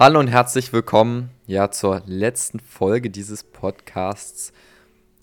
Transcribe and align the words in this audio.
Hallo 0.00 0.20
und 0.20 0.28
herzlich 0.28 0.72
willkommen 0.72 1.30
ja 1.48 1.72
zur 1.72 2.04
letzten 2.06 2.60
Folge 2.60 3.10
dieses 3.10 3.42
Podcasts. 3.42 4.52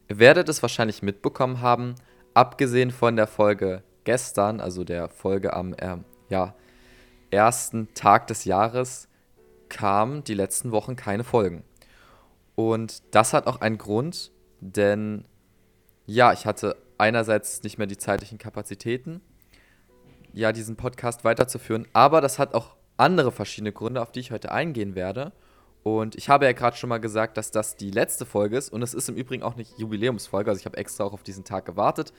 Ihr 0.10 0.20
werdet 0.20 0.50
es 0.50 0.62
wahrscheinlich 0.62 1.02
mitbekommen 1.02 1.62
haben, 1.62 1.96
abgesehen 2.34 2.92
von 2.92 3.16
der 3.16 3.28
Folge 3.28 3.84
gestern, 4.04 4.60
also 4.60 4.84
der 4.84 5.08
Folge 5.08 5.54
am 5.54 5.76
äh, 5.76 5.96
ja, 6.28 6.56
ersten 7.32 7.94
Tag 7.94 8.28
des 8.28 8.44
Jahres, 8.44 9.08
kamen 9.70 10.26
die 10.26 10.34
letzten 10.34 10.74
Wochen 10.74 10.98
keine 10.98 11.24
Folgen. 11.24 11.64
Und 12.56 13.02
das 13.16 13.32
hat 13.32 13.48
auch 13.48 13.62
einen 13.62 13.78
Grund, 13.78 14.34
denn 14.60 15.24
ja, 16.06 16.34
ich 16.34 16.46
hatte 16.46 16.76
einerseits 16.98 17.64
nicht 17.64 17.78
mehr 17.78 17.88
die 17.88 17.98
zeitlichen 17.98 18.40
Kapazitäten, 18.40 19.22
ja, 20.34 20.52
diesen 20.52 20.76
Podcast 20.76 21.24
weiterzuführen, 21.24 21.88
aber 21.94 22.20
das 22.20 22.40
hat 22.40 22.54
auch 22.54 22.76
andere 22.98 23.32
verschiedene 23.32 23.72
Gründe, 23.72 24.02
auf 24.02 24.12
die 24.12 24.20
ich 24.20 24.32
heute 24.32 24.52
eingehen 24.52 24.96
werde. 24.96 25.32
Und 25.84 26.16
ich 26.16 26.30
habe 26.30 26.46
ja 26.46 26.54
gerade 26.54 26.76
schon 26.76 26.90
mal 26.90 26.98
gesagt, 26.98 27.38
dass 27.38 27.52
das 27.52 27.76
die 27.76 27.92
letzte 27.92 28.26
Folge 28.26 28.58
ist. 28.58 28.74
Und 28.74 28.82
es 28.82 28.94
ist 28.94 29.08
im 29.08 29.16
Übrigen 29.16 29.44
auch 29.44 29.54
eine 29.54 29.66
Jubiläumsfolge. 29.78 30.50
Also 30.50 30.60
ich 30.60 30.66
habe 30.66 30.78
extra 30.78 31.04
auch 31.04 31.14
auf 31.14 31.24
diesen 31.24 31.44
Tag 31.44 31.66
gewartet. 31.66 32.12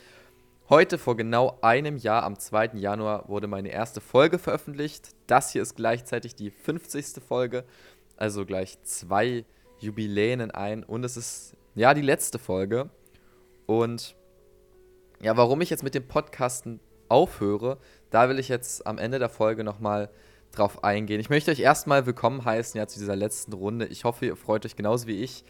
Heute, 0.69 0.99
vor 0.99 1.17
genau 1.17 1.59
einem 1.63 1.97
Jahr, 1.97 2.23
am 2.23 2.39
2. 2.39 2.73
Januar, 2.75 3.29
wurde 3.29 3.47
meine 3.47 3.71
erste 3.71 4.01
Folge 4.01 4.39
veröffentlicht. 4.39 5.11
Das 5.27 5.51
hier 5.51 5.63
ist 5.63 5.77
gleichzeitig 5.77 6.35
die 6.35 6.51
50. 6.51 7.23
Folge. 7.27 7.65
Also 8.17 8.47
gleich 8.47 8.81
zwei 8.83 9.45
Jubiläen 9.79 10.41
in 10.41 10.51
ein. 10.51 10.85
Und 10.85 11.05
es 11.05 11.17
ist 11.17 11.57
ja 11.75 11.93
die 11.95 12.03
letzte 12.03 12.39
Folge. 12.39 12.91
Und 13.67 14.15
ja, 15.21 15.37
warum 15.37 15.61
ich 15.61 15.71
jetzt 15.71 15.83
mit 15.83 15.95
dem 15.95 16.07
Podcasten 16.07 16.81
aufhöre, 17.09 17.79
da 18.11 18.29
will 18.29 18.39
ich 18.39 18.49
jetzt 18.49 18.87
am 18.87 18.99
Ende 18.99 19.19
der 19.19 19.29
Folge 19.29 19.65
nochmal 19.65 20.11
drauf 20.53 20.85
eingehen. 20.85 21.21
Ich 21.21 21.31
möchte 21.31 21.51
euch 21.51 21.61
erstmal 21.61 22.07
willkommen 22.07 22.45
heißen 22.45 22.79
ja, 22.79 22.87
zu 22.87 22.99
dieser 22.99 23.17
letzten 23.17 23.53
Runde. 23.53 23.87
Ich 23.87 24.05
hoffe, 24.05 24.27
ihr 24.27 24.37
freut 24.37 24.65
euch 24.65 24.77
genauso 24.77 25.07
wie 25.07 25.23
ich, 25.23 25.45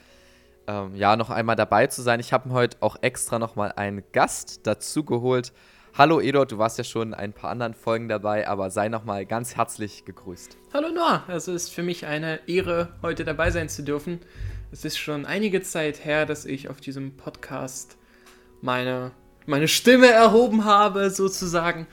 ähm, 0.67 0.95
ja, 0.95 1.17
noch 1.17 1.31
einmal 1.31 1.57
dabei 1.57 1.87
zu 1.87 2.03
sein. 2.03 2.21
Ich 2.21 2.33
habe 2.33 2.51
heute 2.51 2.79
auch 2.81 2.97
extra 3.01 3.39
nochmal 3.39 3.73
einen 3.77 4.03
Gast 4.13 4.67
dazu 4.67 5.05
geholt. 5.05 5.53
Hallo 5.97 6.21
Edot, 6.21 6.53
du 6.53 6.59
warst 6.59 6.77
ja 6.77 6.85
schon 6.85 7.09
in 7.09 7.15
ein 7.15 7.33
paar 7.33 7.51
anderen 7.51 7.73
Folgen 7.73 8.09
dabei, 8.09 8.47
aber 8.47 8.71
sei 8.71 8.89
nochmal 8.89 9.25
ganz 9.25 9.57
herzlich 9.57 10.05
gegrüßt. 10.05 10.59
Hallo 10.75 10.91
Noah, 10.91 11.25
es 11.29 11.49
ist 11.49 11.73
für 11.73 11.83
mich 11.83 12.05
eine 12.05 12.41
Ehre, 12.47 12.91
heute 13.01 13.25
dabei 13.25 13.51
sein 13.51 13.71
zu 13.71 13.83
dürfen. 13.83 14.21
Es 14.71 14.85
ist 14.85 14.99
schon 14.99 15.25
einige 15.25 15.63
Zeit 15.63 16.05
her, 16.05 16.27
dass 16.27 16.45
ich 16.45 16.69
auf 16.69 16.83
diesem 16.83 17.17
Podcast 17.17 17.97
meine, 18.61 19.13
meine 19.47 19.69
Stimme 19.69 20.09
erhoben 20.09 20.67
habe, 20.67 21.11
sozusagen. 21.11 21.87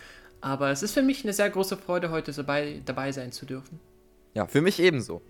Aber 0.43 0.71
es 0.71 0.83
ist 0.83 0.93
für 0.93 1.01
mich 1.01 1.23
eine 1.23 1.31
sehr 1.31 1.49
große 1.49 1.77
Freude, 1.77 2.11
heute 2.11 2.33
dabei, 2.33 2.81
dabei 2.83 3.13
sein 3.13 3.31
zu 3.31 3.45
dürfen. 3.45 3.79
Ja, 4.33 4.45
für 4.45 4.59
mich 4.59 4.77
ebenso. 4.81 5.21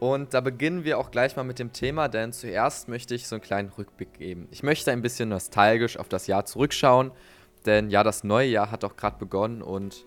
Und 0.00 0.34
da 0.34 0.40
beginnen 0.40 0.82
wir 0.82 0.98
auch 0.98 1.12
gleich 1.12 1.36
mal 1.36 1.44
mit 1.44 1.60
dem 1.60 1.72
Thema, 1.72 2.08
denn 2.08 2.32
zuerst 2.32 2.88
möchte 2.88 3.14
ich 3.14 3.28
so 3.28 3.36
einen 3.36 3.42
kleinen 3.42 3.68
Rückblick 3.68 4.14
geben. 4.14 4.48
Ich 4.50 4.64
möchte 4.64 4.90
ein 4.90 5.00
bisschen 5.00 5.28
nostalgisch 5.28 5.96
auf 5.96 6.08
das 6.08 6.26
Jahr 6.26 6.44
zurückschauen, 6.44 7.12
denn 7.66 7.88
ja, 7.88 8.02
das 8.02 8.24
neue 8.24 8.48
Jahr 8.48 8.72
hat 8.72 8.82
auch 8.82 8.96
gerade 8.96 9.16
begonnen 9.16 9.62
und 9.62 10.06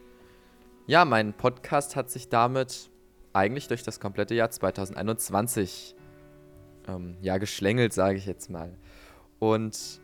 ja, 0.86 1.06
mein 1.06 1.32
Podcast 1.32 1.96
hat 1.96 2.10
sich 2.10 2.28
damit 2.28 2.90
eigentlich 3.32 3.70
durch 3.70 3.84
das 3.84 4.02
komplette 4.02 4.36
Jahr 4.36 4.52
2021 4.52 5.96
ähm, 6.90 7.16
ja, 7.22 7.38
geschlängelt, 7.38 7.94
sage 7.94 8.18
ich 8.18 8.26
jetzt 8.26 8.50
mal. 8.50 8.78
Und 9.40 10.02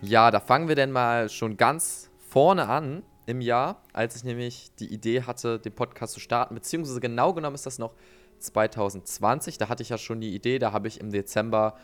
ja, 0.00 0.30
da 0.30 0.40
fangen 0.40 0.68
wir 0.68 0.74
denn 0.74 0.90
mal 0.90 1.28
schon 1.28 1.58
ganz 1.58 2.10
vorne 2.30 2.66
an 2.66 3.02
im 3.26 3.40
Jahr, 3.40 3.82
als 3.92 4.16
ich 4.16 4.24
nämlich 4.24 4.70
die 4.78 4.92
Idee 4.92 5.22
hatte, 5.22 5.58
den 5.58 5.72
Podcast 5.72 6.14
zu 6.14 6.20
starten, 6.20 6.54
beziehungsweise 6.54 7.00
genau 7.00 7.32
genommen 7.32 7.54
ist 7.54 7.66
das 7.66 7.78
noch 7.78 7.94
2020. 8.38 9.58
Da 9.58 9.68
hatte 9.68 9.82
ich 9.82 9.88
ja 9.88 9.98
schon 9.98 10.20
die 10.20 10.34
Idee, 10.34 10.58
da 10.58 10.72
habe 10.72 10.88
ich 10.88 11.00
im 11.00 11.10
Dezember 11.10 11.76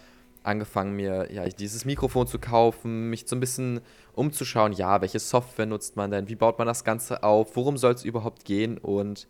angefangen, 0.43 0.97
mir 0.97 1.31
ja, 1.33 1.47
dieses 1.47 1.85
Mikrofon 1.85 2.27
zu 2.27 2.39
kaufen, 2.39 3.11
mich 3.11 3.25
so 3.27 3.37
ein 3.37 3.41
bisschen 3.41 3.81
umzuschauen, 4.15 4.73
ja, 4.73 5.01
welche 5.01 5.19
Software 5.19 5.67
nutzt 5.67 5.97
man 5.97 6.11
denn, 6.11 6.29
wie 6.29 6.35
baut 6.35 6.59
man 6.59 6.67
das 6.67 6.85
Ganze 6.85 7.23
auf, 7.23 7.57
worum 7.57 7.77
soll 7.77 7.93
es 7.93 8.05
überhaupt 8.05 8.45
gehen? 8.45 8.79
Und 8.79 9.29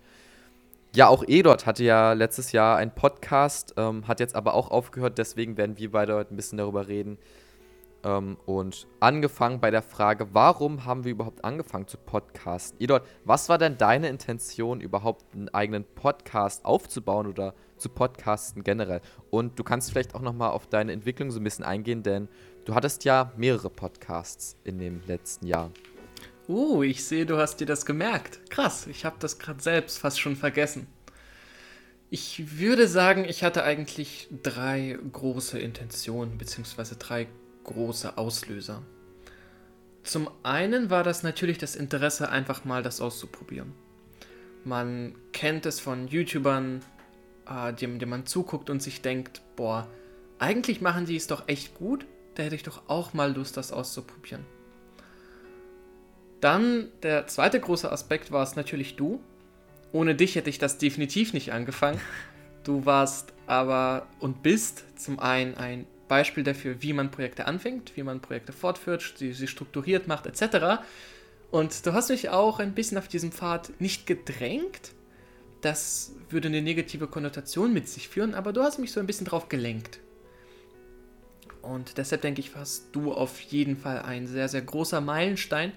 ja, 0.95 1.09
auch 1.09 1.25
Edot 1.27 1.67
hatte 1.67 1.85
ja 1.85 2.13
letztes 2.13 2.53
Jahr 2.53 2.77
einen 2.77 2.93
Podcast, 2.93 3.75
ähm, 3.77 4.07
hat 4.07 4.21
jetzt 4.21 4.35
aber 4.35 4.55
auch 4.55 4.71
aufgehört, 4.71 5.19
deswegen 5.19 5.57
werden 5.57 5.79
wir 5.79 5.91
beide 5.91 6.15
heute 6.15 6.35
ein 6.35 6.37
bisschen 6.37 6.59
darüber 6.59 6.89
reden, 6.89 7.19
ähm, 8.05 8.37
und 8.47 8.87
angefangen 9.01 9.61
bei 9.61 9.71
der 9.71 9.83
Frage, 9.83 10.29
warum 10.33 10.85
haben 10.85 11.05
wir 11.05 11.13
überhaupt 11.13 11.45
angefangen 11.45 11.87
zu 11.87 11.99
podcasten? 11.99 12.81
Edot, 12.81 13.03
was 13.25 13.49
war 13.49 13.59
denn 13.59 13.77
deine 13.77 14.09
Intention, 14.09 14.81
überhaupt 14.81 15.35
einen 15.35 15.49
eigenen 15.51 15.85
Podcast 15.85 16.65
aufzubauen 16.65 17.27
oder 17.27 17.55
zu 17.77 17.89
podcasten 17.89 18.65
generell? 18.65 19.01
Und 19.31 19.59
du 19.59 19.65
kannst 19.65 19.91
vielleicht 19.91 20.15
auch 20.15 20.23
nochmal 20.23 20.51
auf 20.51 20.67
deine 20.67 20.93
Entwicklung 20.93 21.31
so 21.31 21.41
ein 21.41 21.45
bisschen 21.45 21.65
eingehen, 21.65 22.03
denn 22.03 22.29
du 22.65 22.75
hattest 22.75 23.05
ja 23.05 23.33
mehrere 23.37 23.71
Podcasts 23.71 24.57
in 24.65 24.79
dem 24.79 25.03
letzten 25.07 25.47
Jahr. 25.47 25.71
Uh, 26.49 26.83
ich 26.83 27.05
sehe, 27.05 27.27
du 27.27 27.37
hast 27.37 27.61
dir 27.61 27.67
das 27.67 27.87
gemerkt. 27.87 28.51
Krass, 28.51 28.87
ich 28.87 29.05
habe 29.05 29.17
das 29.21 29.39
gerade 29.39 29.63
selbst 29.63 29.99
fast 29.99 30.19
schon 30.19 30.35
vergessen. 30.35 30.89
Ich 32.13 32.59
würde 32.59 32.89
sagen, 32.89 33.25
ich 33.25 33.45
hatte 33.45 33.63
eigentlich 33.63 34.29
drei 34.43 34.99
große 35.13 35.61
Intentionen, 35.61 36.39
beziehungsweise 36.39 36.97
drei 36.97 37.29
große 37.65 38.17
Auslöser. 38.19 38.83
Zum 40.03 40.31
einen 40.43 40.91
war 40.91 41.05
das 41.05 41.23
natürlich 41.23 41.59
das 41.59 41.77
Interesse, 41.77 42.31
einfach 42.31 42.65
mal 42.65 42.83
das 42.83 43.01
auszuprobieren. 43.01 43.73
Man 44.65 45.15
kennt 45.33 45.67
es 45.67 45.81
von 45.81 46.09
YouTubern, 46.09 46.83
äh, 47.49 47.73
dem, 47.73 47.99
dem 47.99 48.09
man 48.09 48.27
zuguckt 48.27 48.71
und 48.71 48.83
sich 48.83 49.03
denkt, 49.03 49.43
boah, 49.57 49.87
eigentlich 50.39 50.81
machen 50.81 51.07
die 51.07 51.17
es 51.17 51.27
doch 51.27 51.45
echt 51.49 51.75
gut, 51.75 52.07
da 52.35 52.43
hätte 52.43 52.55
ich 52.55 52.63
doch 52.63 52.83
auch 52.89 53.13
mal 53.13 53.35
Lust, 53.35 53.57
das 53.57 53.73
auszuprobieren. 53.73 54.45
Dann 56.41 56.89
der 57.03 57.27
zweite 57.27 57.61
große 57.61 57.91
Aspekt 57.91 58.33
war 58.33 58.43
es 58.43 58.57
natürlich 58.57 58.97
du. 58.97 59.21
Ohne 59.93 60.15
dich 60.15 60.37
hätte 60.37 60.49
ich 60.49 60.59
das 60.59 60.79
definitiv 60.79 61.35
nicht 61.35 61.53
angefangen. 61.53 62.01
Du 62.65 62.87
warst 62.87 63.33
aber 63.47 64.07
und 64.21 64.43
bist 64.43 64.85
zum 64.99 65.19
einen 65.19 65.55
ein 65.55 65.87
Beispiel 66.11 66.43
dafür, 66.43 66.83
wie 66.83 66.93
man 66.93 67.13
Projekte 67.13 67.47
anfängt, 67.47 67.97
wie 67.97 68.03
man 68.03 68.21
Projekte 68.21 68.53
fortführt, 68.53 69.15
sie, 69.17 69.33
sie 69.33 69.47
strukturiert 69.47 70.09
macht, 70.09 70.27
etc. 70.27 70.83
Und 71.53 71.87
du 71.87 71.93
hast 71.93 72.11
mich 72.11 72.31
auch 72.31 72.59
ein 72.59 72.75
bisschen 72.75 72.99
auf 72.99 73.07
diesem 73.07 73.31
Pfad 73.31 73.81
nicht 73.81 74.09
gedrängt. 74.09 74.91
Das 75.61 76.13
würde 76.29 76.49
eine 76.49 76.63
negative 76.63 77.07
Konnotation 77.07 77.73
mit 77.73 77.89
sich 77.89 78.09
führen, 78.09 78.35
aber 78.35 78.53
du 78.53 78.61
hast 78.61 78.81
mich 78.81 78.91
so 78.91 78.99
ein 78.99 79.07
bisschen 79.07 79.25
drauf 79.25 79.49
gelenkt. 79.49 80.01
Und 81.63 81.97
deshalb 81.97 82.23
denke 82.23 82.41
ich, 82.41 82.57
warst 82.57 82.89
du 82.91 83.13
auf 83.13 83.39
jeden 83.41 83.77
Fall 83.77 84.03
ein 84.03 84.27
sehr, 84.27 84.49
sehr 84.49 84.63
großer 84.63 85.01
Meilenstein. 85.01 85.73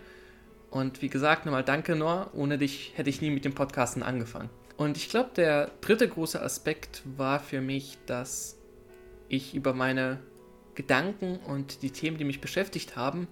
Und 0.71 1.03
wie 1.03 1.09
gesagt, 1.09 1.45
nochmal 1.45 1.63
danke, 1.63 1.95
Noah. 1.95 2.31
Ohne 2.33 2.57
dich 2.57 2.93
hätte 2.95 3.11
ich 3.11 3.21
nie 3.21 3.29
mit 3.29 3.45
dem 3.45 3.53
Podcasten 3.53 4.01
angefangen. 4.01 4.49
Und 4.77 4.97
ich 4.97 5.09
glaube, 5.09 5.29
der 5.35 5.69
dritte 5.81 6.07
große 6.07 6.41
Aspekt 6.41 7.03
war 7.17 7.39
für 7.39 7.61
mich, 7.61 7.99
dass 8.07 8.57
ich 9.29 9.55
über 9.55 9.73
meine 9.73 10.19
Gedanken 10.75 11.37
und 11.37 11.81
die 11.81 11.91
Themen, 11.91 12.17
die 12.17 12.25
mich 12.25 12.41
beschäftigt 12.41 12.95
haben, 12.95 13.27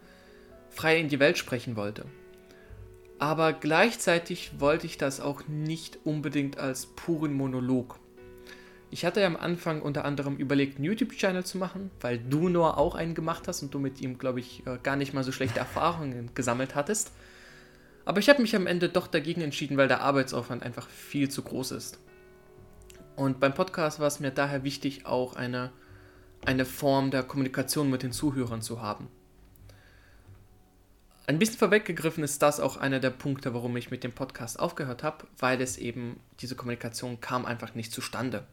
frei 0.69 0.99
in 0.99 1.09
die 1.09 1.19
Welt 1.19 1.37
sprechen 1.37 1.75
wollte. 1.75 2.05
Aber 3.19 3.53
gleichzeitig 3.53 4.59
wollte 4.59 4.87
ich 4.87 4.97
das 4.97 5.19
auch 5.19 5.47
nicht 5.47 5.99
unbedingt 6.03 6.57
als 6.57 6.87
puren 6.87 7.33
Monolog. 7.33 7.99
Ich 8.89 9.05
hatte 9.05 9.21
ja 9.21 9.27
am 9.27 9.37
Anfang 9.37 9.81
unter 9.81 10.05
anderem 10.05 10.37
überlegt, 10.37 10.77
einen 10.77 10.85
YouTube-Channel 10.85 11.45
zu 11.45 11.57
machen, 11.57 11.91
weil 12.01 12.17
du 12.17 12.49
nur 12.49 12.77
auch 12.77 12.95
einen 12.95 13.15
gemacht 13.15 13.47
hast 13.47 13.61
und 13.61 13.73
du 13.73 13.79
mit 13.79 14.01
ihm, 14.01 14.17
glaube 14.17 14.39
ich, 14.39 14.65
äh, 14.65 14.79
gar 14.81 14.95
nicht 14.95 15.13
mal 15.13 15.23
so 15.23 15.31
schlechte 15.31 15.59
Erfahrungen 15.59 16.31
gesammelt 16.33 16.75
hattest. 16.75 17.11
Aber 18.03 18.19
ich 18.19 18.27
habe 18.27 18.41
mich 18.41 18.55
am 18.55 18.67
Ende 18.67 18.89
doch 18.89 19.07
dagegen 19.07 19.41
entschieden, 19.41 19.77
weil 19.77 19.87
der 19.87 20.01
Arbeitsaufwand 20.01 20.63
einfach 20.63 20.89
viel 20.89 21.29
zu 21.29 21.43
groß 21.43 21.71
ist. 21.71 21.99
Und 23.15 23.39
beim 23.39 23.53
Podcast 23.53 23.99
war 23.99 24.07
es 24.07 24.19
mir 24.19 24.31
daher 24.31 24.63
wichtig, 24.63 25.05
auch 25.05 25.35
eine 25.35 25.71
eine 26.45 26.65
Form 26.65 27.11
der 27.11 27.23
Kommunikation 27.23 27.89
mit 27.89 28.03
den 28.03 28.11
Zuhörern 28.11 28.61
zu 28.61 28.81
haben. 28.81 29.07
Ein 31.27 31.39
bisschen 31.39 31.59
vorweggegriffen 31.59 32.23
ist 32.23 32.41
das 32.41 32.59
auch 32.59 32.77
einer 32.77 32.99
der 32.99 33.11
Punkte, 33.11 33.53
warum 33.53 33.77
ich 33.77 33.91
mit 33.91 34.03
dem 34.03 34.11
Podcast 34.11 34.59
aufgehört 34.59 35.03
habe, 35.03 35.27
weil 35.37 35.61
es 35.61 35.77
eben, 35.77 36.19
diese 36.39 36.55
Kommunikation 36.55 37.21
kam 37.21 37.45
einfach 37.45 37.75
nicht 37.75 37.93
zustande. 37.93 38.45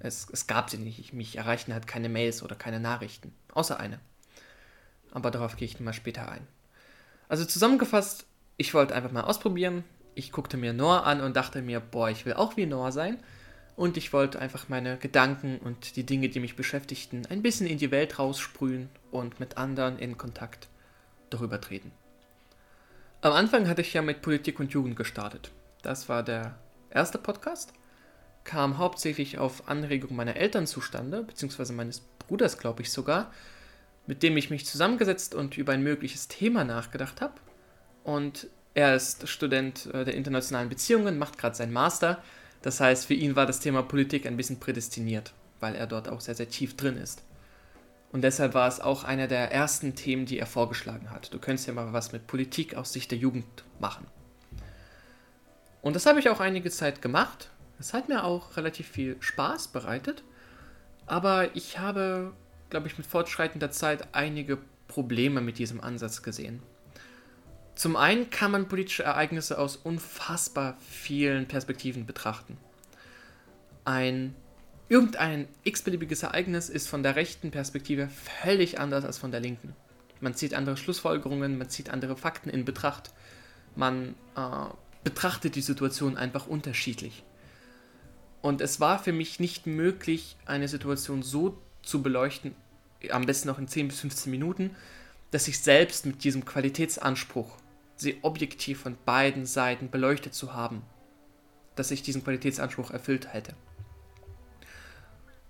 Es, 0.00 0.28
es 0.30 0.46
gab 0.46 0.70
sie 0.70 0.76
nicht. 0.76 1.12
Mich 1.12 1.36
erreichten 1.36 1.72
halt 1.72 1.86
keine 1.86 2.08
Mails 2.08 2.42
oder 2.42 2.56
keine 2.56 2.78
Nachrichten, 2.78 3.32
außer 3.52 3.80
eine. 3.80 3.98
Aber 5.12 5.30
darauf 5.30 5.56
gehe 5.56 5.66
ich 5.66 5.80
mal 5.80 5.92
später 5.92 6.30
ein. 6.30 6.46
Also 7.28 7.44
zusammengefasst, 7.44 8.26
ich 8.58 8.74
wollte 8.74 8.94
einfach 8.94 9.10
mal 9.10 9.22
ausprobieren. 9.22 9.82
Ich 10.14 10.30
guckte 10.30 10.56
mir 10.56 10.72
Noah 10.72 11.04
an 11.04 11.20
und 11.20 11.34
dachte 11.34 11.62
mir, 11.62 11.80
boah, 11.80 12.10
ich 12.10 12.26
will 12.26 12.34
auch 12.34 12.56
wie 12.56 12.66
Noah 12.66 12.92
sein 12.92 13.18
und 13.76 13.96
ich 13.96 14.12
wollte 14.12 14.38
einfach 14.38 14.68
meine 14.68 14.96
Gedanken 14.98 15.58
und 15.58 15.96
die 15.96 16.04
Dinge, 16.04 16.28
die 16.28 16.40
mich 16.40 16.56
beschäftigten, 16.56 17.26
ein 17.26 17.42
bisschen 17.42 17.66
in 17.66 17.78
die 17.78 17.90
Welt 17.90 18.18
raussprühen 18.18 18.88
und 19.10 19.40
mit 19.40 19.58
anderen 19.58 19.98
in 19.98 20.16
Kontakt 20.16 20.68
darüber 21.30 21.60
treten. 21.60 21.90
Am 23.20 23.32
Anfang 23.32 23.68
hatte 23.68 23.80
ich 23.80 23.94
ja 23.94 24.02
mit 24.02 24.22
Politik 24.22 24.60
und 24.60 24.72
Jugend 24.72 24.96
gestartet. 24.96 25.50
Das 25.82 26.08
war 26.08 26.22
der 26.22 26.58
erste 26.90 27.18
Podcast. 27.18 27.72
kam 28.44 28.76
hauptsächlich 28.76 29.38
auf 29.38 29.68
Anregung 29.68 30.14
meiner 30.14 30.36
Eltern 30.36 30.66
zustande, 30.66 31.22
beziehungsweise 31.22 31.72
meines 31.72 32.00
Bruders, 32.18 32.58
glaube 32.58 32.82
ich 32.82 32.92
sogar, 32.92 33.32
mit 34.06 34.22
dem 34.22 34.36
ich 34.36 34.50
mich 34.50 34.66
zusammengesetzt 34.66 35.34
und 35.34 35.56
über 35.56 35.72
ein 35.72 35.82
mögliches 35.82 36.28
Thema 36.28 36.62
nachgedacht 36.62 37.22
habe. 37.22 37.34
Und 38.02 38.48
er 38.74 38.94
ist 38.94 39.26
Student 39.28 39.86
äh, 39.94 40.04
der 40.04 40.14
internationalen 40.14 40.68
Beziehungen, 40.68 41.16
macht 41.16 41.38
gerade 41.38 41.56
seinen 41.56 41.72
Master. 41.72 42.22
Das 42.64 42.80
heißt, 42.80 43.04
für 43.04 43.12
ihn 43.12 43.36
war 43.36 43.44
das 43.44 43.60
Thema 43.60 43.82
Politik 43.82 44.24
ein 44.24 44.38
bisschen 44.38 44.58
prädestiniert, 44.58 45.34
weil 45.60 45.74
er 45.74 45.86
dort 45.86 46.08
auch 46.08 46.22
sehr, 46.22 46.34
sehr 46.34 46.48
tief 46.48 46.78
drin 46.78 46.96
ist. 46.96 47.22
Und 48.10 48.22
deshalb 48.22 48.54
war 48.54 48.66
es 48.66 48.80
auch 48.80 49.04
einer 49.04 49.26
der 49.26 49.52
ersten 49.52 49.94
Themen, 49.94 50.24
die 50.24 50.38
er 50.38 50.46
vorgeschlagen 50.46 51.10
hat. 51.10 51.34
Du 51.34 51.38
könntest 51.38 51.68
ja 51.68 51.74
mal 51.74 51.92
was 51.92 52.12
mit 52.12 52.26
Politik 52.26 52.74
aus 52.74 52.94
Sicht 52.94 53.10
der 53.10 53.18
Jugend 53.18 53.44
machen. 53.80 54.06
Und 55.82 55.94
das 55.94 56.06
habe 56.06 56.20
ich 56.20 56.30
auch 56.30 56.40
einige 56.40 56.70
Zeit 56.70 57.02
gemacht. 57.02 57.50
Es 57.78 57.92
hat 57.92 58.08
mir 58.08 58.24
auch 58.24 58.56
relativ 58.56 58.88
viel 58.88 59.18
Spaß 59.20 59.68
bereitet. 59.68 60.22
Aber 61.04 61.54
ich 61.54 61.78
habe, 61.78 62.32
glaube 62.70 62.86
ich, 62.86 62.96
mit 62.96 63.06
fortschreitender 63.06 63.72
Zeit 63.72 64.08
einige 64.12 64.56
Probleme 64.88 65.42
mit 65.42 65.58
diesem 65.58 65.82
Ansatz 65.82 66.22
gesehen. 66.22 66.62
Zum 67.74 67.96
einen 67.96 68.30
kann 68.30 68.50
man 68.50 68.68
politische 68.68 69.02
Ereignisse 69.02 69.58
aus 69.58 69.76
unfassbar 69.76 70.76
vielen 70.80 71.46
Perspektiven 71.46 72.06
betrachten. 72.06 72.56
Ein 73.84 74.34
irgendein 74.88 75.48
x-beliebiges 75.64 76.22
Ereignis 76.22 76.68
ist 76.68 76.88
von 76.88 77.02
der 77.02 77.16
rechten 77.16 77.50
Perspektive 77.50 78.08
völlig 78.42 78.78
anders 78.78 79.04
als 79.04 79.18
von 79.18 79.30
der 79.30 79.40
linken. 79.40 79.74
Man 80.20 80.34
zieht 80.34 80.54
andere 80.54 80.76
Schlussfolgerungen, 80.76 81.58
man 81.58 81.68
zieht 81.68 81.90
andere 81.90 82.16
Fakten 82.16 82.48
in 82.48 82.64
Betracht, 82.64 83.12
man 83.74 84.14
äh, 84.36 84.66
betrachtet 85.02 85.56
die 85.56 85.60
Situation 85.60 86.16
einfach 86.16 86.46
unterschiedlich. 86.46 87.24
Und 88.40 88.60
es 88.60 88.78
war 88.78 88.98
für 88.98 89.12
mich 89.12 89.40
nicht 89.40 89.66
möglich, 89.66 90.36
eine 90.46 90.68
Situation 90.68 91.22
so 91.22 91.58
zu 91.82 92.02
beleuchten, 92.02 92.54
am 93.10 93.26
besten 93.26 93.48
noch 93.48 93.58
in 93.58 93.68
10 93.68 93.88
bis 93.88 94.00
15 94.00 94.30
Minuten, 94.30 94.76
dass 95.30 95.48
ich 95.48 95.60
selbst 95.60 96.06
mit 96.06 96.24
diesem 96.24 96.44
Qualitätsanspruch, 96.44 97.56
sie 97.96 98.18
objektiv 98.22 98.80
von 98.80 98.96
beiden 99.04 99.46
Seiten 99.46 99.90
beleuchtet 99.90 100.34
zu 100.34 100.54
haben, 100.54 100.82
dass 101.76 101.90
ich 101.90 102.02
diesen 102.02 102.24
Qualitätsanspruch 102.24 102.90
erfüllt 102.90 103.32
hätte. 103.32 103.54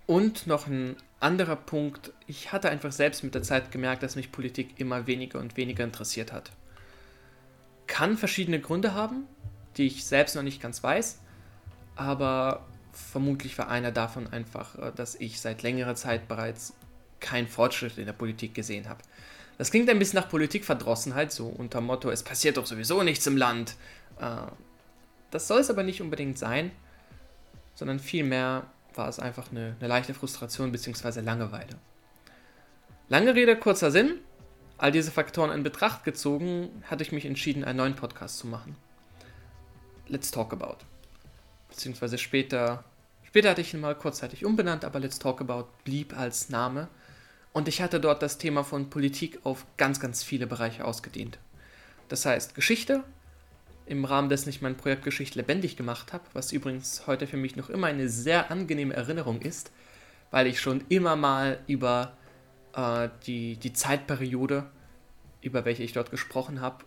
Und 0.07 0.45
noch 0.45 0.67
ein 0.67 0.95
anderer 1.19 1.55
Punkt, 1.55 2.13
ich 2.27 2.51
hatte 2.51 2.69
einfach 2.69 2.91
selbst 2.91 3.23
mit 3.23 3.33
der 3.33 3.41
Zeit 3.41 3.71
gemerkt, 3.71 4.03
dass 4.03 4.15
mich 4.15 4.31
Politik 4.31 4.79
immer 4.79 5.07
weniger 5.07 5.39
und 5.39 5.57
weniger 5.57 5.83
interessiert 5.83 6.31
hat. 6.31 6.51
Kann 7.87 8.17
verschiedene 8.17 8.59
Gründe 8.59 8.93
haben, 8.93 9.25
die 9.77 9.87
ich 9.87 10.05
selbst 10.05 10.35
noch 10.35 10.43
nicht 10.43 10.61
ganz 10.61 10.83
weiß, 10.83 11.19
aber 11.95 12.65
vermutlich 12.91 13.57
war 13.57 13.69
einer 13.69 13.91
davon 13.91 14.27
einfach, 14.27 14.77
äh, 14.77 14.91
dass 14.95 15.15
ich 15.15 15.41
seit 15.41 15.63
längerer 15.63 15.95
Zeit 15.95 16.27
bereits 16.27 16.73
keinen 17.19 17.47
Fortschritt 17.47 17.97
in 17.97 18.05
der 18.05 18.13
Politik 18.13 18.53
gesehen 18.53 18.87
habe. 18.87 19.01
Das 19.57 19.71
klingt 19.71 19.89
ein 19.89 19.99
bisschen 19.99 20.19
nach 20.19 20.29
Politikverdrossenheit, 20.29 21.31
so 21.31 21.47
unter 21.47 21.81
Motto, 21.81 22.09
es 22.09 22.23
passiert 22.23 22.57
doch 22.57 22.65
sowieso 22.65 23.03
nichts 23.03 23.25
im 23.27 23.37
Land. 23.37 23.75
Äh, 24.19 24.51
das 25.31 25.47
soll 25.47 25.59
es 25.59 25.69
aber 25.69 25.83
nicht 25.83 26.01
unbedingt 26.01 26.37
sein, 26.37 26.71
sondern 27.73 27.99
vielmehr 27.99 28.67
war 28.93 29.07
es 29.07 29.19
einfach 29.19 29.51
eine, 29.51 29.75
eine 29.79 29.87
leichte 29.87 30.13
Frustration 30.13 30.71
bzw. 30.71 31.21
Langeweile. 31.21 31.75
Lange 33.09 33.35
Rede, 33.35 33.55
kurzer 33.55 33.91
Sinn. 33.91 34.19
All 34.77 34.91
diese 34.91 35.11
Faktoren 35.11 35.51
in 35.51 35.63
Betracht 35.63 36.03
gezogen, 36.03 36.83
hatte 36.89 37.03
ich 37.03 37.13
mich 37.13 37.25
entschieden, 37.25 37.63
einen 37.63 37.77
neuen 37.77 37.95
Podcast 37.95 38.39
zu 38.39 38.47
machen. 38.47 38.75
Let's 40.07 40.31
Talk 40.31 40.51
About 40.51 40.77
beziehungsweise 41.75 42.17
später, 42.17 42.83
später 43.23 43.49
hatte 43.49 43.61
ich 43.61 43.73
ihn 43.73 43.81
mal 43.81 43.95
kurzzeitig 43.95 44.45
umbenannt, 44.45 44.85
aber 44.85 44.99
Let's 44.99 45.19
Talk 45.19 45.41
About 45.41 45.67
blieb 45.83 46.17
als 46.17 46.49
Name. 46.49 46.87
Und 47.55 47.69
ich 47.69 47.81
hatte 47.81 48.01
dort 48.01 48.21
das 48.21 48.37
Thema 48.37 48.65
von 48.65 48.89
Politik 48.89 49.39
auf 49.45 49.65
ganz, 49.77 50.01
ganz 50.01 50.23
viele 50.23 50.45
Bereiche 50.45 50.83
ausgedehnt. 50.83 51.39
Das 52.09 52.25
heißt 52.25 52.53
Geschichte, 52.53 53.05
im 53.85 54.03
Rahmen 54.03 54.27
dessen 54.27 54.49
ich 54.49 54.61
mein 54.61 54.75
Projekt 54.75 55.05
Geschichte 55.05 55.39
lebendig 55.39 55.77
gemacht 55.77 56.11
habe, 56.11 56.25
was 56.33 56.51
übrigens 56.51 57.07
heute 57.07 57.27
für 57.27 57.37
mich 57.37 57.55
noch 57.55 57.69
immer 57.69 57.87
eine 57.87 58.09
sehr 58.09 58.51
angenehme 58.51 58.93
Erinnerung 58.93 59.41
ist, 59.41 59.71
weil 60.31 60.47
ich 60.47 60.59
schon 60.59 60.83
immer 60.89 61.15
mal 61.15 61.59
über 61.65 62.17
äh, 62.75 63.07
die, 63.25 63.55
die 63.55 63.71
Zeitperiode, 63.71 64.69
über 65.39 65.63
welche 65.63 65.83
ich 65.83 65.93
dort 65.93 66.11
gesprochen 66.11 66.59
habe, 66.59 66.83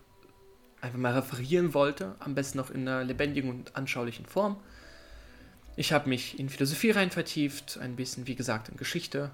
einfach 0.82 0.98
mal 0.98 1.14
referieren 1.14 1.72
wollte, 1.72 2.14
am 2.18 2.34
besten 2.34 2.58
noch 2.58 2.68
in 2.68 2.86
einer 2.86 3.04
lebendigen 3.04 3.48
und 3.48 3.74
anschaulichen 3.74 4.26
Form. 4.26 4.60
Ich 5.76 5.94
habe 5.94 6.10
mich 6.10 6.38
in 6.38 6.50
Philosophie 6.50 6.90
rein 6.90 7.10
vertieft, 7.10 7.78
ein 7.78 7.96
bisschen, 7.96 8.26
wie 8.26 8.34
gesagt, 8.34 8.68
in 8.68 8.76
Geschichte. 8.76 9.30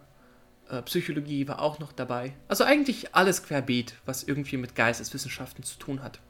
Äh, 0.68 0.82
Psychologie 0.82 1.46
war 1.48 1.60
auch 1.60 1.78
noch 1.78 1.92
dabei. 1.92 2.32
Also 2.48 2.64
eigentlich 2.64 3.14
alles 3.14 3.42
querbeet, 3.42 3.94
was 4.06 4.22
irgendwie 4.22 4.56
mit 4.56 4.74
Geisteswissenschaften 4.74 5.64
zu 5.64 5.78
tun 5.78 6.02
hat. 6.02 6.20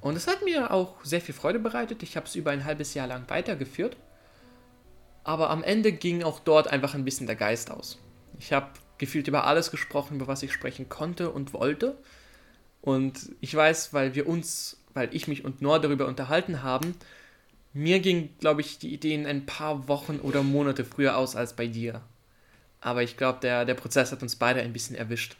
Und 0.00 0.16
es 0.16 0.26
hat 0.26 0.44
mir 0.44 0.70
auch 0.70 1.04
sehr 1.04 1.20
viel 1.20 1.34
Freude 1.34 1.58
bereitet. 1.58 2.02
Ich 2.02 2.16
habe 2.16 2.26
es 2.26 2.36
über 2.36 2.50
ein 2.50 2.64
halbes 2.64 2.94
Jahr 2.94 3.06
lang 3.06 3.24
weitergeführt. 3.28 3.96
Aber 5.24 5.50
am 5.50 5.64
Ende 5.64 5.92
ging 5.92 6.22
auch 6.22 6.38
dort 6.38 6.68
einfach 6.68 6.94
ein 6.94 7.04
bisschen 7.04 7.26
der 7.26 7.34
Geist 7.34 7.70
aus. 7.70 7.98
Ich 8.38 8.52
habe 8.52 8.68
gefühlt 8.98 9.26
über 9.26 9.44
alles 9.44 9.70
gesprochen, 9.70 10.16
über 10.16 10.28
was 10.28 10.42
ich 10.42 10.52
sprechen 10.52 10.88
konnte 10.88 11.30
und 11.30 11.52
wollte. 11.52 11.98
Und 12.80 13.32
ich 13.40 13.54
weiß, 13.54 13.92
weil 13.92 14.14
wir 14.14 14.28
uns, 14.28 14.80
weil 14.94 15.08
ich 15.12 15.26
mich 15.26 15.44
und 15.44 15.60
Noah 15.60 15.80
darüber 15.80 16.06
unterhalten 16.06 16.62
haben, 16.62 16.94
mir 17.72 17.98
ging, 18.00 18.30
glaube 18.38 18.60
ich, 18.60 18.78
die 18.78 18.94
Ideen 18.94 19.26
ein 19.26 19.44
paar 19.44 19.88
Wochen 19.88 20.20
oder 20.20 20.42
Monate 20.42 20.84
früher 20.84 21.16
aus 21.16 21.34
als 21.36 21.54
bei 21.54 21.66
dir. 21.66 22.02
Aber 22.86 23.02
ich 23.02 23.16
glaube, 23.16 23.40
der, 23.40 23.64
der 23.64 23.74
Prozess 23.74 24.12
hat 24.12 24.22
uns 24.22 24.36
beide 24.36 24.60
ein 24.60 24.72
bisschen 24.72 24.94
erwischt. 24.94 25.36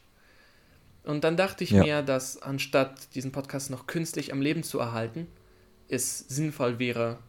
Und 1.05 1.23
dann 1.23 1.37
dachte 1.37 1.63
ich 1.63 1.71
ja. 1.71 1.81
mir, 1.81 2.03
dass 2.03 2.43
anstatt 2.43 3.15
diesen 3.15 3.31
Podcast 3.31 3.71
noch 3.71 3.87
künstlich 3.87 4.33
am 4.33 4.43
Leben 4.43 4.65
zu 4.65 4.81
erhalten, 4.81 5.29
es 5.89 6.19
sinnvoll 6.19 6.81
wäre, 6.81 7.21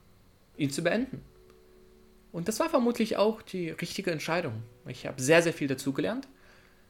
ihn 0.57 0.71
zu 0.71 0.81
beenden. 0.81 1.21
Und 2.31 2.47
das 2.47 2.59
war 2.59 2.67
vermutlich 2.67 3.15
auch 3.17 3.43
die 3.43 3.69
richtige 3.69 4.09
Entscheidung. 4.09 4.63
Ich 4.87 5.05
habe 5.05 5.21
sehr, 5.21 5.43
sehr 5.43 5.53
viel 5.53 5.67
dazugelernt. 5.67 6.27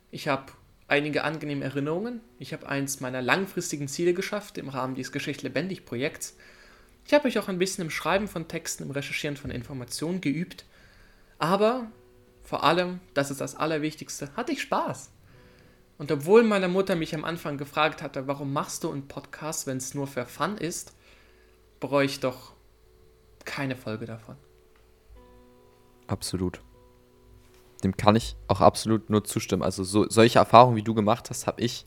Ich 0.09 0.29
habe 0.29 0.53
einige 0.87 1.25
angenehme 1.25 1.65
Erinnerungen. 1.65 2.21
Ich 2.39 2.53
habe 2.53 2.69
eins 2.69 3.01
meiner 3.01 3.21
langfristigen 3.21 3.89
Ziele 3.89 4.13
geschafft 4.13 4.57
im 4.57 4.69
Rahmen 4.69 4.95
dieses 4.95 5.11
Geschicht 5.11 5.41
lebendig 5.41 5.83
Projekts. 5.83 6.37
Ich 7.05 7.13
habe 7.13 7.27
mich 7.27 7.37
auch 7.39 7.49
ein 7.49 7.59
bisschen 7.59 7.83
im 7.83 7.91
Schreiben 7.91 8.29
von 8.29 8.47
Texten, 8.47 8.83
im 8.83 8.91
Recherchieren 8.91 9.35
von 9.35 9.51
Informationen 9.51 10.21
geübt. 10.21 10.63
Aber 11.39 11.91
vor 12.47 12.63
allem, 12.63 13.01
das 13.13 13.29
ist 13.29 13.41
das 13.41 13.57
Allerwichtigste, 13.57 14.29
hatte 14.37 14.53
ich 14.53 14.61
Spaß. 14.61 15.11
Und 15.97 16.13
obwohl 16.13 16.43
meine 16.43 16.69
Mutter 16.69 16.95
mich 16.95 17.13
am 17.13 17.25
Anfang 17.25 17.57
gefragt 17.57 18.01
hatte, 18.01 18.25
warum 18.25 18.53
machst 18.53 18.85
du 18.85 18.91
einen 18.91 19.05
Podcast, 19.05 19.67
wenn 19.67 19.75
es 19.75 19.93
nur 19.93 20.07
für 20.07 20.25
Fun 20.25 20.57
ist, 20.57 20.93
bereue 21.81 22.05
ich 22.05 22.21
doch 22.21 22.53
keine 23.43 23.75
Folge 23.75 24.05
davon. 24.05 24.37
Absolut. 26.07 26.61
Dem 27.83 27.97
kann 27.97 28.15
ich 28.15 28.37
auch 28.47 28.61
absolut 28.61 29.09
nur 29.09 29.25
zustimmen. 29.25 29.61
Also 29.61 29.83
so, 29.83 30.09
solche 30.09 30.39
Erfahrungen, 30.39 30.77
wie 30.77 30.83
du 30.83 30.93
gemacht 30.93 31.29
hast, 31.29 31.47
habe 31.47 31.59
ich 31.59 31.85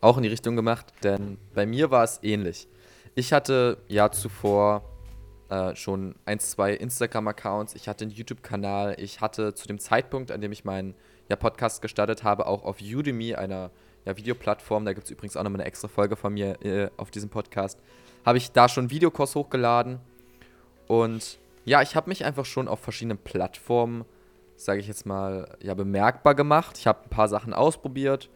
auch 0.00 0.16
in 0.16 0.24
die 0.24 0.30
Richtung 0.30 0.56
gemacht, 0.56 0.86
denn 1.04 1.38
bei 1.54 1.64
mir 1.64 1.92
war 1.92 2.02
es 2.02 2.18
ähnlich. 2.24 2.66
Ich 3.14 3.32
hatte 3.32 3.78
ja 3.86 4.10
zuvor 4.10 4.82
äh, 5.52 5.76
schon 5.76 6.14
ein, 6.24 6.38
zwei 6.38 6.72
Instagram-Accounts, 6.72 7.74
ich 7.74 7.86
hatte 7.86 8.04
einen 8.04 8.12
YouTube-Kanal, 8.12 8.96
ich 8.98 9.20
hatte 9.20 9.52
zu 9.52 9.68
dem 9.68 9.78
Zeitpunkt, 9.78 10.30
an 10.30 10.40
dem 10.40 10.50
ich 10.50 10.64
meinen 10.64 10.94
ja, 11.28 11.36
Podcast 11.36 11.82
gestartet 11.82 12.24
habe, 12.24 12.46
auch 12.46 12.64
auf 12.64 12.78
Udemy, 12.80 13.34
einer 13.34 13.70
ja, 14.06 14.16
Videoplattform, 14.16 14.86
da 14.86 14.94
gibt 14.94 15.04
es 15.04 15.10
übrigens 15.10 15.36
auch 15.36 15.42
nochmal 15.42 15.60
eine 15.60 15.68
extra 15.68 15.88
Folge 15.88 16.16
von 16.16 16.32
mir 16.32 16.64
äh, 16.64 16.88
auf 16.96 17.10
diesem 17.10 17.28
Podcast, 17.28 17.78
habe 18.24 18.38
ich 18.38 18.52
da 18.52 18.66
schon 18.66 18.88
Videokurs 18.88 19.34
hochgeladen. 19.34 20.00
Und 20.88 21.38
ja, 21.66 21.82
ich 21.82 21.96
habe 21.96 22.08
mich 22.08 22.24
einfach 22.24 22.46
schon 22.46 22.66
auf 22.66 22.80
verschiedenen 22.80 23.18
Plattformen, 23.18 24.06
sage 24.56 24.80
ich 24.80 24.88
jetzt 24.88 25.04
mal, 25.04 25.58
ja, 25.62 25.74
bemerkbar 25.74 26.34
gemacht. 26.34 26.78
Ich 26.78 26.86
habe 26.86 27.02
ein 27.04 27.10
paar 27.10 27.28
Sachen 27.28 27.52
ausprobiert. 27.52 28.30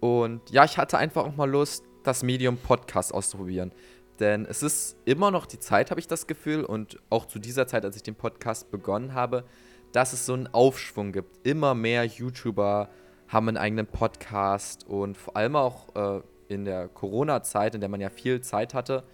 Und 0.00 0.50
ja, 0.50 0.64
ich 0.64 0.76
hatte 0.76 0.98
einfach 0.98 1.24
auch 1.24 1.36
mal 1.36 1.48
Lust, 1.48 1.84
das 2.02 2.22
Medium 2.22 2.56
Podcast 2.56 3.14
auszuprobieren. 3.14 3.72
Denn 4.20 4.46
es 4.46 4.62
ist 4.62 4.96
immer 5.04 5.30
noch 5.30 5.46
die 5.46 5.58
Zeit, 5.58 5.90
habe 5.90 6.00
ich 6.00 6.06
das 6.06 6.26
Gefühl, 6.26 6.64
und 6.64 6.98
auch 7.10 7.26
zu 7.26 7.38
dieser 7.38 7.66
Zeit, 7.66 7.84
als 7.84 7.96
ich 7.96 8.02
den 8.02 8.14
Podcast 8.14 8.70
begonnen 8.70 9.14
habe, 9.14 9.44
dass 9.92 10.12
es 10.12 10.26
so 10.26 10.34
einen 10.34 10.46
Aufschwung 10.48 11.12
gibt. 11.12 11.46
Immer 11.46 11.74
mehr 11.74 12.04
YouTuber 12.04 12.88
haben 13.28 13.48
einen 13.48 13.56
eigenen 13.56 13.86
Podcast 13.86 14.86
und 14.86 15.16
vor 15.16 15.36
allem 15.36 15.56
auch 15.56 15.94
äh, 15.96 16.22
in 16.48 16.64
der 16.64 16.88
Corona-Zeit, 16.88 17.74
in 17.74 17.80
der 17.80 17.90
man 17.90 18.00
ja 18.00 18.10
viel 18.10 18.40
Zeit 18.40 18.74
hatte, 18.74 19.04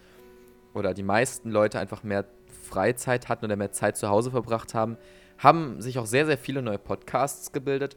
oder 0.75 0.95
die 0.95 1.03
meisten 1.03 1.51
Leute 1.51 1.79
einfach 1.79 2.03
mehr 2.03 2.25
Freizeit 2.47 3.29
hatten 3.29 3.45
oder 3.45 3.57
mehr 3.57 3.73
Zeit 3.73 3.97
zu 3.97 4.09
Hause 4.09 4.31
verbracht 4.31 4.75
haben, 4.75 4.97
haben 5.39 5.81
sich 5.81 5.99
auch 5.99 6.07
sehr, 6.07 6.27
sehr 6.27 6.39
viele 6.39 6.63
neue 6.63 6.79
Podcasts 6.79 7.53
gebildet. 7.53 7.97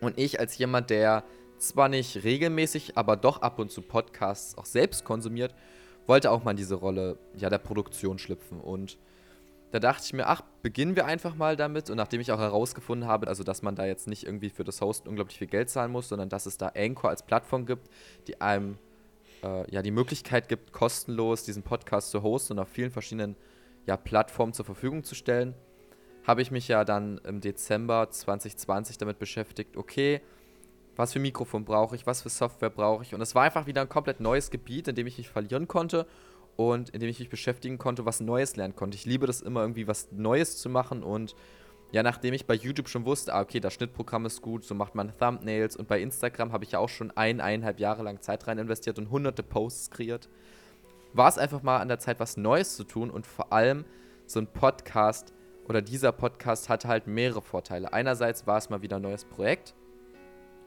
Und 0.00 0.18
ich 0.18 0.40
als 0.40 0.56
jemand, 0.56 0.90
der 0.90 1.24
zwar 1.58 1.88
nicht 1.88 2.24
regelmäßig, 2.24 2.96
aber 2.96 3.16
doch 3.16 3.42
ab 3.42 3.58
und 3.58 3.70
zu 3.70 3.82
Podcasts 3.82 4.56
auch 4.56 4.66
selbst 4.66 5.04
konsumiert, 5.04 5.54
wollte 6.06 6.30
auch 6.30 6.44
mal 6.44 6.52
in 6.52 6.56
diese 6.56 6.74
Rolle 6.74 7.18
ja, 7.36 7.50
der 7.50 7.58
Produktion 7.58 8.18
schlüpfen. 8.18 8.60
Und 8.60 8.98
da 9.70 9.80
dachte 9.80 10.04
ich 10.04 10.12
mir, 10.12 10.28
ach, 10.28 10.42
beginnen 10.62 10.96
wir 10.96 11.06
einfach 11.06 11.34
mal 11.34 11.56
damit. 11.56 11.90
Und 11.90 11.96
nachdem 11.96 12.20
ich 12.20 12.30
auch 12.30 12.38
herausgefunden 12.38 13.08
habe, 13.08 13.26
also 13.28 13.42
dass 13.42 13.62
man 13.62 13.74
da 13.74 13.86
jetzt 13.86 14.06
nicht 14.06 14.24
irgendwie 14.24 14.50
für 14.50 14.64
das 14.64 14.80
Hosten 14.80 15.08
unglaublich 15.08 15.38
viel 15.38 15.48
Geld 15.48 15.70
zahlen 15.70 15.90
muss, 15.90 16.08
sondern 16.08 16.28
dass 16.28 16.46
es 16.46 16.58
da 16.58 16.72
Anchor 16.76 17.10
als 17.10 17.24
Plattform 17.24 17.66
gibt, 17.66 17.88
die 18.28 18.40
einem 18.40 18.78
äh, 19.42 19.70
ja 19.70 19.82
die 19.82 19.90
Möglichkeit 19.90 20.48
gibt, 20.48 20.72
kostenlos 20.72 21.44
diesen 21.44 21.62
Podcast 21.62 22.10
zu 22.10 22.22
hosten 22.22 22.54
und 22.54 22.58
auf 22.60 22.68
vielen 22.68 22.90
verschiedenen 22.90 23.36
ja, 23.86 23.96
Plattformen 23.96 24.52
zur 24.52 24.64
Verfügung 24.64 25.04
zu 25.04 25.14
stellen, 25.14 25.54
habe 26.26 26.40
ich 26.40 26.50
mich 26.50 26.68
ja 26.68 26.84
dann 26.84 27.18
im 27.24 27.40
Dezember 27.40 28.10
2020 28.10 28.98
damit 28.98 29.18
beschäftigt, 29.18 29.76
okay, 29.76 30.20
was 30.96 31.12
für 31.12 31.18
Mikrofon 31.18 31.64
brauche 31.64 31.96
ich, 31.96 32.06
was 32.06 32.22
für 32.22 32.28
Software 32.28 32.70
brauche 32.70 33.02
ich. 33.02 33.14
Und 33.14 33.20
es 33.20 33.34
war 33.34 33.42
einfach 33.42 33.66
wieder 33.66 33.80
ein 33.80 33.88
komplett 33.88 34.20
neues 34.20 34.50
Gebiet, 34.50 34.88
in 34.88 34.94
dem 34.94 35.06
ich 35.06 35.18
mich 35.18 35.28
verlieren 35.28 35.68
konnte 35.68 36.06
und 36.56 36.90
in 36.90 37.00
dem 37.00 37.08
ich 37.08 37.18
mich 37.18 37.30
beschäftigen 37.30 37.78
konnte, 37.78 38.06
was 38.06 38.20
Neues 38.20 38.56
lernen 38.56 38.76
konnte. 38.76 38.96
Ich 38.96 39.06
liebe 39.06 39.26
das 39.26 39.40
immer 39.40 39.62
irgendwie 39.62 39.88
was 39.88 40.12
Neues 40.12 40.58
zu 40.58 40.68
machen 40.68 41.02
und 41.02 41.34
ja, 41.92 42.02
nachdem 42.02 42.34
ich 42.34 42.46
bei 42.46 42.54
YouTube 42.54 42.88
schon 42.88 43.04
wusste, 43.04 43.32
ah, 43.34 43.40
okay, 43.40 43.60
das 43.60 43.74
Schnittprogramm 43.74 44.26
ist 44.26 44.42
gut, 44.42 44.64
so 44.64 44.74
macht 44.74 44.96
man 44.96 45.16
Thumbnails 45.16 45.76
und 45.76 45.86
bei 45.86 46.00
Instagram 46.00 46.52
habe 46.52 46.64
ich 46.64 46.72
ja 46.72 46.80
auch 46.80 46.88
schon 46.88 47.12
ein, 47.12 47.40
eineinhalb 47.40 47.78
Jahre 47.78 48.02
lang 48.02 48.20
Zeit 48.20 48.48
rein 48.48 48.58
investiert 48.58 48.98
und 48.98 49.10
hunderte 49.10 49.44
Posts 49.44 49.90
kreiert, 49.90 50.28
war 51.12 51.28
es 51.28 51.38
einfach 51.38 51.62
mal 51.62 51.78
an 51.78 51.86
der 51.86 52.00
Zeit, 52.00 52.18
was 52.18 52.36
Neues 52.36 52.74
zu 52.74 52.82
tun 52.82 53.10
und 53.10 53.26
vor 53.26 53.52
allem 53.52 53.84
so 54.26 54.40
ein 54.40 54.48
Podcast 54.48 55.32
oder 55.68 55.82
dieser 55.82 56.10
Podcast 56.10 56.68
hatte 56.68 56.88
halt 56.88 57.06
mehrere 57.06 57.42
Vorteile. 57.42 57.92
Einerseits 57.92 58.46
war 58.46 58.58
es 58.58 58.70
mal 58.70 58.82
wieder 58.82 58.96
ein 58.96 59.02
neues 59.02 59.24
Projekt, 59.24 59.74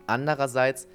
andererseits 0.07 0.87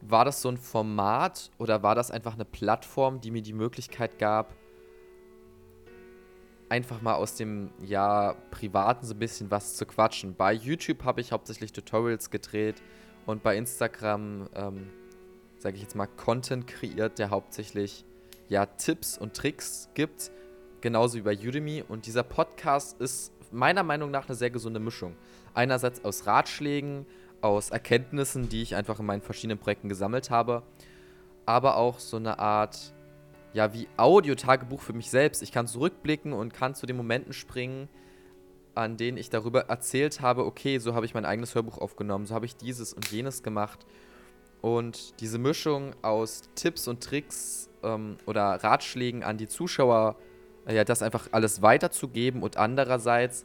war 0.00 0.24
das 0.24 0.42
so 0.42 0.48
ein 0.48 0.58
Format 0.58 1.50
oder 1.58 1.82
war 1.82 1.94
das 1.94 2.10
einfach 2.10 2.34
eine 2.34 2.44
Plattform, 2.44 3.20
die 3.20 3.30
mir 3.30 3.42
die 3.42 3.52
Möglichkeit 3.52 4.18
gab, 4.18 4.54
einfach 6.68 7.00
mal 7.02 7.14
aus 7.14 7.36
dem 7.36 7.70
ja 7.82 8.34
privaten 8.50 9.06
so 9.06 9.14
ein 9.14 9.18
bisschen 9.18 9.50
was 9.50 9.76
zu 9.76 9.86
quatschen. 9.86 10.34
Bei 10.34 10.52
YouTube 10.52 11.04
habe 11.04 11.20
ich 11.20 11.32
hauptsächlich 11.32 11.72
Tutorials 11.72 12.30
gedreht 12.30 12.82
und 13.26 13.42
bei 13.42 13.56
Instagram 13.56 14.48
ähm, 14.54 14.90
sage 15.58 15.76
ich 15.76 15.82
jetzt 15.82 15.94
mal 15.94 16.06
Content 16.06 16.66
kreiert, 16.66 17.18
der 17.18 17.30
hauptsächlich 17.30 18.04
ja 18.48 18.66
Tipps 18.66 19.16
und 19.16 19.34
Tricks 19.34 19.88
gibt, 19.94 20.30
genauso 20.80 21.16
wie 21.16 21.22
bei 21.22 21.36
Udemy 21.36 21.84
und 21.88 22.06
dieser 22.06 22.22
Podcast 22.22 23.00
ist 23.00 23.32
meiner 23.50 23.82
Meinung 23.82 24.10
nach 24.10 24.26
eine 24.26 24.34
sehr 24.34 24.50
gesunde 24.50 24.80
Mischung. 24.80 25.16
Einerseits 25.54 26.04
aus 26.04 26.26
Ratschlägen, 26.26 27.06
aus 27.44 27.68
Erkenntnissen, 27.68 28.48
die 28.48 28.62
ich 28.62 28.74
einfach 28.74 28.98
in 28.98 29.06
meinen 29.06 29.20
verschiedenen 29.20 29.58
Projekten 29.58 29.90
gesammelt 29.90 30.30
habe, 30.30 30.62
aber 31.44 31.76
auch 31.76 31.98
so 31.98 32.16
eine 32.16 32.38
Art, 32.38 32.94
ja, 33.52 33.74
wie 33.74 33.86
Audio-Tagebuch 33.98 34.80
für 34.80 34.94
mich 34.94 35.10
selbst. 35.10 35.42
Ich 35.42 35.52
kann 35.52 35.66
zurückblicken 35.66 36.32
und 36.32 36.54
kann 36.54 36.74
zu 36.74 36.86
den 36.86 36.96
Momenten 36.96 37.34
springen, 37.34 37.90
an 38.74 38.96
denen 38.96 39.18
ich 39.18 39.28
darüber 39.28 39.66
erzählt 39.66 40.22
habe, 40.22 40.46
okay, 40.46 40.78
so 40.78 40.94
habe 40.94 41.04
ich 41.04 41.12
mein 41.12 41.26
eigenes 41.26 41.54
Hörbuch 41.54 41.76
aufgenommen, 41.76 42.24
so 42.24 42.34
habe 42.34 42.46
ich 42.46 42.56
dieses 42.56 42.94
und 42.94 43.10
jenes 43.10 43.42
gemacht. 43.42 43.84
Und 44.62 45.20
diese 45.20 45.38
Mischung 45.38 45.94
aus 46.00 46.42
Tipps 46.54 46.88
und 46.88 47.04
Tricks 47.04 47.68
ähm, 47.82 48.16
oder 48.24 48.64
Ratschlägen 48.64 49.22
an 49.22 49.36
die 49.36 49.48
Zuschauer, 49.48 50.16
äh, 50.66 50.74
ja, 50.74 50.84
das 50.84 51.02
einfach 51.02 51.28
alles 51.32 51.60
weiterzugeben 51.60 52.42
und 52.42 52.56
andererseits 52.56 53.44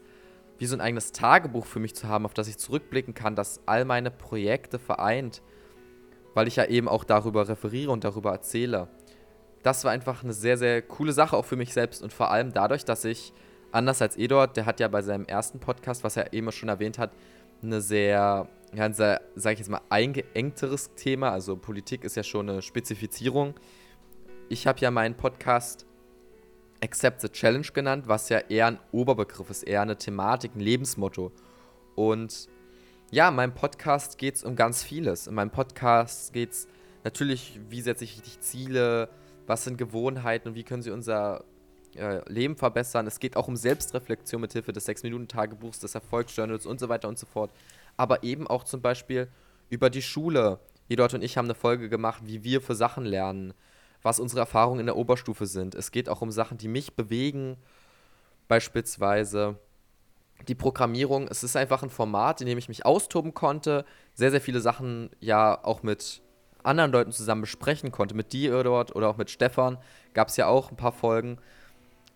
wie 0.59 0.65
so 0.65 0.75
ein 0.75 0.81
eigenes 0.81 1.13
Tagebuch 1.13 1.65
für 1.65 1.79
mich 1.79 1.95
zu 1.95 2.07
haben, 2.07 2.25
auf 2.25 2.33
das 2.33 2.47
ich 2.47 2.57
zurückblicken 2.57 3.13
kann, 3.13 3.35
das 3.35 3.61
all 3.65 3.85
meine 3.85 4.11
Projekte 4.11 4.77
vereint, 4.77 5.41
weil 6.33 6.47
ich 6.47 6.57
ja 6.57 6.65
eben 6.65 6.87
auch 6.87 7.05
darüber 7.05 7.47
referiere 7.47 7.91
und 7.91 8.03
darüber 8.03 8.31
erzähle. 8.31 8.89
Das 9.63 9.83
war 9.83 9.91
einfach 9.91 10.23
eine 10.23 10.33
sehr, 10.33 10.57
sehr 10.57 10.81
coole 10.81 11.13
Sache 11.13 11.35
auch 11.35 11.45
für 11.45 11.55
mich 11.55 11.73
selbst 11.73 12.03
und 12.03 12.13
vor 12.13 12.29
allem 12.31 12.53
dadurch, 12.53 12.85
dass 12.85 13.05
ich, 13.05 13.33
anders 13.71 14.01
als 14.01 14.17
Eduard, 14.17 14.57
der 14.57 14.65
hat 14.65 14.79
ja 14.79 14.89
bei 14.89 15.01
seinem 15.01 15.25
ersten 15.25 15.59
Podcast, 15.59 16.03
was 16.03 16.17
er 16.17 16.33
eben 16.33 16.51
schon 16.51 16.69
erwähnt 16.69 16.97
hat, 16.97 17.11
eine 17.63 17.81
sehr, 17.81 18.47
ja, 18.73 18.85
ein 18.85 18.93
sehr, 18.93 19.21
sag 19.35 19.53
ich 19.53 19.59
jetzt 19.59 19.69
mal, 19.69 19.81
eingeengteres 19.89 20.93
Thema. 20.95 21.31
Also 21.31 21.55
Politik 21.55 22.03
ist 22.03 22.15
ja 22.15 22.23
schon 22.23 22.49
eine 22.49 22.61
Spezifizierung. 22.61 23.53
Ich 24.49 24.67
habe 24.67 24.79
ja 24.79 24.91
meinen 24.91 25.15
Podcast 25.15 25.85
Accept 26.81 27.21
the 27.21 27.29
Challenge 27.29 27.67
genannt, 27.73 28.07
was 28.07 28.29
ja 28.29 28.39
eher 28.39 28.67
ein 28.67 28.79
Oberbegriff 28.91 29.49
ist, 29.49 29.63
eher 29.63 29.81
eine 29.81 29.97
Thematik, 29.97 30.55
ein 30.55 30.61
Lebensmotto. 30.61 31.31
Und 31.95 32.47
ja, 33.11 33.29
in 33.29 33.35
meinem 33.35 33.53
Podcast 33.53 34.17
geht 34.17 34.35
es 34.35 34.43
um 34.43 34.55
ganz 34.55 34.83
vieles. 34.83 35.27
In 35.27 35.35
meinem 35.35 35.51
Podcast 35.51 36.31
geht 36.31 36.51
es 36.51 36.67
natürlich, 37.03 37.59
wie 37.69 37.81
setze 37.81 38.03
ich 38.03 38.17
richtig 38.17 38.39
Ziele, 38.39 39.09
was 39.47 39.63
sind 39.63 39.77
Gewohnheiten 39.77 40.49
und 40.49 40.55
wie 40.55 40.63
können 40.63 40.83
sie 40.83 40.91
unser 40.91 41.43
äh, 41.95 42.21
Leben 42.31 42.55
verbessern. 42.55 43.07
Es 43.07 43.19
geht 43.19 43.35
auch 43.35 43.47
um 43.47 43.55
Selbstreflexion 43.55 44.39
mit 44.39 44.53
Hilfe 44.53 44.73
des 44.73 44.87
6-Minuten-Tagebuchs, 44.87 45.79
des 45.79 45.95
Erfolgsjournals 45.95 46.65
und 46.65 46.79
so 46.79 46.87
weiter 46.87 47.07
und 47.07 47.17
so 47.17 47.25
fort. 47.25 47.51
Aber 47.97 48.23
eben 48.23 48.47
auch 48.47 48.63
zum 48.63 48.81
Beispiel 48.81 49.27
über 49.69 49.89
die 49.89 50.01
Schule. 50.01 50.59
Eduard 50.87 51.13
und 51.13 51.23
ich 51.23 51.37
haben 51.37 51.45
eine 51.45 51.55
Folge 51.55 51.89
gemacht, 51.89 52.21
wie 52.25 52.43
wir 52.43 52.61
für 52.61 52.75
Sachen 52.75 53.05
lernen 53.05 53.53
was 54.01 54.19
unsere 54.19 54.39
Erfahrungen 54.39 54.79
in 54.79 54.85
der 54.85 54.95
Oberstufe 54.95 55.45
sind. 55.45 55.75
Es 55.75 55.91
geht 55.91 56.09
auch 56.09 56.21
um 56.21 56.31
Sachen, 56.31 56.57
die 56.57 56.67
mich 56.67 56.95
bewegen, 56.95 57.57
beispielsweise 58.47 59.57
die 60.47 60.55
Programmierung. 60.55 61.27
Es 61.27 61.43
ist 61.43 61.55
einfach 61.55 61.83
ein 61.83 61.89
Format, 61.89 62.41
in 62.41 62.47
dem 62.47 62.57
ich 62.57 62.69
mich 62.69 62.85
austoben 62.85 63.33
konnte, 63.33 63.85
sehr, 64.13 64.31
sehr 64.31 64.41
viele 64.41 64.61
Sachen 64.61 65.09
ja 65.19 65.63
auch 65.63 65.83
mit 65.83 66.21
anderen 66.63 66.91
Leuten 66.91 67.11
zusammen 67.11 67.41
besprechen 67.41 67.91
konnte. 67.91 68.15
Mit 68.15 68.33
dir 68.33 68.63
dort 68.63 68.95
oder 68.95 69.09
auch 69.09 69.17
mit 69.17 69.29
Stefan 69.29 69.77
gab 70.13 70.29
es 70.29 70.37
ja 70.37 70.47
auch 70.47 70.71
ein 70.71 70.77
paar 70.77 70.91
Folgen. 70.91 71.37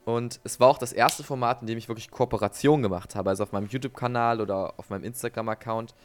Und 0.05 0.41
es 0.43 0.59
war 0.59 0.67
auch 0.67 0.77
das 0.77 0.91
erste 0.91 1.23
Format, 1.23 1.61
in 1.61 1.67
dem 1.67 1.77
ich 1.77 1.87
wirklich 1.87 2.11
Kooperation 2.11 2.81
gemacht 2.81 3.15
habe. 3.15 3.29
Also 3.29 3.43
auf 3.43 3.53
meinem 3.53 3.67
YouTube-Kanal 3.67 4.41
oder 4.41 4.73
auf 4.77 4.89
meinem 4.89 5.03
Instagram-Account 5.03 5.95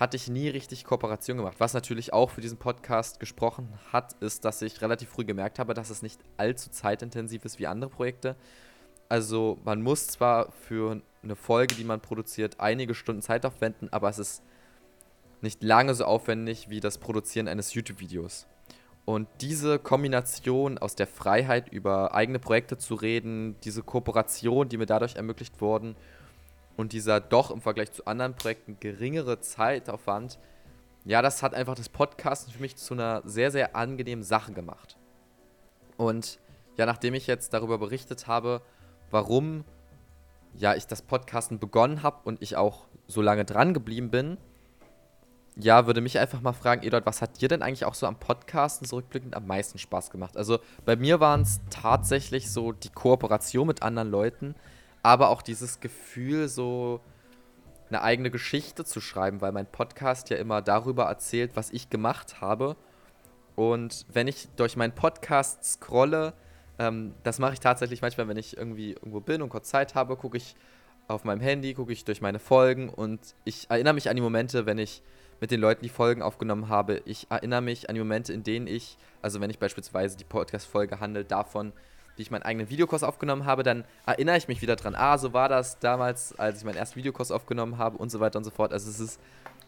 hatte 0.00 0.16
ich 0.16 0.28
nie 0.28 0.48
richtig 0.48 0.84
Kooperation 0.84 1.36
gemacht. 1.36 1.56
Was 1.58 1.74
natürlich 1.74 2.14
auch 2.14 2.30
für 2.30 2.40
diesen 2.40 2.56
Podcast 2.56 3.20
gesprochen 3.20 3.68
hat, 3.92 4.14
ist, 4.14 4.46
dass 4.46 4.62
ich 4.62 4.80
relativ 4.80 5.10
früh 5.10 5.26
gemerkt 5.26 5.58
habe, 5.58 5.74
dass 5.74 5.90
es 5.90 6.00
nicht 6.00 6.18
allzu 6.38 6.70
zeitintensiv 6.70 7.44
ist 7.44 7.58
wie 7.58 7.66
andere 7.66 7.90
Projekte. 7.90 8.34
Also 9.10 9.58
man 9.62 9.82
muss 9.82 10.06
zwar 10.06 10.52
für 10.52 11.02
eine 11.22 11.36
Folge, 11.36 11.74
die 11.74 11.84
man 11.84 12.00
produziert, 12.00 12.60
einige 12.60 12.94
Stunden 12.94 13.20
Zeit 13.20 13.44
aufwenden, 13.44 13.92
aber 13.92 14.08
es 14.08 14.18
ist 14.18 14.42
nicht 15.42 15.62
lange 15.62 15.94
so 15.94 16.06
aufwendig 16.06 16.70
wie 16.70 16.80
das 16.80 16.96
Produzieren 16.96 17.46
eines 17.46 17.74
YouTube-Videos. 17.74 18.46
Und 19.04 19.28
diese 19.42 19.78
Kombination 19.78 20.78
aus 20.78 20.94
der 20.94 21.08
Freiheit, 21.08 21.68
über 21.70 22.14
eigene 22.14 22.38
Projekte 22.38 22.78
zu 22.78 22.94
reden, 22.94 23.56
diese 23.64 23.82
Kooperation, 23.82 24.70
die 24.70 24.78
mir 24.78 24.86
dadurch 24.86 25.16
ermöglicht 25.16 25.60
wurden, 25.60 25.94
und 26.80 26.92
dieser 26.92 27.20
doch 27.20 27.50
im 27.50 27.60
Vergleich 27.60 27.92
zu 27.92 28.06
anderen 28.06 28.34
Projekten 28.34 28.78
geringere 28.80 29.40
Zeitaufwand, 29.40 30.38
ja, 31.04 31.22
das 31.22 31.42
hat 31.42 31.54
einfach 31.54 31.74
das 31.74 31.88
Podcasten 31.88 32.52
für 32.52 32.60
mich 32.60 32.76
zu 32.76 32.94
einer 32.94 33.22
sehr, 33.24 33.50
sehr 33.50 33.76
angenehmen 33.76 34.22
Sache 34.22 34.52
gemacht. 34.52 34.96
Und 35.96 36.38
ja, 36.76 36.86
nachdem 36.86 37.14
ich 37.14 37.26
jetzt 37.26 37.52
darüber 37.52 37.78
berichtet 37.78 38.26
habe, 38.26 38.62
warum 39.10 39.64
ja, 40.54 40.74
ich 40.74 40.86
das 40.86 41.02
Podcasten 41.02 41.58
begonnen 41.58 42.02
habe 42.02 42.18
und 42.24 42.42
ich 42.42 42.56
auch 42.56 42.86
so 43.06 43.22
lange 43.22 43.44
dran 43.44 43.74
geblieben 43.74 44.10
bin, 44.10 44.38
ja, 45.56 45.86
würde 45.86 46.00
mich 46.00 46.18
einfach 46.18 46.40
mal 46.40 46.52
fragen, 46.52 46.82
Eduard, 46.82 47.06
was 47.06 47.20
hat 47.20 47.40
dir 47.40 47.48
denn 47.48 47.62
eigentlich 47.62 47.84
auch 47.84 47.94
so 47.94 48.06
am 48.06 48.18
Podcasten 48.18 48.86
zurückblickend 48.86 49.34
am 49.34 49.46
meisten 49.46 49.78
Spaß 49.78 50.10
gemacht? 50.10 50.36
Also 50.36 50.58
bei 50.84 50.96
mir 50.96 51.20
waren 51.20 51.42
es 51.42 51.60
tatsächlich 51.70 52.50
so 52.50 52.72
die 52.72 52.88
Kooperation 52.88 53.66
mit 53.66 53.82
anderen 53.82 54.10
Leuten, 54.10 54.54
aber 55.02 55.30
auch 55.30 55.42
dieses 55.42 55.80
Gefühl, 55.80 56.48
so 56.48 57.00
eine 57.88 58.02
eigene 58.02 58.30
Geschichte 58.30 58.84
zu 58.84 59.00
schreiben, 59.00 59.40
weil 59.40 59.52
mein 59.52 59.66
Podcast 59.66 60.30
ja 60.30 60.36
immer 60.36 60.62
darüber 60.62 61.04
erzählt, 61.04 61.52
was 61.54 61.70
ich 61.70 61.90
gemacht 61.90 62.40
habe. 62.40 62.76
Und 63.56 64.06
wenn 64.12 64.28
ich 64.28 64.48
durch 64.56 64.76
meinen 64.76 64.94
Podcast 64.94 65.64
scrolle, 65.64 66.34
ähm, 66.78 67.14
das 67.24 67.38
mache 67.38 67.54
ich 67.54 67.60
tatsächlich 67.60 68.00
manchmal, 68.00 68.28
wenn 68.28 68.36
ich 68.36 68.56
irgendwie 68.56 68.92
irgendwo 68.92 69.20
bin 69.20 69.42
und 69.42 69.48
kurz 69.48 69.68
Zeit 69.68 69.94
habe, 69.94 70.16
gucke 70.16 70.36
ich 70.36 70.54
auf 71.08 71.24
meinem 71.24 71.40
Handy, 71.40 71.74
gucke 71.74 71.92
ich 71.92 72.04
durch 72.04 72.20
meine 72.20 72.38
Folgen 72.38 72.88
und 72.88 73.34
ich 73.44 73.68
erinnere 73.68 73.94
mich 73.94 74.08
an 74.08 74.16
die 74.16 74.22
Momente, 74.22 74.64
wenn 74.66 74.78
ich 74.78 75.02
mit 75.40 75.50
den 75.50 75.60
Leuten 75.60 75.82
die 75.82 75.88
Folgen 75.88 76.22
aufgenommen 76.22 76.68
habe. 76.68 77.02
Ich 77.06 77.26
erinnere 77.30 77.62
mich 77.62 77.88
an 77.88 77.94
die 77.94 78.00
Momente, 78.00 78.32
in 78.32 78.44
denen 78.44 78.66
ich, 78.66 78.96
also 79.20 79.40
wenn 79.40 79.50
ich 79.50 79.58
beispielsweise 79.58 80.16
die 80.16 80.24
Podcast-Folge 80.24 81.00
handelt 81.00 81.30
davon, 81.30 81.72
wie 82.20 82.22
ich 82.22 82.30
meinen 82.30 82.42
eigenen 82.42 82.68
Videokurs 82.68 83.02
aufgenommen 83.02 83.46
habe, 83.46 83.62
dann 83.62 83.84
erinnere 84.04 84.36
ich 84.36 84.46
mich 84.46 84.60
wieder 84.60 84.76
dran, 84.76 84.94
ah, 84.94 85.16
so 85.16 85.32
war 85.32 85.48
das 85.48 85.78
damals, 85.78 86.38
als 86.38 86.58
ich 86.58 86.64
meinen 86.64 86.76
ersten 86.76 86.96
Videokurs 86.96 87.30
aufgenommen 87.30 87.78
habe 87.78 87.96
und 87.96 88.10
so 88.10 88.20
weiter 88.20 88.36
und 88.36 88.44
so 88.44 88.50
fort. 88.50 88.74
Also 88.74 88.90
es 88.90 89.00
ist 89.00 89.20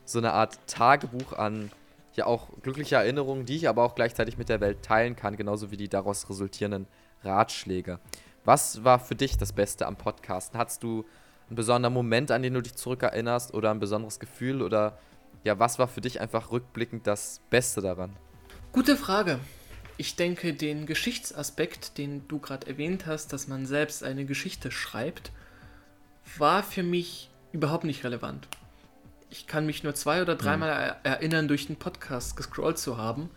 so 0.05 0.19
eine 0.19 0.35
Art 0.35 0.59
Tagebuch 0.67 1.33
an 1.33 1.71
ja 2.15 2.27
auch 2.27 2.49
glückliche 2.61 2.97
Erinnerungen, 2.97 3.47
die 3.47 3.57
ich 3.57 3.71
aber 3.71 3.85
auch 3.85 3.95
gleichzeitig 3.95 4.37
mit 4.37 4.51
der 4.51 4.61
Welt 4.61 4.83
teilen 4.83 5.17
kann, 5.17 5.35
genauso 5.39 5.71
wie 5.71 5.79
die 5.79 5.89
daraus 5.89 6.29
resultierenden 6.29 6.87
Ratschläge. 7.25 8.01
Was 8.45 8.85
war 8.85 8.99
für 8.99 9.15
dich 9.15 9.39
das 9.39 9.55
Beste 9.55 9.87
am 9.87 9.97
Podcasten? 9.97 10.59
Hattest 10.59 10.83
du 10.83 11.07
einen 11.49 11.57
besonderen 11.57 11.95
Moment, 11.95 12.31
an 12.31 12.43
den 12.43 12.53
du 12.53 12.61
dich 12.61 12.75
zurückerinnerst 12.75 13.55
oder 13.55 13.71
ein 13.71 13.81
besonderes 13.81 14.21
Gefühl 14.21 14.61
oder 14.61 14.99
ja, 15.43 15.59
was 15.59 15.79
war 15.79 15.89
für 15.89 16.03
dich 16.03 16.21
einfach 16.21 16.53
rückblickend 16.53 17.07
das 17.07 17.41
Beste 17.49 17.81
daran? 17.81 18.15
Gute 18.73 18.95
Frage. 18.95 19.41
Ich 19.99 20.17
denke, 20.17 20.55
den 20.55 20.87
Geschichtsaspekt, 20.87 21.99
den 21.99 22.27
du 22.29 22.39
gerade 22.39 22.67
erwähnt 22.67 23.07
hast, 23.07 23.33
dass 23.33 23.47
man 23.47 23.67
selbst 23.67 24.03
eine 24.03 24.25
Geschichte 24.25 24.71
schreibt, 24.71 25.31
war 26.39 26.63
für 26.63 26.83
mich 26.83 27.31
überhaupt 27.53 27.85
nicht 27.85 28.05
relevant. 28.05 28.49
Ich 29.31 29.47
kann 29.47 29.67
mich 29.67 29.83
nur 29.83 29.95
zwei 29.95 30.23
oder 30.23 30.35
dreimal 30.35 30.93
mhm. 30.93 30.97
erinnern, 31.05 31.49
durch 31.49 31.67
den 31.67 31.77
Podcast 31.77 32.37
gescrollt 32.37 32.79
zu 32.79 32.97
haben. 32.97 33.31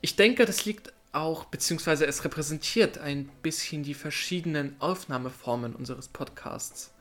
Ich 0.00 0.16
denke, 0.16 0.44
das 0.44 0.64
liegt 0.64 0.92
auch, 1.12 1.46
beziehungsweise 1.46 2.06
es 2.06 2.24
repräsentiert 2.24 2.98
ein 2.98 3.28
bisschen 3.42 3.82
die 3.82 3.94
verschiedenen 3.94 4.76
Aufnahmeformen 4.80 5.74
unseres 5.74 6.08
Podcasts. 6.08 6.92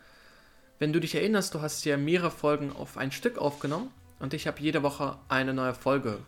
Wenn 0.80 0.94
du 0.94 1.00
dich 1.00 1.16
erinnerst, 1.16 1.54
du 1.54 1.62
hast 1.62 1.84
ja 1.86 1.98
mehrere 1.98 2.32
Folgen 2.32 2.72
auf 2.72 2.98
ein 2.98 3.12
Stück 3.12 3.38
aufgenommen 3.38 3.92
und 4.20 4.34
ich 4.34 4.48
habe 4.48 4.62
jede 4.62 4.84
Woche 4.84 5.18
eine 5.28 5.54
neue 5.54 5.74
Folge 5.74 6.20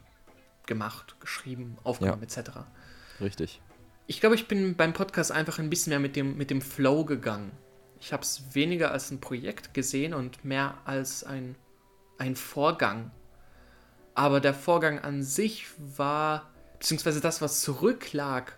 gemacht, 0.69 1.17
geschrieben, 1.19 1.77
aufgenommen 1.83 2.25
ja. 2.29 2.39
etc. 2.39 2.51
Richtig. 3.19 3.59
Ich 4.07 4.21
glaube, 4.21 4.35
ich 4.35 4.47
bin 4.47 4.75
beim 4.75 4.93
Podcast 4.93 5.33
einfach 5.33 5.59
ein 5.59 5.69
bisschen 5.69 5.91
mehr 5.91 5.99
mit 5.99 6.15
dem, 6.15 6.37
mit 6.37 6.49
dem 6.49 6.61
Flow 6.61 7.03
gegangen. 7.03 7.51
Ich 7.99 8.13
habe 8.13 8.23
es 8.23 8.55
weniger 8.55 8.91
als 8.91 9.11
ein 9.11 9.19
Projekt 9.19 9.73
gesehen 9.73 10.13
und 10.13 10.45
mehr 10.45 10.77
als 10.85 11.25
ein, 11.25 11.55
ein 12.17 12.37
Vorgang. 12.37 13.11
Aber 14.13 14.39
der 14.39 14.53
Vorgang 14.53 14.99
an 14.99 15.21
sich 15.21 15.67
war, 15.77 16.49
beziehungsweise 16.79 17.19
das, 17.19 17.41
was 17.41 17.61
zurücklag, 17.61 18.57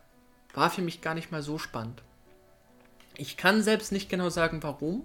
war 0.54 0.70
für 0.70 0.82
mich 0.82 1.02
gar 1.02 1.16
nicht 1.16 1.32
mal 1.32 1.42
so 1.42 1.58
spannend. 1.58 2.04
Ich 3.18 3.36
kann 3.38 3.64
selbst 3.64 3.92
nicht 3.92 4.10
genau 4.10 4.30
sagen, 4.30 4.62
warum, 4.64 5.04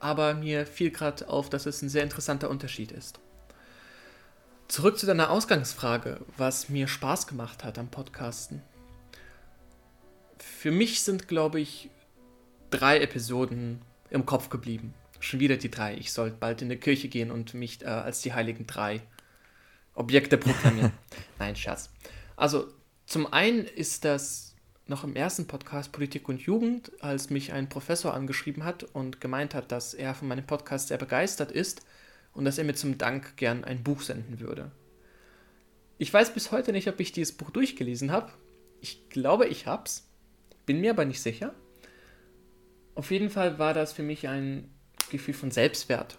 aber 0.00 0.34
mir 0.34 0.66
fiel 0.66 0.90
gerade 0.90 1.28
auf, 1.28 1.50
dass 1.50 1.66
es 1.66 1.82
ein 1.82 1.88
sehr 1.88 2.02
interessanter 2.02 2.50
Unterschied 2.50 2.92
ist. 2.92 3.20
Zurück 4.68 4.98
zu 4.98 5.06
deiner 5.06 5.30
Ausgangsfrage, 5.30 6.20
was 6.36 6.68
mir 6.68 6.88
Spaß 6.88 7.28
gemacht 7.28 7.62
hat 7.62 7.78
am 7.78 7.88
Podcasten. 7.88 8.62
Für 10.38 10.72
mich 10.72 11.02
sind, 11.02 11.28
glaube 11.28 11.60
ich, 11.60 11.88
drei 12.70 12.98
Episoden 12.98 13.80
im 14.10 14.26
Kopf 14.26 14.48
geblieben. 14.50 14.92
Schon 15.20 15.38
wieder 15.38 15.56
die 15.56 15.70
drei. 15.70 15.94
Ich 15.94 16.12
sollte 16.12 16.36
bald 16.38 16.62
in 16.62 16.68
die 16.68 16.76
Kirche 16.76 17.08
gehen 17.08 17.30
und 17.30 17.54
mich 17.54 17.82
äh, 17.82 17.86
als 17.86 18.22
die 18.22 18.34
heiligen 18.34 18.66
drei 18.66 19.02
Objekte 19.94 20.36
proklamieren. 20.36 20.92
Nein, 21.38 21.54
Scherz. 21.54 21.90
Also, 22.34 22.66
zum 23.06 23.32
einen 23.32 23.64
ist 23.64 24.04
das 24.04 24.56
noch 24.88 25.04
im 25.04 25.14
ersten 25.14 25.46
Podcast 25.46 25.92
Politik 25.92 26.28
und 26.28 26.42
Jugend, 26.42 26.90
als 27.00 27.30
mich 27.30 27.52
ein 27.52 27.68
Professor 27.68 28.12
angeschrieben 28.12 28.64
hat 28.64 28.82
und 28.82 29.20
gemeint 29.20 29.54
hat, 29.54 29.70
dass 29.70 29.94
er 29.94 30.14
von 30.14 30.26
meinem 30.26 30.46
Podcast 30.46 30.88
sehr 30.88 30.98
begeistert 30.98 31.52
ist 31.52 31.82
und 32.36 32.44
dass 32.44 32.58
er 32.58 32.64
mir 32.64 32.74
zum 32.74 32.98
Dank 32.98 33.36
gern 33.36 33.64
ein 33.64 33.82
Buch 33.82 34.02
senden 34.02 34.40
würde. 34.40 34.70
Ich 35.98 36.12
weiß 36.12 36.34
bis 36.34 36.52
heute 36.52 36.72
nicht, 36.72 36.86
ob 36.86 37.00
ich 37.00 37.12
dieses 37.12 37.34
Buch 37.34 37.50
durchgelesen 37.50 38.12
habe. 38.12 38.30
Ich 38.82 39.08
glaube, 39.08 39.46
ich 39.46 39.66
hab's. 39.66 40.06
Bin 40.66 40.80
mir 40.80 40.90
aber 40.90 41.06
nicht 41.06 41.22
sicher. 41.22 41.54
Auf 42.94 43.10
jeden 43.10 43.30
Fall 43.30 43.58
war 43.58 43.72
das 43.72 43.94
für 43.94 44.02
mich 44.02 44.28
ein 44.28 44.70
Gefühl 45.10 45.32
von 45.32 45.50
Selbstwert, 45.50 46.18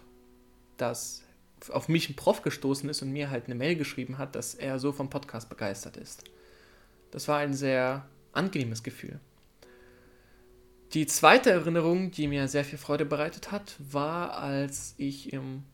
dass 0.76 1.22
auf 1.70 1.88
mich 1.88 2.08
ein 2.08 2.16
Prof 2.16 2.42
gestoßen 2.42 2.88
ist 2.88 3.02
und 3.02 3.12
mir 3.12 3.30
halt 3.30 3.46
eine 3.46 3.54
Mail 3.54 3.76
geschrieben 3.76 4.18
hat, 4.18 4.34
dass 4.34 4.54
er 4.54 4.80
so 4.80 4.90
vom 4.90 5.10
Podcast 5.10 5.48
begeistert 5.48 5.96
ist. 5.96 6.24
Das 7.12 7.28
war 7.28 7.38
ein 7.38 7.54
sehr 7.54 8.08
angenehmes 8.32 8.82
Gefühl. 8.82 9.20
Die 10.94 11.06
zweite 11.06 11.50
Erinnerung, 11.50 12.10
die 12.10 12.26
mir 12.26 12.48
sehr 12.48 12.64
viel 12.64 12.78
Freude 12.78 13.04
bereitet 13.04 13.52
hat, 13.52 13.76
war, 13.78 14.38
als 14.38 14.94
ich 14.96 15.32
im 15.32 15.64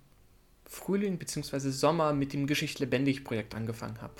Frühling 0.67 1.19
bzw. 1.19 1.71
Sommer 1.71 2.13
mit 2.13 2.33
dem 2.33 2.47
Geschicht 2.47 2.79
lebendig 2.79 3.25
Projekt 3.25 3.55
angefangen 3.55 4.01
habe. 4.01 4.15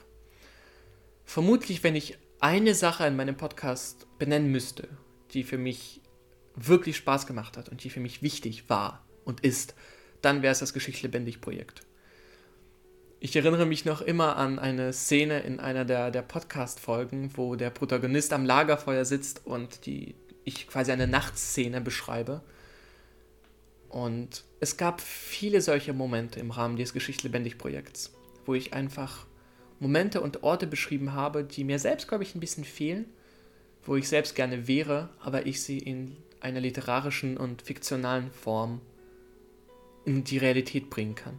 Vermutlich, 1.25 1.83
wenn 1.83 1.97
ich 1.97 2.19
eine 2.41 2.75
Sache 2.75 3.07
in 3.07 3.17
meinem 3.17 3.37
Podcast 3.37 4.07
benennen 4.19 4.51
müsste, 4.51 4.89
die 5.33 5.43
für 5.43 5.59
mich 5.59 6.01
wirklich 6.55 6.97
Spaß 6.97 7.27
gemacht 7.27 7.57
hat 7.57 7.69
und 7.69 7.83
die 7.83 7.91
für 7.91 8.01
mich 8.01 8.23
wichtig 8.23 8.69
war 8.69 9.05
und 9.25 9.41
ist, 9.41 9.75
dann 10.23 10.43
wäre 10.43 10.53
es 10.53 10.61
das 10.61 10.73
Geschicht 10.73 11.03
lebendig 11.03 11.41
Projekt. 11.41 11.83
Ich 13.21 13.35
erinnere 13.35 13.65
mich 13.65 13.87
noch 13.87 14.03
immer 14.03 14.37
an 14.37 14.59
eine 14.59 14.93
Szene 14.93 15.41
in 15.41 15.59
einer 15.59 15.87
der, 15.87 16.11
der 16.11 16.23
Podcast-Folgen, 16.23 17.31
wo 17.37 17.57
der 17.57 17.71
Protagonist 17.71 18.35
am 18.35 18.45
Lagerfeuer 18.45 19.07
sitzt 19.07 19.47
und 19.47 19.87
die, 19.87 20.15
ich 20.45 20.69
quasi 20.69 20.93
eine 20.93 21.07
Nachtszene 21.07 21.81
beschreibe. 21.81 22.43
Und 23.95 24.43
es 24.59 24.77
gab 24.77 25.01
viele 25.01 25.61
solche 25.61 25.93
Momente 25.93 26.41
im 26.41 26.51
Rahmen 26.51 26.77
des 26.77 26.93
Geschicht 26.93 27.23
lebendig 27.23 27.59
Projekts, 27.59 28.13
wo 28.45 28.53
ich 28.55 28.75
einfach 28.75 29.25
Momente 29.79 30.21
und 30.21 30.43
Orte 30.43 30.67
beschrieben 30.67 31.13
habe, 31.13 31.45
die 31.45 31.63
mir 31.63 31.79
selbst, 31.79 32.09
glaube 32.09 32.25
ich, 32.25 32.35
ein 32.35 32.41
bisschen 32.41 32.65
fehlen, 32.65 33.05
wo 33.85 33.95
ich 33.95 34.09
selbst 34.09 34.35
gerne 34.35 34.67
wäre, 34.67 35.11
aber 35.21 35.47
ich 35.47 35.63
sie 35.63 35.79
in 35.79 36.17
einer 36.41 36.59
literarischen 36.59 37.37
und 37.37 37.63
fiktionalen 37.63 38.33
Form 38.33 38.81
in 40.05 40.25
die 40.25 40.39
Realität 40.39 40.91
bringen 40.91 41.15
kann. 41.15 41.39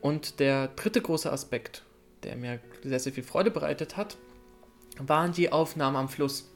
Und 0.00 0.38
der 0.38 0.68
dritte 0.68 1.02
große 1.02 1.32
Aspekt, 1.32 1.84
der 2.22 2.36
mir 2.36 2.60
sehr, 2.84 3.00
sehr 3.00 3.12
viel 3.12 3.24
Freude 3.24 3.50
bereitet 3.50 3.96
hat, 3.96 4.16
waren 5.00 5.32
die 5.32 5.50
Aufnahmen 5.50 5.96
am 5.96 6.08
Fluss. 6.08 6.52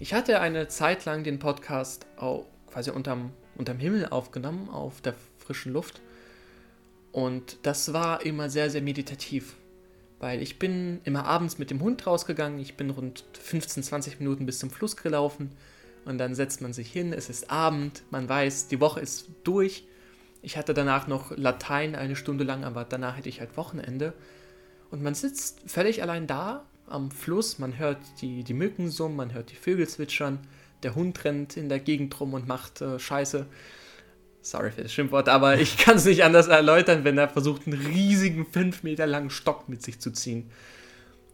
Ich 0.00 0.12
hatte 0.12 0.40
eine 0.40 0.66
Zeit 0.66 1.04
lang 1.04 1.22
den 1.22 1.38
Podcast 1.38 2.06
auch 2.16 2.46
quasi 2.66 2.90
unterm, 2.90 3.30
unterm 3.54 3.78
Himmel 3.78 4.06
aufgenommen, 4.06 4.68
auf 4.68 5.00
der 5.00 5.14
frischen 5.38 5.72
Luft. 5.72 6.00
Und 7.12 7.58
das 7.62 7.92
war 7.92 8.26
immer 8.26 8.50
sehr, 8.50 8.70
sehr 8.70 8.82
meditativ. 8.82 9.54
Weil 10.18 10.42
ich 10.42 10.58
bin 10.58 11.00
immer 11.04 11.26
abends 11.26 11.58
mit 11.58 11.70
dem 11.70 11.80
Hund 11.80 12.04
rausgegangen, 12.06 12.58
ich 12.58 12.76
bin 12.76 12.90
rund 12.90 13.24
15, 13.40 13.84
20 13.84 14.18
Minuten 14.18 14.46
bis 14.46 14.58
zum 14.58 14.70
Fluss 14.70 14.96
gelaufen 14.96 15.52
und 16.04 16.18
dann 16.18 16.34
setzt 16.34 16.60
man 16.60 16.72
sich 16.72 16.90
hin, 16.90 17.12
es 17.12 17.30
ist 17.30 17.50
Abend, 17.50 18.02
man 18.10 18.28
weiß, 18.28 18.68
die 18.68 18.80
Woche 18.80 19.00
ist 19.00 19.28
durch. 19.44 19.84
Ich 20.42 20.56
hatte 20.56 20.74
danach 20.74 21.06
noch 21.06 21.36
Latein 21.36 21.94
eine 21.94 22.16
Stunde 22.16 22.44
lang, 22.44 22.64
aber 22.64 22.84
danach 22.84 23.16
hätte 23.16 23.28
ich 23.28 23.40
halt 23.40 23.56
Wochenende. 23.56 24.12
Und 24.90 25.02
man 25.02 25.14
sitzt 25.14 25.60
völlig 25.66 26.02
allein 26.02 26.26
da 26.26 26.64
am 26.86 27.10
Fluss, 27.10 27.58
man 27.58 27.78
hört 27.78 27.98
die, 28.20 28.44
die 28.44 28.54
Mücken 28.54 28.90
summen, 28.90 29.16
man 29.16 29.34
hört 29.34 29.50
die 29.50 29.56
Vögel 29.56 29.88
zwitschern, 29.88 30.38
der 30.82 30.94
Hund 30.94 31.24
rennt 31.24 31.56
in 31.56 31.68
der 31.68 31.80
Gegend 31.80 32.18
rum 32.20 32.34
und 32.34 32.46
macht 32.46 32.80
äh, 32.80 32.98
Scheiße. 32.98 33.46
Sorry 34.42 34.70
für 34.70 34.82
das 34.82 34.92
Schimpfwort, 34.92 35.28
aber 35.28 35.58
ich 35.58 35.78
kann 35.78 35.96
es 35.96 36.04
nicht 36.04 36.22
anders 36.22 36.48
erläutern, 36.48 37.04
wenn 37.04 37.16
er 37.16 37.28
versucht, 37.28 37.66
einen 37.66 37.80
riesigen, 37.80 38.46
fünf 38.46 38.82
Meter 38.82 39.06
langen 39.06 39.30
Stock 39.30 39.68
mit 39.68 39.82
sich 39.82 40.00
zu 40.00 40.12
ziehen. 40.12 40.50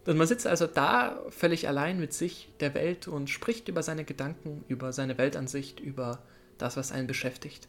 Und 0.06 0.16
man 0.16 0.26
sitzt 0.26 0.46
also 0.46 0.66
da 0.66 1.20
völlig 1.28 1.68
allein 1.68 2.00
mit 2.00 2.12
sich, 2.12 2.48
der 2.60 2.74
Welt 2.74 3.06
und 3.06 3.28
spricht 3.28 3.68
über 3.68 3.82
seine 3.82 4.04
Gedanken, 4.04 4.64
über 4.68 4.92
seine 4.92 5.18
Weltansicht, 5.18 5.80
über 5.80 6.22
das, 6.58 6.76
was 6.76 6.92
einen 6.92 7.06
beschäftigt. 7.06 7.68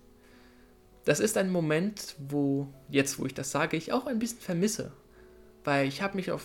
Das 1.04 1.20
ist 1.20 1.38
ein 1.38 1.52
Moment, 1.52 2.16
wo, 2.20 2.68
jetzt 2.90 3.20
wo 3.20 3.26
ich 3.26 3.34
das 3.34 3.52
sage, 3.52 3.76
ich 3.76 3.92
auch 3.92 4.06
ein 4.06 4.20
bisschen 4.20 4.40
vermisse, 4.40 4.92
weil 5.64 5.88
ich 5.88 6.02
habe 6.02 6.16
mich 6.16 6.32
auf 6.32 6.44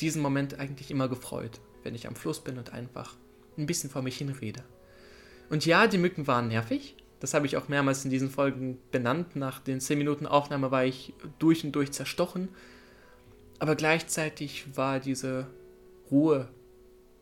diesen 0.00 0.22
Moment 0.22 0.58
eigentlich 0.58 0.90
immer 0.90 1.08
gefreut, 1.08 1.60
wenn 1.82 1.94
ich 1.94 2.06
am 2.06 2.16
Fluss 2.16 2.42
bin 2.42 2.58
und 2.58 2.72
einfach 2.72 3.14
ein 3.56 3.66
bisschen 3.66 3.90
vor 3.90 4.02
mich 4.02 4.18
hin 4.18 4.28
rede. 4.28 4.62
Und 5.48 5.64
ja, 5.64 5.86
die 5.86 5.98
Mücken 5.98 6.26
waren 6.26 6.48
nervig, 6.48 6.96
das 7.20 7.34
habe 7.34 7.46
ich 7.46 7.56
auch 7.56 7.68
mehrmals 7.68 8.04
in 8.04 8.10
diesen 8.10 8.30
Folgen 8.30 8.78
benannt. 8.90 9.36
Nach 9.36 9.60
den 9.60 9.80
10 9.80 9.96
Minuten 9.96 10.26
Aufnahme 10.26 10.70
war 10.70 10.84
ich 10.84 11.14
durch 11.38 11.64
und 11.64 11.72
durch 11.72 11.92
zerstochen 11.92 12.48
aber 13.58 13.74
gleichzeitig 13.74 14.76
war 14.76 15.00
diese 15.00 15.46
Ruhe 16.10 16.48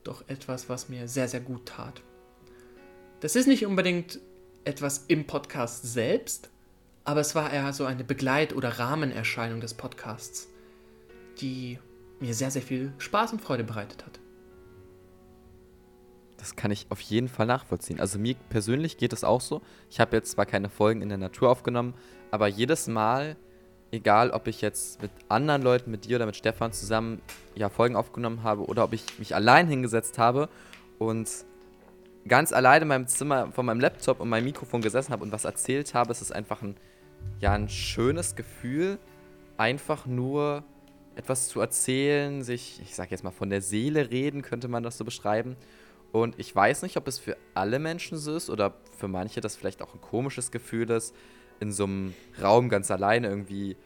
doch 0.02 0.28
etwas, 0.28 0.68
was 0.68 0.88
mir 0.88 1.08
sehr, 1.08 1.28
sehr 1.28 1.40
gut 1.40 1.66
tat. 1.66 2.02
Das 3.20 3.36
ist 3.36 3.46
nicht 3.46 3.64
unbedingt 3.64 4.18
etwas 4.64 5.04
im 5.08 5.26
Podcast 5.26 5.84
selbst, 5.92 6.50
aber 7.04 7.20
es 7.20 7.34
war 7.34 7.52
eher 7.52 7.72
so 7.72 7.84
eine 7.84 8.04
Begleit- 8.04 8.54
oder 8.54 8.78
Rahmenerscheinung 8.78 9.60
des 9.60 9.74
Podcasts, 9.74 10.48
die 11.40 11.78
mir 12.20 12.34
sehr, 12.34 12.50
sehr 12.50 12.62
viel 12.62 12.92
Spaß 12.98 13.32
und 13.32 13.42
Freude 13.42 13.64
bereitet 13.64 14.04
hat. 14.04 14.20
Das 16.36 16.56
kann 16.56 16.70
ich 16.70 16.86
auf 16.90 17.00
jeden 17.00 17.28
Fall 17.28 17.46
nachvollziehen. 17.46 18.00
Also 18.00 18.18
mir 18.18 18.34
persönlich 18.50 18.98
geht 18.98 19.12
es 19.12 19.24
auch 19.24 19.40
so. 19.40 19.62
Ich 19.88 19.98
habe 19.98 20.16
jetzt 20.16 20.32
zwar 20.32 20.44
keine 20.44 20.68
Folgen 20.68 21.00
in 21.00 21.08
der 21.08 21.18
Natur 21.18 21.50
aufgenommen, 21.50 21.94
aber 22.30 22.48
jedes 22.48 22.86
Mal, 22.86 23.36
egal 23.92 24.30
ob 24.30 24.46
ich 24.46 24.60
jetzt 24.60 25.00
mit 25.00 25.10
anderen 25.28 25.62
Leuten, 25.62 25.90
mit 25.90 26.04
dir 26.04 26.16
oder 26.16 26.26
mit 26.26 26.36
Stefan 26.36 26.72
zusammen 26.72 27.22
ja, 27.54 27.68
Folgen 27.70 27.96
aufgenommen 27.96 28.42
habe 28.42 28.64
oder 28.66 28.84
ob 28.84 28.92
ich 28.92 29.18
mich 29.18 29.34
allein 29.34 29.68
hingesetzt 29.68 30.18
habe 30.18 30.50
und 30.98 31.30
ganz 32.28 32.52
alleine 32.52 32.82
in 32.82 32.88
meinem 32.88 33.06
Zimmer 33.06 33.50
vor 33.52 33.64
meinem 33.64 33.80
Laptop 33.80 34.20
und 34.20 34.28
meinem 34.28 34.44
Mikrofon 34.44 34.82
gesessen 34.82 35.12
habe 35.12 35.22
und 35.22 35.32
was 35.32 35.44
erzählt 35.44 35.94
habe, 35.94 36.10
ist 36.10 36.20
es 36.20 36.32
einfach 36.32 36.62
ein, 36.62 36.76
ja, 37.40 37.52
ein 37.52 37.68
schönes 37.68 38.36
Gefühl, 38.36 38.98
einfach 39.56 40.06
nur 40.06 40.64
etwas 41.16 41.48
zu 41.48 41.60
erzählen, 41.60 42.42
sich, 42.42 42.80
ich 42.82 42.94
sag 42.94 43.10
jetzt 43.10 43.24
mal, 43.24 43.30
von 43.30 43.50
der 43.50 43.60
Seele 43.60 44.10
reden, 44.10 44.42
könnte 44.42 44.68
man 44.68 44.82
das 44.82 44.98
so 44.98 45.04
beschreiben. 45.04 45.56
Und 46.12 46.38
ich 46.38 46.54
weiß 46.54 46.82
nicht, 46.82 46.96
ob 46.96 47.08
es 47.08 47.18
für 47.18 47.36
alle 47.54 47.78
Menschen 47.78 48.18
so 48.18 48.36
ist 48.36 48.50
oder 48.50 48.74
für 48.96 49.08
manche 49.08 49.40
das 49.40 49.56
vielleicht 49.56 49.82
auch 49.82 49.94
ein 49.94 50.00
komisches 50.00 50.50
Gefühl 50.50 50.90
ist, 50.90 51.14
in 51.60 51.72
so 51.72 51.84
einem 51.84 52.14
Raum 52.40 52.68
ganz 52.68 52.90
alleine 52.90 53.28
irgendwie 53.28 53.76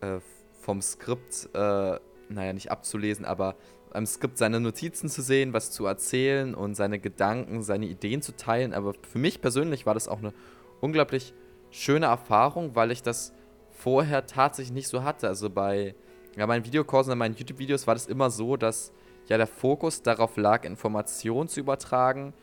äh, 0.00 0.18
vom 0.60 0.82
Skript 0.82 1.48
äh, 1.54 1.98
naja, 2.28 2.52
nicht 2.52 2.70
abzulesen, 2.70 3.24
aber 3.24 3.56
am 3.92 4.06
Skript 4.06 4.36
seine 4.36 4.60
Notizen 4.60 5.08
zu 5.08 5.22
sehen, 5.22 5.52
was 5.52 5.70
zu 5.70 5.86
erzählen 5.86 6.54
und 6.54 6.74
seine 6.74 6.98
Gedanken, 6.98 7.62
seine 7.62 7.86
Ideen 7.86 8.20
zu 8.20 8.36
teilen. 8.36 8.74
Aber 8.74 8.94
für 9.08 9.18
mich 9.18 9.40
persönlich 9.40 9.86
war 9.86 9.94
das 9.94 10.08
auch 10.08 10.18
eine 10.18 10.34
unglaublich 10.80 11.34
schöne 11.70 12.06
Erfahrung, 12.06 12.74
weil 12.74 12.90
ich 12.90 13.02
das 13.02 13.32
vorher 13.70 14.26
tatsächlich 14.26 14.74
nicht 14.74 14.88
so 14.88 15.02
hatte. 15.02 15.28
Also 15.28 15.48
bei 15.50 15.94
ja, 16.36 16.46
meinen 16.46 16.64
Videokursen 16.64 17.12
und 17.12 17.18
meinen 17.18 17.34
YouTube-Videos 17.34 17.86
war 17.86 17.94
das 17.94 18.06
immer 18.06 18.30
so, 18.30 18.56
dass 18.56 18.92
ja 19.26 19.38
der 19.38 19.46
Fokus 19.46 20.02
darauf 20.02 20.36
lag, 20.36 20.64
Informationen 20.64 21.48
zu 21.48 21.60
übertragen. 21.60 22.34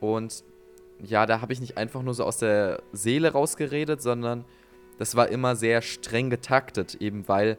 Und 0.00 0.44
ja, 1.02 1.26
da 1.26 1.40
habe 1.40 1.52
ich 1.52 1.60
nicht 1.60 1.76
einfach 1.76 2.02
nur 2.02 2.14
so 2.14 2.24
aus 2.24 2.38
der 2.38 2.82
Seele 2.92 3.32
rausgeredet, 3.32 4.00
sondern 4.02 4.44
das 4.98 5.14
war 5.14 5.28
immer 5.28 5.56
sehr 5.56 5.82
streng 5.82 6.30
getaktet, 6.30 6.96
eben 6.96 7.28
weil 7.28 7.58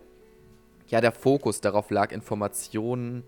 ja 0.88 1.02
der 1.02 1.12
Fokus 1.12 1.62
darauf 1.62 1.90
lag, 1.90 2.12
Informationen 2.12 3.24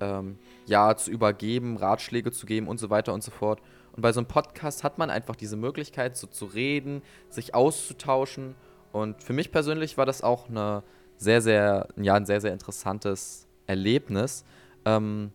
ähm, 0.00 0.38
ja 0.66 0.96
zu 0.96 1.10
übergeben, 1.10 1.76
Ratschläge 1.76 2.32
zu 2.32 2.46
geben 2.46 2.68
und 2.68 2.78
so 2.78 2.90
weiter 2.90 3.12
und 3.12 3.22
so 3.22 3.30
fort. 3.30 3.60
Und 3.92 4.02
bei 4.02 4.12
so 4.12 4.20
einem 4.20 4.28
Podcast 4.28 4.84
hat 4.84 4.98
man 4.98 5.10
einfach 5.10 5.36
diese 5.36 5.56
Möglichkeit, 5.56 6.16
so 6.16 6.26
zu 6.26 6.46
reden, 6.46 7.02
sich 7.28 7.54
auszutauschen. 7.54 8.54
Und 8.92 9.22
für 9.22 9.32
mich 9.32 9.50
persönlich 9.50 9.98
war 9.98 10.06
das 10.06 10.22
auch 10.22 10.48
eine 10.48 10.82
sehr, 11.20 11.42
sehr, 11.42 11.86
ja, 11.96 12.14
ein 12.14 12.24
sehr, 12.24 12.40
sehr 12.40 12.52
interessantes 12.52 13.46
Erlebnis. 13.66 14.42
Ähm, 14.86 15.32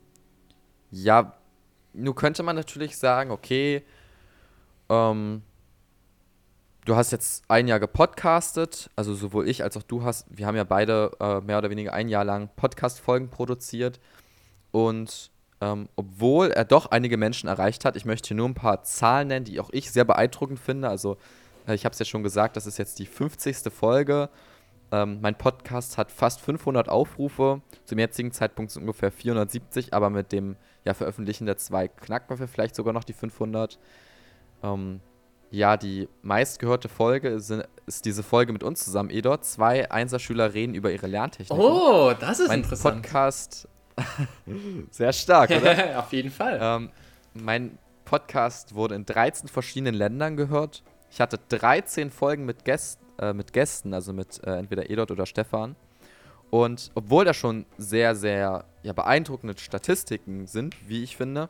ja, 0.90 1.38
nun 1.94 2.16
könnte 2.16 2.42
man 2.42 2.56
natürlich 2.56 2.98
sagen, 2.98 3.30
okay, 3.30 3.84
ähm, 4.90 5.44
du 6.86 6.96
hast 6.96 7.12
jetzt 7.12 7.44
ein 7.50 7.68
Jahr 7.68 7.80
gepodcastet, 7.80 8.90
also 8.96 9.14
sowohl 9.14 9.48
ich 9.48 9.64
als 9.64 9.78
auch 9.78 9.84
du 9.84 10.04
hast, 10.04 10.26
wir 10.30 10.48
haben 10.48 10.56
ja 10.56 10.64
beide 10.64 11.12
äh, 11.20 11.42
mehr 11.42 11.60
oder 11.60 11.70
weniger 11.70 11.94
ein 11.94 12.10
Jahr 12.10 12.26
lang 12.26 12.50
Podcast-Folgen 12.56 13.30
produziert. 13.30 14.00
Und 14.72 15.30
ähm, 15.62 15.88
obwohl 15.96 16.50
er 16.50 16.66
doch 16.66 16.88
einige 16.88 17.18
Menschen 17.18 17.48
erreicht 17.48 17.86
hat, 17.86 17.96
ich 17.96 18.06
möchte 18.06 18.30
hier 18.30 18.38
nur 18.38 18.50
ein 18.50 18.56
paar 18.56 18.82
Zahlen 18.82 19.28
nennen, 19.28 19.46
die 19.46 19.60
auch 19.60 19.70
ich 19.72 19.92
sehr 19.92 20.04
beeindruckend 20.04 20.60
finde. 20.60 20.90
Also, 20.90 21.18
äh, 21.68 21.76
ich 21.76 21.86
habe 21.86 21.94
es 21.94 22.00
ja 22.00 22.06
schon 22.06 22.24
gesagt, 22.24 22.58
das 22.58 22.66
ist 22.66 22.80
jetzt 22.80 22.98
die 22.98 23.06
50. 23.06 23.72
Folge. 23.72 24.30
Ähm, 24.92 25.20
mein 25.22 25.36
Podcast 25.36 25.98
hat 25.98 26.12
fast 26.12 26.42
500 26.42 26.90
Aufrufe. 26.90 27.62
Zum 27.86 28.00
jetzigen 28.00 28.32
Zeitpunkt 28.32 28.72
sind 28.72 28.84
ungefähr 28.84 29.12
470, 29.12 29.94
aber 29.94 30.10
mit 30.10 30.32
dem 30.32 30.56
ja, 30.84 30.94
Veröffentlichen 30.94 31.46
der 31.46 31.58
zwei 31.58 31.88
knacken 31.88 32.40
wir 32.40 32.48
vielleicht 32.48 32.76
sogar 32.76 32.94
noch 32.94 33.04
die 33.04 33.14
500. 33.14 33.80
Ähm, 34.64 35.02
ja, 35.52 35.78
die 35.78 36.10
meistgehörte 36.22 36.90
Folge 36.90 37.30
ist, 37.30 37.54
ist, 37.86 38.06
diese 38.06 38.24
Folge 38.24 38.52
mit 38.54 38.64
uns 38.64 38.84
zusammen, 38.84 39.10
Edor. 39.10 39.42
Zwei 39.42 39.90
Einserschüler 39.90 40.54
reden 40.54 40.76
über 40.76 40.92
ihre 40.92 41.08
Lerntechnik. 41.08 41.58
Oh, 41.58 42.14
das 42.20 42.40
ist 42.40 42.48
mein 42.50 42.62
interessant. 42.62 43.04
Podcast. 43.04 43.68
sehr 44.92 45.14
stark, 45.14 45.52
oder? 45.52 46.00
Auf 46.00 46.12
jeden 46.12 46.32
Fall. 46.32 46.60
Ähm, 46.62 46.90
mein 47.34 47.78
Podcast 48.04 48.76
wurde 48.76 48.96
in 48.96 49.06
13 49.06 49.48
verschiedenen 49.48 49.96
Ländern 49.96 50.36
gehört. 50.36 50.84
Ich 51.10 51.22
hatte 51.22 51.40
13 51.50 52.12
Folgen 52.12 52.46
mit, 52.46 52.66
Gäst, 52.66 53.00
äh, 53.20 53.34
mit 53.34 53.54
Gästen, 53.54 53.94
also 53.94 54.14
mit 54.14 54.42
äh, 54.44 54.58
entweder 54.58 54.90
Edot 54.90 55.12
oder 55.12 55.26
Stefan. 55.26 55.76
Und 56.50 56.92
obwohl 56.96 57.26
da 57.26 57.34
schon 57.34 57.66
sehr, 57.78 58.16
sehr 58.16 58.66
ja, 58.84 58.94
beeindruckende 58.94 59.58
Statistiken 59.58 60.48
sind, 60.48 60.76
wie 60.88 61.04
ich 61.04 61.18
finde, 61.18 61.50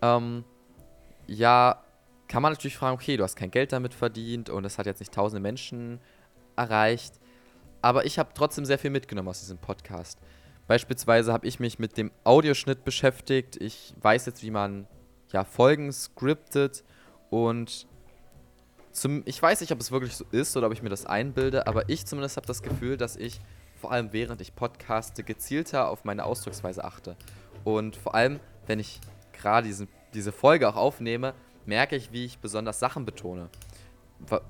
ähm, 0.00 0.44
ja, 1.26 1.82
kann 2.28 2.42
man 2.42 2.52
natürlich 2.52 2.76
fragen, 2.76 2.94
okay, 2.94 3.16
du 3.16 3.24
hast 3.24 3.36
kein 3.36 3.50
Geld 3.50 3.72
damit 3.72 3.94
verdient 3.94 4.48
und 4.50 4.64
es 4.64 4.78
hat 4.78 4.86
jetzt 4.86 5.00
nicht 5.00 5.12
tausende 5.12 5.40
Menschen 5.40 6.00
erreicht. 6.56 7.20
Aber 7.82 8.06
ich 8.06 8.18
habe 8.18 8.30
trotzdem 8.34 8.64
sehr 8.64 8.78
viel 8.78 8.90
mitgenommen 8.90 9.28
aus 9.28 9.40
diesem 9.40 9.58
Podcast. 9.58 10.18
Beispielsweise 10.66 11.32
habe 11.32 11.46
ich 11.46 11.60
mich 11.60 11.78
mit 11.78 11.96
dem 11.96 12.10
Audioschnitt 12.24 12.84
beschäftigt. 12.84 13.56
Ich 13.56 13.94
weiß 14.00 14.26
jetzt, 14.26 14.42
wie 14.42 14.50
man 14.50 14.86
ja, 15.32 15.44
Folgen 15.44 15.92
scriptet 15.92 16.84
und 17.30 17.86
zum, 18.92 19.22
ich 19.24 19.40
weiß 19.40 19.60
nicht, 19.60 19.72
ob 19.72 19.80
es 19.80 19.90
wirklich 19.90 20.16
so 20.16 20.24
ist 20.30 20.56
oder 20.56 20.66
ob 20.66 20.72
ich 20.72 20.82
mir 20.82 20.88
das 20.88 21.06
einbilde, 21.06 21.66
aber 21.66 21.88
ich 21.88 22.06
zumindest 22.06 22.36
habe 22.36 22.46
das 22.46 22.62
Gefühl, 22.62 22.96
dass 22.96 23.16
ich 23.16 23.40
vor 23.80 23.90
allem 23.90 24.12
während 24.12 24.40
ich 24.40 24.54
podcaste 24.54 25.24
gezielter 25.24 25.88
auf 25.88 26.04
meine 26.04 26.24
Ausdrucksweise 26.24 26.84
achte. 26.84 27.16
Und 27.64 27.96
vor 27.96 28.14
allem, 28.14 28.38
wenn 28.66 28.78
ich 28.78 29.00
gerade 29.32 29.66
diesen 29.66 29.88
diese 30.14 30.32
Folge 30.32 30.68
auch 30.68 30.76
aufnehme, 30.76 31.34
merke 31.66 31.96
ich, 31.96 32.12
wie 32.12 32.24
ich 32.24 32.38
besonders 32.38 32.78
Sachen 32.78 33.04
betone. 33.04 33.48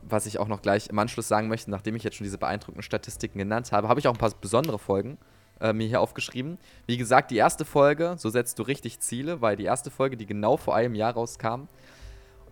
Was 0.02 0.26
ich 0.26 0.38
auch 0.38 0.48
noch 0.48 0.60
gleich 0.60 0.88
im 0.88 0.98
Anschluss 0.98 1.28
sagen 1.28 1.48
möchte, 1.48 1.70
nachdem 1.70 1.96
ich 1.96 2.02
jetzt 2.02 2.16
schon 2.16 2.24
diese 2.24 2.38
beeindruckenden 2.38 2.82
Statistiken 2.82 3.38
genannt 3.38 3.72
habe, 3.72 3.88
habe 3.88 4.00
ich 4.00 4.08
auch 4.08 4.12
ein 4.12 4.18
paar 4.18 4.32
besondere 4.38 4.78
Folgen 4.78 5.16
äh, 5.60 5.72
mir 5.72 5.86
hier 5.86 6.00
aufgeschrieben. 6.00 6.58
Wie 6.86 6.98
gesagt, 6.98 7.30
die 7.30 7.36
erste 7.36 7.64
Folge, 7.64 8.16
so 8.18 8.28
setzt 8.28 8.58
du 8.58 8.64
richtig 8.64 9.00
Ziele, 9.00 9.40
war 9.40 9.56
die 9.56 9.64
erste 9.64 9.90
Folge, 9.90 10.16
die 10.16 10.26
genau 10.26 10.58
vor 10.58 10.74
einem 10.74 10.94
Jahr 10.94 11.14
rauskam. 11.14 11.68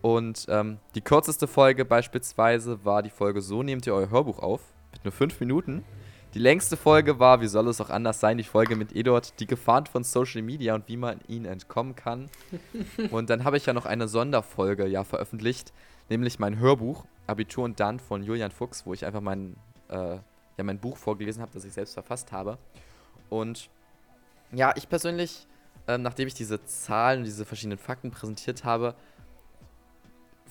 Und 0.03 0.47
ähm, 0.49 0.79
die 0.95 1.01
kürzeste 1.01 1.47
Folge 1.47 1.85
beispielsweise 1.85 2.85
war 2.85 3.03
die 3.03 3.11
Folge 3.11 3.43
So 3.43 3.63
nehmt 3.63 3.87
ihr 3.87 3.95
euer 3.95 4.11
Hörbuch 4.11 4.39
auf, 4.39 4.61
mit 4.93 5.05
nur 5.05 5.13
fünf 5.13 5.41
Minuten. 5.41 5.85
Die 6.35 6.39
längste 6.39 6.77
Folge 6.77 7.19
war, 7.19 7.41
wie 7.41 7.49
soll 7.49 7.67
es 7.69 7.81
auch 7.81 7.91
anders 7.91 8.21
sein, 8.21 8.39
die 8.39 8.45
Folge 8.45 8.77
mit 8.77 8.95
Eduard, 8.95 9.39
die 9.41 9.47
Gefahren 9.47 9.87
von 9.87 10.05
Social 10.05 10.43
Media 10.43 10.77
und 10.77 10.87
wie 10.89 10.97
man 10.97 11.21
ihnen 11.27 11.45
entkommen 11.45 11.97
kann. 11.97 12.31
und 13.11 13.31
dann 13.31 13.45
habe 13.45 13.57
ich 13.57 13.67
ja 13.67 13.73
noch 13.73 13.85
eine 13.85 14.07
Sonderfolge 14.07 14.87
ja 14.87 15.03
veröffentlicht, 15.03 15.73
nämlich 16.09 16.39
mein 16.39 16.59
Hörbuch 16.59 17.05
Abitur 17.31 17.65
und 17.65 17.81
dann 17.81 18.01
von 18.01 18.23
Julian 18.23 18.51
Fuchs, 18.51 18.85
wo 18.85 18.93
ich 18.93 19.07
einfach 19.07 19.21
mein, 19.21 19.57
äh, 19.89 20.17
ja, 20.17 20.65
mein 20.65 20.79
Buch 20.79 20.97
vorgelesen 20.97 21.41
habe, 21.41 21.53
das 21.55 21.65
ich 21.65 21.73
selbst 21.73 21.95
verfasst 21.95 22.33
habe. 22.33 22.59
Und 23.29 23.71
ja, 24.53 24.73
ich 24.77 24.89
persönlich, 24.89 25.47
äh, 25.87 25.97
nachdem 25.97 26.27
ich 26.27 26.35
diese 26.35 26.63
Zahlen 26.65 27.21
und 27.21 27.25
diese 27.25 27.45
verschiedenen 27.45 27.79
Fakten 27.79 28.11
präsentiert 28.11 28.65
habe, 28.65 28.95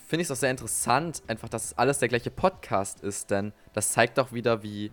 finde 0.10 0.24
ich 0.24 0.28
es 0.28 0.32
auch 0.32 0.41
sehr 0.41 0.50
interessant, 0.50 1.22
einfach, 1.28 1.50
dass 1.50 1.65
es 1.65 1.78
alles 1.78 2.00
der 2.00 2.08
gleiche 2.08 2.32
Podcast 2.32 3.02
ist, 3.02 3.30
denn 3.30 3.54
das 3.74 3.91
zeigt 3.91 4.17
auch 4.17 4.34
wieder, 4.34 4.63
wie 4.63 4.91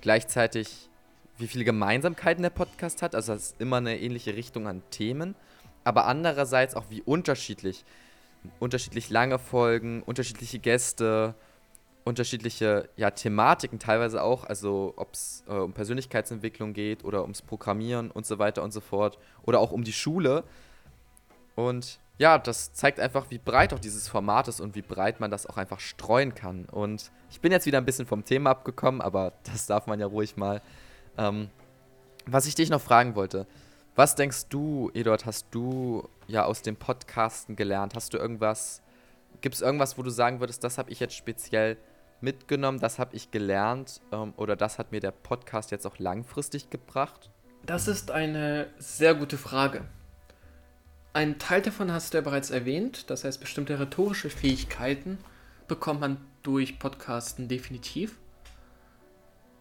gleichzeitig, 0.00 0.90
wie 1.38 1.46
viele 1.46 1.64
Gemeinsamkeiten 1.64 2.42
der 2.42 2.50
Podcast 2.50 3.02
hat. 3.02 3.14
Also 3.14 3.34
es 3.34 3.52
ist 3.52 3.60
immer 3.60 3.76
eine 3.76 4.00
ähnliche 4.00 4.34
Richtung 4.34 4.66
an 4.66 4.82
Themen. 4.90 5.36
Aber 5.84 6.06
andererseits 6.06 6.74
auch 6.74 6.86
wie 6.90 7.02
unterschiedlich. 7.02 7.84
Unterschiedlich 8.58 9.10
lange 9.10 9.38
Folgen, 9.38 10.02
unterschiedliche 10.02 10.58
Gäste, 10.58 11.36
unterschiedliche 12.02 12.88
ja, 12.96 13.12
Thematiken 13.12 13.78
teilweise 13.78 14.24
auch. 14.24 14.42
Also 14.42 14.92
ob 14.96 15.14
es 15.14 15.44
äh, 15.46 15.52
um 15.52 15.72
Persönlichkeitsentwicklung 15.72 16.72
geht 16.72 17.04
oder 17.04 17.22
ums 17.22 17.42
Programmieren 17.42 18.10
und 18.10 18.26
so 18.26 18.40
weiter 18.40 18.64
und 18.64 18.72
so 18.72 18.80
fort. 18.80 19.18
Oder 19.44 19.60
auch 19.60 19.70
um 19.70 19.84
die 19.84 19.92
Schule. 19.92 20.42
Und 21.54 22.00
ja, 22.18 22.38
das 22.38 22.72
zeigt 22.72 23.00
einfach, 23.00 23.30
wie 23.30 23.38
breit 23.38 23.72
auch 23.72 23.78
dieses 23.78 24.08
Format 24.08 24.48
ist 24.48 24.60
und 24.60 24.74
wie 24.74 24.82
breit 24.82 25.20
man 25.20 25.30
das 25.30 25.46
auch 25.46 25.56
einfach 25.56 25.80
streuen 25.80 26.34
kann. 26.34 26.66
Und 26.66 27.10
ich 27.30 27.40
bin 27.40 27.52
jetzt 27.52 27.66
wieder 27.66 27.78
ein 27.78 27.84
bisschen 27.84 28.06
vom 28.06 28.24
Thema 28.24 28.50
abgekommen, 28.50 29.00
aber 29.00 29.32
das 29.44 29.66
darf 29.66 29.86
man 29.86 30.00
ja 30.00 30.06
ruhig 30.06 30.36
mal. 30.36 30.62
Ähm, 31.16 31.50
was 32.26 32.46
ich 32.46 32.54
dich 32.54 32.70
noch 32.70 32.80
fragen 32.80 33.16
wollte, 33.16 33.46
was 33.94 34.14
denkst 34.14 34.46
du, 34.48 34.90
Eduard, 34.94 35.26
hast 35.26 35.48
du 35.50 36.08
ja 36.26 36.44
aus 36.44 36.62
dem 36.62 36.76
Podcasten 36.76 37.56
gelernt? 37.56 37.94
Hast 37.94 38.14
du 38.14 38.18
irgendwas, 38.18 38.80
gibt 39.40 39.54
es 39.54 39.60
irgendwas, 39.60 39.98
wo 39.98 40.02
du 40.02 40.10
sagen 40.10 40.40
würdest, 40.40 40.64
das 40.64 40.78
habe 40.78 40.90
ich 40.90 41.00
jetzt 41.00 41.14
speziell 41.14 41.76
mitgenommen, 42.20 42.78
das 42.78 42.98
habe 42.98 43.14
ich 43.16 43.30
gelernt 43.30 44.00
ähm, 44.12 44.32
oder 44.36 44.56
das 44.56 44.78
hat 44.78 44.92
mir 44.92 45.00
der 45.00 45.10
Podcast 45.10 45.72
jetzt 45.72 45.86
auch 45.86 45.98
langfristig 45.98 46.70
gebracht? 46.70 47.30
Das 47.66 47.88
ist 47.88 48.10
eine 48.10 48.68
sehr 48.78 49.14
gute 49.14 49.36
Frage. 49.36 49.84
Ein 51.14 51.38
Teil 51.38 51.60
davon 51.60 51.92
hast 51.92 52.14
du 52.14 52.18
ja 52.18 52.22
bereits 52.22 52.50
erwähnt, 52.50 53.10
das 53.10 53.24
heißt 53.24 53.38
bestimmte 53.38 53.78
rhetorische 53.78 54.30
Fähigkeiten 54.30 55.18
bekommt 55.68 56.00
man 56.00 56.16
durch 56.42 56.78
Podcasten 56.78 57.48
definitiv. 57.48 58.16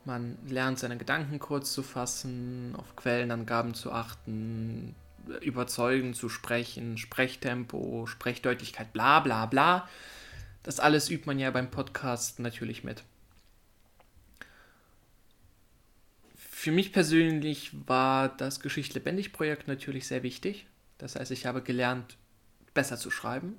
Man 0.05 0.37
lernt 0.47 0.79
seine 0.79 0.97
Gedanken 0.97 1.39
kurz 1.39 1.73
zu 1.73 1.83
fassen, 1.83 2.73
auf 2.75 2.95
Quellenangaben 2.95 3.73
zu 3.73 3.91
achten, 3.91 4.95
überzeugend 5.41 6.15
zu 6.15 6.29
sprechen, 6.29 6.97
Sprechtempo, 6.97 8.07
Sprechdeutlichkeit, 8.07 8.93
bla 8.93 9.19
bla 9.19 9.45
bla. 9.45 9.87
Das 10.63 10.79
alles 10.79 11.09
übt 11.09 11.25
man 11.25 11.37
ja 11.37 11.51
beim 11.51 11.69
Podcast 11.69 12.39
natürlich 12.39 12.83
mit. 12.83 13.03
Für 16.35 16.71
mich 16.71 16.93
persönlich 16.93 17.71
war 17.87 18.29
das 18.29 18.59
Geschicht 18.59 18.93
lebendig 18.93 19.33
Projekt 19.33 19.67
natürlich 19.67 20.07
sehr 20.07 20.23
wichtig. 20.23 20.67
Das 21.01 21.15
heißt, 21.15 21.31
ich 21.31 21.47
habe 21.47 21.63
gelernt, 21.63 22.17
besser 22.75 22.95
zu 22.95 23.09
schreiben, 23.09 23.55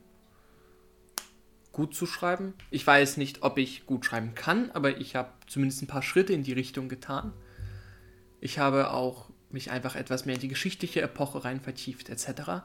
gut 1.73 1.93
zu 1.95 2.07
schreiben. 2.07 2.55
Ich 2.71 2.87
weiß 2.87 3.17
nicht, 3.17 3.43
ob 3.43 3.59
ich 3.59 3.85
gut 3.85 4.07
schreiben 4.07 4.35
kann, 4.37 4.71
aber 4.71 4.99
ich 4.99 5.17
habe 5.17 5.33
zumindest 5.49 5.83
ein 5.83 5.89
paar 5.89 6.03
Schritte 6.03 6.33
in 6.33 6.45
die 6.45 6.53
Richtung 6.53 6.89
getan. 6.89 7.33
Ich 8.41 8.61
habe 8.61 8.93
auch 8.93 9.29
mich 9.51 9.73
einfach 9.73 9.97
etwas 9.97 10.25
mehr 10.25 10.37
in 10.37 10.41
die 10.41 10.49
geschichtliche 10.49 11.03
Epoche 11.03 11.45
rein 11.45 11.61
vertieft, 11.61 12.11
etc. 12.11 12.63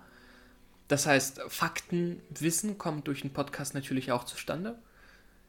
Das 0.87 1.07
heißt, 1.07 1.41
Faktenwissen 1.47 2.77
kommt 2.77 3.07
durch 3.07 3.21
den 3.21 3.33
Podcast 3.33 3.73
natürlich 3.73 4.11
auch 4.11 4.25
zustande. 4.25 4.77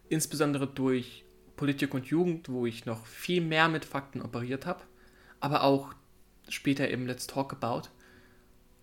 Insbesondere 0.08 0.66
durch 0.66 1.24
Politik 1.56 1.92
und 1.92 2.06
Jugend, 2.06 2.48
wo 2.48 2.64
ich 2.64 2.86
noch 2.86 3.04
viel 3.04 3.42
mehr 3.42 3.68
mit 3.68 3.84
Fakten 3.84 4.22
operiert 4.22 4.64
habe. 4.64 4.84
aber 5.40 5.62
auch 5.62 5.94
später 6.48 6.88
im 6.88 7.06
Let's 7.06 7.26
Talk 7.26 7.52
About 7.52 7.90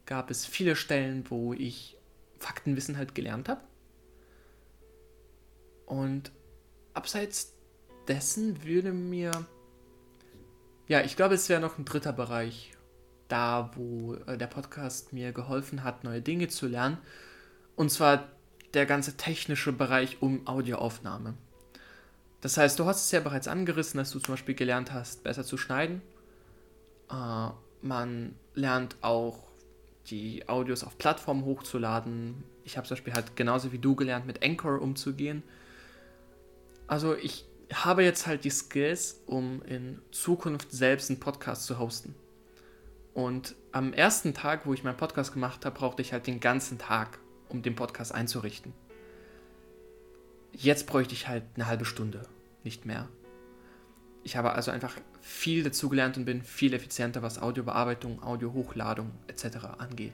gab 0.06 0.30
es 0.32 0.46
viele 0.46 0.76
Stellen, 0.76 1.26
wo 1.30 1.54
ich 1.54 1.98
Faktenwissen 2.38 2.98
halt 2.98 3.16
gelernt 3.16 3.50
habe. 3.50 3.62
Und 5.86 6.32
abseits 6.94 7.54
dessen 8.08 8.64
würde 8.64 8.92
mir, 8.92 9.32
ja, 10.88 11.02
ich 11.02 11.16
glaube, 11.16 11.36
es 11.36 11.50
wäre 11.50 11.62
noch 11.62 11.78
ein 11.78 11.86
dritter 11.86 12.14
Bereich, 12.14 12.74
da 13.28 13.72
wo 13.76 14.16
äh, 14.28 14.38
der 14.38 14.48
Podcast 14.48 15.14
mir 15.14 15.32
geholfen 15.32 15.84
hat, 15.84 16.04
neue 16.04 16.22
Dinge 16.22 16.48
zu 16.48 16.68
lernen. 16.68 16.98
Und 17.76 17.92
zwar 17.92 18.30
der 18.74 18.86
ganze 18.86 19.18
technische 19.18 19.72
Bereich 19.72 20.22
um 20.22 20.48
Audioaufnahme. 20.48 21.36
Das 22.42 22.58
heißt, 22.58 22.78
du 22.78 22.86
hast 22.86 23.06
es 23.06 23.12
ja 23.12 23.22
bereits 23.22 23.48
angerissen, 23.48 23.98
dass 23.98 24.12
du 24.12 24.20
zum 24.20 24.34
Beispiel 24.34 24.56
gelernt 24.56 24.94
hast, 24.94 25.24
besser 25.24 25.44
zu 25.44 25.58
schneiden. 25.58 26.02
Äh, 27.10 27.50
man 27.82 28.36
lernt 28.54 28.98
auch 29.02 29.45
die 30.10 30.48
Audios 30.48 30.84
auf 30.84 30.98
Plattformen 30.98 31.46
hochzuladen. 31.46 32.44
Ich 32.64 32.78
habe 32.78 32.88
zum 32.88 32.96
Beispiel 32.96 33.14
halt 33.14 33.36
genauso 33.36 33.72
wie 33.72 33.80
du 33.80 33.96
gelernt, 33.96 34.26
mit 34.26 34.44
Anchor 34.44 34.82
umzugehen. 34.82 35.44
Also 36.88 37.16
ich 37.16 37.46
habe 37.74 38.04
jetzt 38.04 38.28
halt 38.28 38.44
die 38.44 38.52
Skills, 38.52 39.24
um 39.26 39.62
in 39.64 40.00
Zukunft 40.12 40.72
selbst 40.72 41.10
einen 41.10 41.20
Podcast 41.20 41.66
zu 41.66 41.80
hosten. 41.80 42.16
Und 43.14 43.56
am 43.72 43.94
ersten 43.94 44.34
Tag, 44.34 44.66
wo 44.66 44.74
ich 44.74 44.84
meinen 44.84 44.98
Podcast 44.98 45.34
gemacht 45.34 45.66
habe, 45.66 45.78
brauchte 45.78 46.02
ich 46.02 46.14
halt 46.14 46.28
den 46.28 46.40
ganzen 46.40 46.78
Tag, 46.78 47.20
um 47.50 47.62
den 47.62 47.76
Podcast 47.76 48.14
einzurichten. 48.14 48.74
Jetzt 50.52 50.86
bräuchte 50.86 51.14
ich 51.14 51.28
halt 51.28 51.44
eine 51.56 51.66
halbe 51.66 51.86
Stunde, 51.86 52.28
nicht 52.64 52.86
mehr. 52.86 53.08
Ich 54.26 54.36
habe 54.36 54.54
also 54.54 54.72
einfach 54.72 54.96
viel 55.22 55.62
dazugelernt 55.64 56.18
und 56.18 56.26
bin 56.26 56.42
viel 56.42 56.74
effizienter, 56.74 57.22
was 57.22 57.40
Audiobearbeitung, 57.40 58.24
Audiohochdladung 58.24 59.12
etc. 59.28 59.58
angeht. 59.78 60.14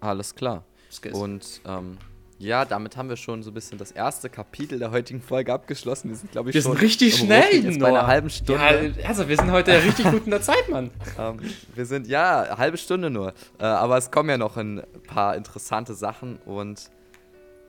Alles 0.00 0.36
klar. 0.36 0.64
Skills. 0.88 1.18
Und 1.18 1.60
ähm, 1.66 1.98
ja, 2.38 2.64
damit 2.64 2.96
haben 2.96 3.08
wir 3.08 3.16
schon 3.16 3.42
so 3.42 3.50
ein 3.50 3.54
bisschen 3.54 3.76
das 3.76 3.90
erste 3.90 4.30
Kapitel 4.30 4.78
der 4.78 4.92
heutigen 4.92 5.20
Folge 5.20 5.52
abgeschlossen. 5.52 6.10
Wir 6.10 6.16
sind, 6.16 6.30
glaube 6.30 6.50
ich, 6.50 6.54
wir 6.54 6.62
schon 6.62 6.72
sind 6.72 6.80
richtig 6.80 7.16
schnell 7.16 7.64
jetzt 7.64 7.80
bei 7.80 7.88
einer 7.88 8.06
halben 8.06 8.30
Stunde. 8.30 8.94
Ja, 9.00 9.08
also 9.08 9.28
wir 9.28 9.36
sind 9.36 9.50
heute 9.50 9.72
richtig 9.82 10.08
gut 10.08 10.24
in 10.24 10.30
der 10.30 10.42
Zeit, 10.42 10.68
Mann. 10.68 10.92
ähm, 11.18 11.40
wir 11.74 11.86
sind, 11.86 12.06
ja, 12.06 12.56
halbe 12.56 12.78
Stunde 12.78 13.10
nur. 13.10 13.34
Äh, 13.58 13.64
aber 13.64 13.96
es 13.96 14.12
kommen 14.12 14.28
ja 14.28 14.38
noch 14.38 14.56
ein 14.56 14.80
paar 15.08 15.36
interessante 15.36 15.94
Sachen. 15.94 16.36
Und 16.44 16.88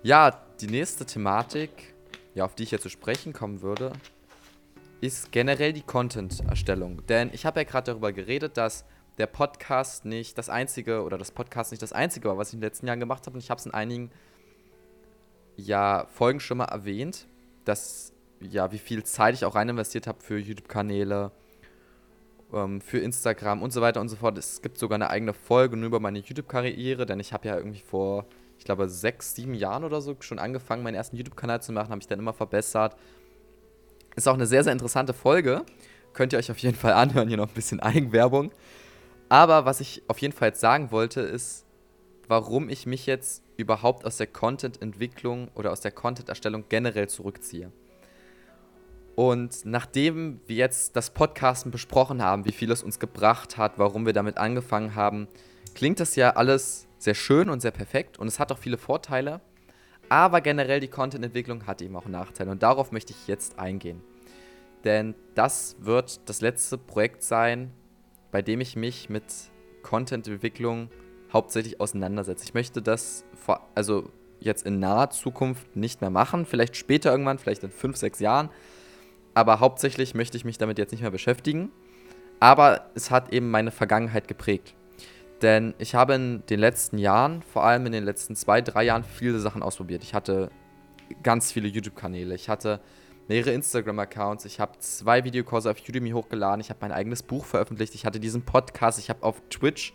ja, 0.04 0.30
die 0.62 0.68
nächste 0.68 1.08
Thematik, 1.08 1.96
ja, 2.36 2.46
auf 2.46 2.54
die 2.54 2.62
ich 2.64 2.72
jetzt 2.72 2.84
zu 2.84 2.90
sprechen 2.90 3.34
kommen 3.34 3.64
würde, 3.64 3.94
ist 5.04 5.34
generell 5.34 5.74
die 5.74 5.82
Content-Erstellung. 5.82 7.06
Denn 7.08 7.30
ich 7.34 7.46
habe 7.46 7.60
ja 7.60 7.64
gerade 7.66 7.92
darüber 7.92 8.14
geredet, 8.14 8.56
dass 8.56 8.86
der 9.18 9.28
Podcast 9.28 10.06
nicht 10.06 10.38
das 10.38 10.48
einzige 10.48 11.04
oder 11.04 11.18
das 11.18 11.32
Podcast 11.32 11.72
nicht 11.72 11.84
das 11.84 11.92
einzige 11.92 12.30
war, 12.30 12.38
was 12.38 12.48
ich 12.50 12.54
in 12.54 12.62
den 12.62 12.68
letzten 12.68 12.88
Jahren 12.88 13.02
gemacht 13.02 13.26
habe. 13.26 13.34
Und 13.34 13.44
ich 13.44 13.50
habe 13.50 13.60
es 13.60 13.66
in 13.66 13.74
einigen 13.74 14.12
ja 15.58 16.06
Folgen 16.08 16.40
schon 16.40 16.58
mal 16.58 16.66
erwähnt, 16.66 17.28
dass 17.66 18.14
ja, 18.40 18.72
wie 18.72 18.78
viel 18.78 19.04
Zeit 19.04 19.36
ich 19.36 19.44
auch 19.44 19.56
rein 19.56 19.68
investiert 19.68 20.08
habe 20.08 20.22
für 20.22 20.38
YouTube-Kanäle, 20.38 21.32
ähm, 22.54 22.80
für 22.80 23.00
Instagram 23.00 23.62
und 23.62 23.74
so 23.74 23.82
weiter 23.82 24.00
und 24.00 24.08
so 24.08 24.16
fort. 24.16 24.38
Es 24.38 24.62
gibt 24.62 24.78
sogar 24.78 24.96
eine 24.96 25.10
eigene 25.10 25.34
Folge 25.34 25.76
nur 25.76 25.88
über 25.88 26.00
meine 26.00 26.20
YouTube-Karriere, 26.20 27.06
denn 27.06 27.20
ich 27.20 27.34
habe 27.34 27.50
ja 27.50 27.58
irgendwie 27.58 27.82
vor, 27.82 28.26
ich 28.58 28.64
glaube, 28.64 28.88
sechs, 28.88 29.36
sieben 29.36 29.54
Jahren 29.54 29.84
oder 29.84 30.00
so 30.00 30.16
schon 30.22 30.40
angefangen, 30.40 30.82
meinen 30.82 30.96
ersten 30.96 31.18
YouTube-Kanal 31.18 31.62
zu 31.62 31.74
machen, 31.74 31.90
habe 31.90 32.00
ich 32.00 32.08
dann 32.08 32.20
immer 32.20 32.34
verbessert. 32.34 32.96
Ist 34.16 34.28
auch 34.28 34.34
eine 34.34 34.46
sehr, 34.46 34.64
sehr 34.64 34.74
interessante 34.74 35.14
Folge. 35.14 35.64
Könnt 36.14 36.34
ihr 36.34 36.40
euch 36.40 36.52
auf 36.52 36.60
jeden 36.60 36.78
Fall 36.78 36.94
anhören, 36.94 37.28
hier 37.28 37.38
noch 37.38 37.48
ein 37.48 37.54
bisschen 37.54 37.80
Eigenwerbung. 37.82 38.52
Aber 39.30 39.66
was 39.66 39.80
ich 39.80 40.04
auf 40.08 40.20
jeden 40.20 40.34
Fall 40.34 40.50
jetzt 40.50 40.60
sagen 40.60 40.92
wollte, 40.92 41.22
ist, 41.22 41.66
warum 42.28 42.70
ich 42.70 42.86
mich 42.86 43.06
jetzt 43.06 43.44
überhaupt 43.58 44.06
aus 44.06 44.18
der 44.18 44.28
Content-Entwicklung 44.28 45.50
oder 45.56 45.72
aus 45.72 45.82
der 45.82 45.92
Content-Erstellung 45.92 46.66
generell 46.70 47.10
zurückziehe. 47.10 47.72
Und 49.16 49.66
nachdem 49.66 50.42
wir 50.48 50.56
jetzt 50.56 50.96
das 50.96 51.12
Podcasten 51.12 51.72
besprochen 51.72 52.22
haben, 52.24 52.46
wie 52.46 52.52
viel 52.52 52.72
es 52.72 52.82
uns 52.82 53.00
gebracht 53.00 53.58
hat, 53.58 53.78
warum 53.78 54.06
wir 54.06 54.14
damit 54.14 54.38
angefangen 54.38 54.96
haben, 54.96 55.28
klingt 55.76 56.00
das 56.00 56.16
ja 56.16 56.32
alles 56.32 56.88
sehr 56.98 57.14
schön 57.14 57.50
und 57.50 57.62
sehr 57.62 57.72
perfekt 57.72 58.18
und 58.18 58.28
es 58.28 58.40
hat 58.40 58.52
auch 58.52 58.58
viele 58.58 58.78
Vorteile. 58.78 59.42
Aber 60.10 60.42
generell 60.42 60.80
die 60.80 60.88
Content-Entwicklung 60.88 61.66
hat 61.66 61.82
eben 61.82 61.96
auch 61.96 62.06
Nachteile 62.06 62.52
und 62.52 62.62
darauf 62.62 62.92
möchte 62.92 63.14
ich 63.14 63.28
jetzt 63.28 63.58
eingehen. 63.58 64.02
Denn 64.84 65.16
das 65.34 65.78
wird 65.80 66.28
das 66.30 66.42
letzte 66.42 66.78
Projekt 66.78 67.24
sein, 67.24 67.72
bei 68.32 68.42
dem 68.42 68.62
ich 68.62 68.76
mich 68.76 69.10
mit 69.10 69.24
Content-Entwicklung 69.82 70.90
hauptsächlich 71.32 71.80
auseinandersetze. 71.80 72.44
Ich 72.44 72.54
möchte 72.54 72.82
das 72.82 73.26
vor, 73.34 73.68
also 73.76 74.10
jetzt 74.40 74.66
in 74.66 74.80
naher 74.80 75.10
Zukunft 75.10 75.76
nicht 75.76 76.02
mehr 76.02 76.10
machen, 76.10 76.46
vielleicht 76.46 76.76
später 76.76 77.12
irgendwann, 77.12 77.40
vielleicht 77.40 77.64
in 77.64 77.72
fünf, 77.72 77.98
sechs 77.98 78.20
Jahren. 78.20 78.50
Aber 79.34 79.60
hauptsächlich 79.60 80.14
möchte 80.14 80.38
ich 80.38 80.46
mich 80.46 80.58
damit 80.58 80.78
jetzt 80.78 80.92
nicht 80.92 81.02
mehr 81.02 81.12
beschäftigen. 81.12 81.72
Aber 82.40 82.92
es 82.94 83.10
hat 83.10 83.32
eben 83.32 83.50
meine 83.50 83.72
Vergangenheit 83.72 84.28
geprägt. 84.28 84.76
Denn 85.44 85.74
ich 85.78 85.94
habe 85.94 86.16
in 86.16 86.44
den 86.50 86.60
letzten 86.60 86.98
Jahren, 86.98 87.42
vor 87.42 87.66
allem 87.66 87.86
in 87.86 87.92
den 87.92 88.06
letzten 88.06 88.36
zwei, 88.36 88.62
drei 88.62 88.86
Jahren, 88.86 89.04
viele 89.04 89.40
Sachen 89.40 89.62
ausprobiert. 89.62 90.02
Ich 90.02 90.14
hatte 90.14 90.50
ganz 91.22 91.52
viele 91.52 91.68
YouTube-Kanäle. 91.68 92.34
Ich 92.34 92.48
hatte 92.48 92.80
mehrere 93.28 93.52
Instagram-Accounts. 93.52 94.46
Ich 94.46 94.62
habe 94.62 94.80
zwei 94.80 95.26
Videokurse 95.26 95.70
auf 95.70 95.78
Udemy 95.88 96.12
hochgeladen. 96.12 96.62
Ich 96.62 96.70
habe 96.70 96.80
mein 96.82 96.94
eigenes 96.94 97.24
Buch 97.24 97.46
veröffentlicht. 97.46 97.94
Ich 97.94 98.06
hatte 98.06 98.22
diesen 98.22 98.44
Podcast. 98.44 99.00
Ich 99.00 99.10
habe 99.10 99.22
auf 99.22 99.42
Twitch 99.50 99.94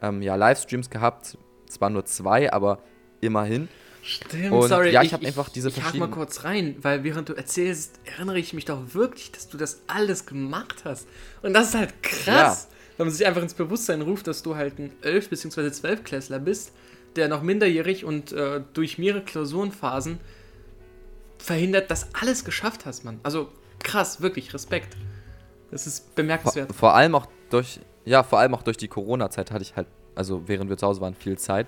ähm, 0.00 0.22
ja, 0.22 0.34
Livestreams 0.34 0.88
gehabt. 0.88 1.36
Zwar 1.68 1.90
nur 1.90 2.06
zwei, 2.06 2.50
aber 2.50 2.78
immerhin. 3.20 3.68
Stimmt, 4.02 4.52
und 4.52 4.68
sorry. 4.68 4.92
Ja, 4.92 5.02
ich, 5.02 5.08
ich 5.08 5.12
habe 5.12 5.26
einfach 5.26 5.48
diese 5.48 5.68
ich 5.68 5.74
verschiedenen. 5.74 6.04
Ich 6.04 6.10
mal 6.10 6.14
kurz 6.14 6.44
rein, 6.44 6.76
weil 6.80 7.02
während 7.04 7.28
du 7.28 7.34
erzählst, 7.34 8.00
erinnere 8.04 8.38
ich 8.38 8.54
mich 8.54 8.64
doch 8.64 8.94
wirklich, 8.94 9.32
dass 9.32 9.48
du 9.48 9.58
das 9.58 9.82
alles 9.88 10.26
gemacht 10.26 10.84
hast. 10.84 11.08
Und 11.42 11.54
das 11.54 11.68
ist 11.68 11.74
halt 11.74 12.02
krass, 12.02 12.68
ja. 12.70 12.75
Wenn 12.96 13.06
man 13.06 13.14
sich 13.14 13.26
einfach 13.26 13.42
ins 13.42 13.54
Bewusstsein 13.54 14.02
ruft, 14.02 14.26
dass 14.26 14.42
du 14.42 14.56
halt 14.56 14.78
ein 14.78 14.92
11- 15.02 15.28
bzw. 15.28 15.60
12-Klässler 15.68 16.38
bist, 16.38 16.72
der 17.16 17.28
noch 17.28 17.42
minderjährig 17.42 18.04
und 18.04 18.32
äh, 18.32 18.62
durch 18.72 18.98
mehrere 18.98 19.22
Klausurenphasen 19.22 20.20
verhindert, 21.38 21.90
dass 21.90 22.14
alles 22.14 22.44
geschafft 22.44 22.86
hast, 22.86 23.04
Mann. 23.04 23.20
Also 23.22 23.48
krass, 23.82 24.20
wirklich, 24.20 24.52
Respekt. 24.54 24.96
Das 25.70 25.86
ist 25.86 26.14
bemerkenswert. 26.14 26.68
Vor, 26.68 26.76
vor 26.76 26.94
allem 26.94 27.14
auch 27.14 27.26
durch, 27.50 27.80
ja, 28.04 28.22
vor 28.22 28.38
allem 28.38 28.54
auch 28.54 28.62
durch 28.62 28.76
die 28.76 28.88
Corona-Zeit 28.88 29.50
hatte 29.50 29.62
ich 29.62 29.76
halt, 29.76 29.86
also 30.14 30.42
während 30.46 30.70
wir 30.70 30.76
zu 30.76 30.86
Hause 30.86 31.00
waren, 31.00 31.14
viel 31.14 31.38
Zeit. 31.38 31.66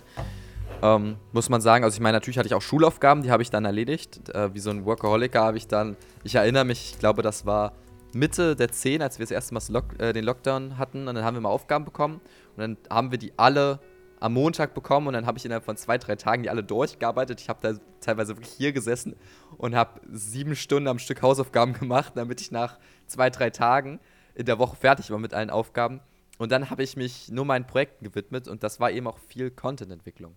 Ähm, 0.82 1.16
muss 1.32 1.48
man 1.48 1.60
sagen, 1.60 1.84
also 1.84 1.96
ich 1.96 2.00
meine, 2.00 2.16
natürlich 2.16 2.38
hatte 2.38 2.46
ich 2.46 2.54
auch 2.54 2.62
Schulaufgaben, 2.62 3.22
die 3.22 3.30
habe 3.30 3.42
ich 3.42 3.50
dann 3.50 3.64
erledigt. 3.64 4.28
Äh, 4.30 4.54
wie 4.54 4.60
so 4.60 4.70
ein 4.70 4.84
Workaholiker 4.84 5.42
habe 5.42 5.56
ich 5.56 5.66
dann, 5.66 5.96
ich 6.24 6.36
erinnere 6.36 6.64
mich, 6.64 6.92
ich 6.92 6.98
glaube, 6.98 7.22
das 7.22 7.46
war 7.46 7.72
Mitte 8.14 8.56
der 8.56 8.70
10, 8.70 9.02
als 9.02 9.18
wir 9.18 9.24
das 9.24 9.30
erste 9.30 9.54
Mal 9.54 9.62
Lock, 9.68 10.00
äh, 10.00 10.12
den 10.12 10.24
Lockdown 10.24 10.78
hatten. 10.78 11.08
Und 11.08 11.14
dann 11.14 11.24
haben 11.24 11.34
wir 11.34 11.40
mal 11.40 11.50
Aufgaben 11.50 11.84
bekommen. 11.84 12.20
Und 12.56 12.58
dann 12.58 12.76
haben 12.90 13.10
wir 13.10 13.18
die 13.18 13.32
alle 13.36 13.80
am 14.20 14.34
Montag 14.34 14.74
bekommen. 14.74 15.06
Und 15.06 15.12
dann 15.14 15.26
habe 15.26 15.38
ich 15.38 15.44
innerhalb 15.44 15.64
von 15.64 15.76
zwei, 15.76 15.98
drei 15.98 16.16
Tagen 16.16 16.42
die 16.42 16.50
alle 16.50 16.64
durchgearbeitet. 16.64 17.40
Ich 17.40 17.48
habe 17.48 17.58
da 17.60 17.78
teilweise 18.00 18.36
wirklich 18.36 18.52
hier 18.52 18.72
gesessen 18.72 19.16
und 19.56 19.74
habe 19.74 20.00
sieben 20.10 20.56
Stunden 20.56 20.88
am 20.88 20.98
Stück 20.98 21.22
Hausaufgaben 21.22 21.72
gemacht, 21.78 22.12
damit 22.16 22.40
ich 22.40 22.50
nach 22.50 22.78
zwei, 23.06 23.30
drei 23.30 23.50
Tagen 23.50 24.00
in 24.34 24.46
der 24.46 24.58
Woche 24.58 24.76
fertig 24.76 25.10
war 25.10 25.18
mit 25.18 25.34
allen 25.34 25.50
Aufgaben. 25.50 26.00
Und 26.38 26.52
dann 26.52 26.70
habe 26.70 26.84
ich 26.84 26.96
mich 26.96 27.28
nur 27.30 27.44
meinen 27.44 27.66
Projekten 27.66 28.04
gewidmet 28.04 28.46
und 28.46 28.62
das 28.62 28.78
war 28.78 28.92
eben 28.92 29.08
auch 29.08 29.18
viel 29.18 29.50
Content-Entwicklung. 29.50 30.36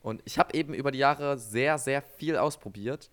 Und 0.00 0.22
ich 0.24 0.38
habe 0.38 0.54
eben 0.54 0.74
über 0.74 0.92
die 0.92 0.98
Jahre 0.98 1.38
sehr, 1.38 1.78
sehr 1.78 2.02
viel 2.02 2.36
ausprobiert 2.36 3.10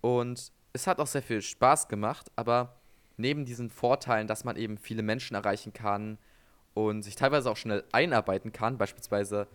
und 0.00 0.52
es 0.72 0.86
hat 0.86 0.98
auch 0.98 1.06
sehr 1.06 1.22
viel 1.22 1.42
Spaß 1.42 1.88
gemacht, 1.88 2.30
aber 2.36 2.79
neben 3.20 3.44
diesen 3.44 3.70
Vorteilen, 3.70 4.26
dass 4.26 4.44
man 4.44 4.56
eben 4.56 4.78
viele 4.78 5.02
Menschen 5.02 5.34
erreichen 5.34 5.72
kann 5.72 6.18
und 6.74 7.02
sich 7.02 7.16
teilweise 7.16 7.50
auch 7.50 7.56
schnell 7.56 7.84
einarbeiten 7.92 8.52
kann, 8.52 8.78
beispielsweise 8.78 9.46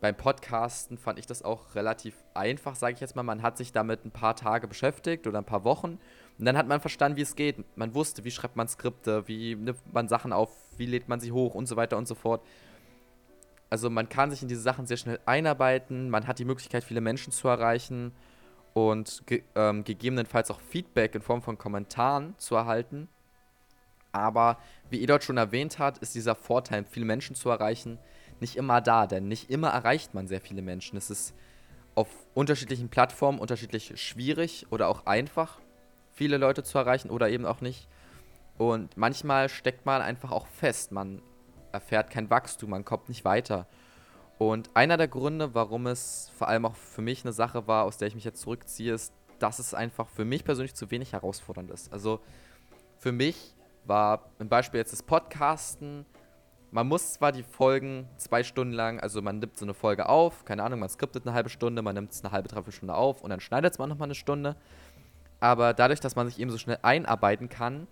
beim 0.00 0.16
Podcasten 0.16 0.96
fand 0.96 1.18
ich 1.18 1.26
das 1.26 1.42
auch 1.42 1.74
relativ 1.74 2.14
einfach, 2.32 2.76
sage 2.76 2.94
ich 2.94 3.00
jetzt 3.00 3.16
mal. 3.16 3.24
Man 3.24 3.42
hat 3.42 3.56
sich 3.56 3.72
damit 3.72 4.04
ein 4.04 4.12
paar 4.12 4.36
Tage 4.36 4.68
beschäftigt 4.68 5.26
oder 5.26 5.38
ein 5.38 5.44
paar 5.44 5.64
Wochen 5.64 5.98
und 6.38 6.44
dann 6.44 6.56
hat 6.56 6.68
man 6.68 6.80
verstanden, 6.80 7.16
wie 7.16 7.22
es 7.22 7.34
geht. 7.34 7.64
Man 7.76 7.94
wusste, 7.94 8.22
wie 8.24 8.30
schreibt 8.30 8.54
man 8.54 8.68
Skripte, 8.68 9.26
wie 9.26 9.56
nimmt 9.56 9.92
man 9.92 10.06
Sachen 10.06 10.32
auf, 10.32 10.50
wie 10.76 10.86
lädt 10.86 11.08
man 11.08 11.18
sie 11.18 11.32
hoch 11.32 11.54
und 11.54 11.66
so 11.66 11.74
weiter 11.74 11.96
und 11.96 12.06
so 12.06 12.14
fort. 12.14 12.44
Also 13.70 13.90
man 13.90 14.08
kann 14.08 14.30
sich 14.30 14.42
in 14.42 14.48
diese 14.48 14.60
Sachen 14.60 14.86
sehr 14.86 14.96
schnell 14.96 15.18
einarbeiten, 15.26 16.10
man 16.10 16.26
hat 16.28 16.38
die 16.38 16.44
Möglichkeit, 16.44 16.84
viele 16.84 17.00
Menschen 17.00 17.32
zu 17.32 17.48
erreichen 17.48 18.12
und 18.86 19.22
ge 19.26 19.42
ähm, 19.54 19.84
gegebenenfalls 19.84 20.50
auch 20.50 20.60
Feedback 20.60 21.14
in 21.14 21.22
Form 21.22 21.42
von 21.42 21.58
Kommentaren 21.58 22.34
zu 22.38 22.54
erhalten. 22.54 23.08
Aber 24.12 24.58
wie 24.90 25.02
Edot 25.02 25.22
schon 25.22 25.36
erwähnt 25.36 25.78
hat, 25.78 25.98
ist 25.98 26.14
dieser 26.14 26.34
Vorteil, 26.34 26.84
viele 26.84 27.04
Menschen 27.06 27.36
zu 27.36 27.50
erreichen, 27.50 27.98
nicht 28.40 28.56
immer 28.56 28.80
da, 28.80 29.06
denn 29.06 29.28
nicht 29.28 29.50
immer 29.50 29.68
erreicht 29.68 30.14
man 30.14 30.28
sehr 30.28 30.40
viele 30.40 30.62
Menschen. 30.62 30.96
Es 30.96 31.10
ist 31.10 31.34
auf 31.94 32.08
unterschiedlichen 32.34 32.88
Plattformen 32.88 33.38
unterschiedlich 33.38 34.00
schwierig 34.00 34.66
oder 34.70 34.88
auch 34.88 35.06
einfach, 35.06 35.58
viele 36.12 36.36
Leute 36.36 36.62
zu 36.62 36.78
erreichen 36.78 37.10
oder 37.10 37.28
eben 37.28 37.44
auch 37.44 37.60
nicht. 37.60 37.88
Und 38.56 38.96
manchmal 38.96 39.48
steckt 39.48 39.86
man 39.86 40.02
einfach 40.02 40.32
auch 40.32 40.46
fest. 40.46 40.90
Man 40.92 41.22
erfährt 41.72 42.10
kein 42.10 42.30
Wachstum, 42.30 42.70
man 42.70 42.84
kommt 42.84 43.08
nicht 43.08 43.24
weiter. 43.24 43.66
Und 44.38 44.70
einer 44.74 44.96
der 44.96 45.08
Gründe, 45.08 45.54
warum 45.54 45.88
es 45.88 46.30
vor 46.36 46.48
allem 46.48 46.64
auch 46.64 46.76
für 46.76 47.02
mich 47.02 47.24
eine 47.24 47.32
Sache 47.32 47.66
war, 47.66 47.84
aus 47.84 47.98
der 47.98 48.08
ich 48.08 48.14
mich 48.14 48.24
jetzt 48.24 48.40
zurückziehe, 48.40 48.94
ist, 48.94 49.12
dass 49.40 49.58
es 49.58 49.74
einfach 49.74 50.08
für 50.08 50.24
mich 50.24 50.44
persönlich 50.44 50.74
zu 50.74 50.90
wenig 50.90 51.12
herausfordernd 51.12 51.70
ist. 51.70 51.92
Also 51.92 52.20
für 52.98 53.12
mich 53.12 53.54
war 53.84 54.30
im 54.38 54.48
Beispiel 54.48 54.78
jetzt 54.78 54.92
das 54.92 55.02
Podcasten, 55.02 56.06
man 56.70 56.86
muss 56.86 57.14
zwar 57.14 57.32
die 57.32 57.42
Folgen 57.42 58.08
zwei 58.18 58.42
Stunden 58.42 58.74
lang, 58.74 59.00
also 59.00 59.22
man 59.22 59.38
nimmt 59.38 59.56
so 59.56 59.64
eine 59.64 59.72
Folge 59.72 60.08
auf, 60.08 60.44
keine 60.44 60.62
Ahnung, 60.62 60.80
man 60.80 60.88
skriptet 60.90 61.26
eine 61.26 61.34
halbe 61.34 61.48
Stunde, 61.48 61.80
man 61.80 61.94
nimmt 61.94 62.12
es 62.12 62.22
eine 62.22 62.30
halbe, 62.30 62.48
dreiviertel 62.48 62.72
Stunde 62.72 62.94
auf 62.94 63.22
und 63.22 63.30
dann 63.30 63.40
schneidet 63.40 63.72
es 63.72 63.78
man 63.78 63.88
nochmal 63.88 64.06
eine 64.06 64.14
Stunde. 64.14 64.54
Aber 65.40 65.72
dadurch, 65.72 66.00
dass 66.00 66.14
man 66.14 66.28
sich 66.28 66.38
eben 66.38 66.50
so 66.50 66.58
schnell 66.58 66.78
einarbeiten 66.82 67.48
kann, 67.48 67.86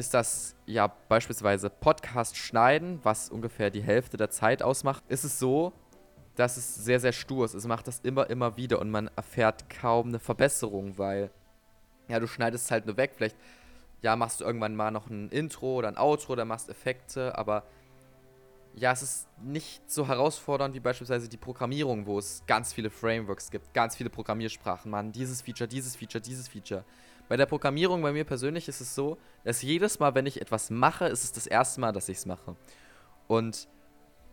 ist 0.00 0.14
das 0.14 0.56
ja 0.66 0.92
beispielsweise 1.08 1.68
Podcast 1.68 2.36
schneiden, 2.36 2.98
was 3.02 3.28
ungefähr 3.28 3.70
die 3.70 3.82
Hälfte 3.82 4.16
der 4.16 4.30
Zeit 4.30 4.62
ausmacht, 4.62 5.04
ist 5.08 5.24
es 5.24 5.38
so, 5.38 5.72
dass 6.36 6.56
es 6.56 6.74
sehr, 6.74 6.98
sehr 7.00 7.12
stur 7.12 7.44
ist. 7.44 7.54
Es 7.54 7.66
macht 7.66 7.86
das 7.86 8.00
immer, 8.00 8.30
immer 8.30 8.56
wieder 8.56 8.80
und 8.80 8.90
man 8.90 9.10
erfährt 9.14 9.68
kaum 9.68 10.08
eine 10.08 10.18
Verbesserung, 10.18 10.96
weil 10.96 11.30
ja, 12.08 12.18
du 12.18 12.26
schneidest 12.26 12.64
es 12.64 12.70
halt 12.70 12.86
nur 12.86 12.96
weg. 12.96 13.12
Vielleicht 13.14 13.36
ja, 14.00 14.16
machst 14.16 14.40
du 14.40 14.44
irgendwann 14.44 14.74
mal 14.74 14.90
noch 14.90 15.10
ein 15.10 15.28
Intro 15.28 15.74
oder 15.76 15.88
ein 15.88 15.98
Outro, 15.98 16.32
oder 16.32 16.46
machst 16.46 16.70
Effekte, 16.70 17.36
aber 17.36 17.64
ja, 18.74 18.92
es 18.92 19.02
ist 19.02 19.28
nicht 19.42 19.90
so 19.90 20.08
herausfordernd 20.08 20.74
wie 20.74 20.80
beispielsweise 20.80 21.28
die 21.28 21.36
Programmierung, 21.36 22.06
wo 22.06 22.18
es 22.18 22.42
ganz 22.46 22.72
viele 22.72 22.88
Frameworks 22.88 23.50
gibt, 23.50 23.74
ganz 23.74 23.96
viele 23.96 24.08
Programmiersprachen, 24.08 24.90
man, 24.90 25.12
dieses 25.12 25.42
Feature, 25.42 25.68
dieses 25.68 25.94
Feature, 25.94 26.22
dieses 26.22 26.48
Feature. 26.48 26.84
Bei 27.30 27.36
der 27.36 27.46
Programmierung 27.46 28.02
bei 28.02 28.10
mir 28.12 28.24
persönlich 28.24 28.66
ist 28.66 28.80
es 28.80 28.92
so, 28.92 29.16
dass 29.44 29.62
jedes 29.62 30.00
Mal, 30.00 30.16
wenn 30.16 30.26
ich 30.26 30.40
etwas 30.40 30.68
mache, 30.68 31.06
ist 31.06 31.22
es 31.22 31.30
das 31.30 31.46
erste 31.46 31.80
Mal, 31.80 31.92
dass 31.92 32.08
ich 32.08 32.18
es 32.18 32.26
mache. 32.26 32.56
Und 33.28 33.68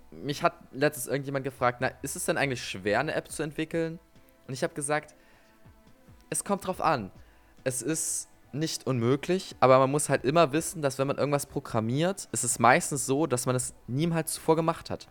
mich 0.10 0.42
hat 0.42 0.56
letztens 0.72 1.06
irgendjemand 1.06 1.46
gefragt, 1.46 1.78
na, 1.80 1.92
ist 2.02 2.16
es 2.16 2.26
denn 2.26 2.40
eigentlich 2.40 2.64
schwer, 2.64 3.00
eine 3.00 3.14
App 3.14 3.30
zu 3.30 3.44
entwickeln? 3.44 4.00
Und 4.48 4.56
ich 4.56 4.64
habe 4.64 4.74
gesagt, 4.74 5.14
es 6.32 6.44
kommt 6.44 6.66
drauf 6.66 6.82
an. 6.82 7.12
Es 7.64 7.84
ist 7.84 8.30
nicht 8.52 8.88
unmöglich, 8.88 9.56
aber 9.60 9.78
man 9.78 9.92
muss 9.92 10.10
halt 10.10 10.26
immer 10.26 10.52
wissen, 10.52 10.82
dass 10.82 10.98
wenn 10.98 11.06
man 11.06 11.20
irgendwas 11.20 11.46
programmiert, 11.46 12.28
ist 12.32 12.44
es 12.44 12.58
meistens 12.58 13.06
so, 13.06 13.28
dass 13.28 13.46
man 13.46 13.56
es 13.56 13.76
niemals 13.86 14.34
zuvor 14.34 14.56
gemacht 14.56 14.90
hat. 14.90 15.08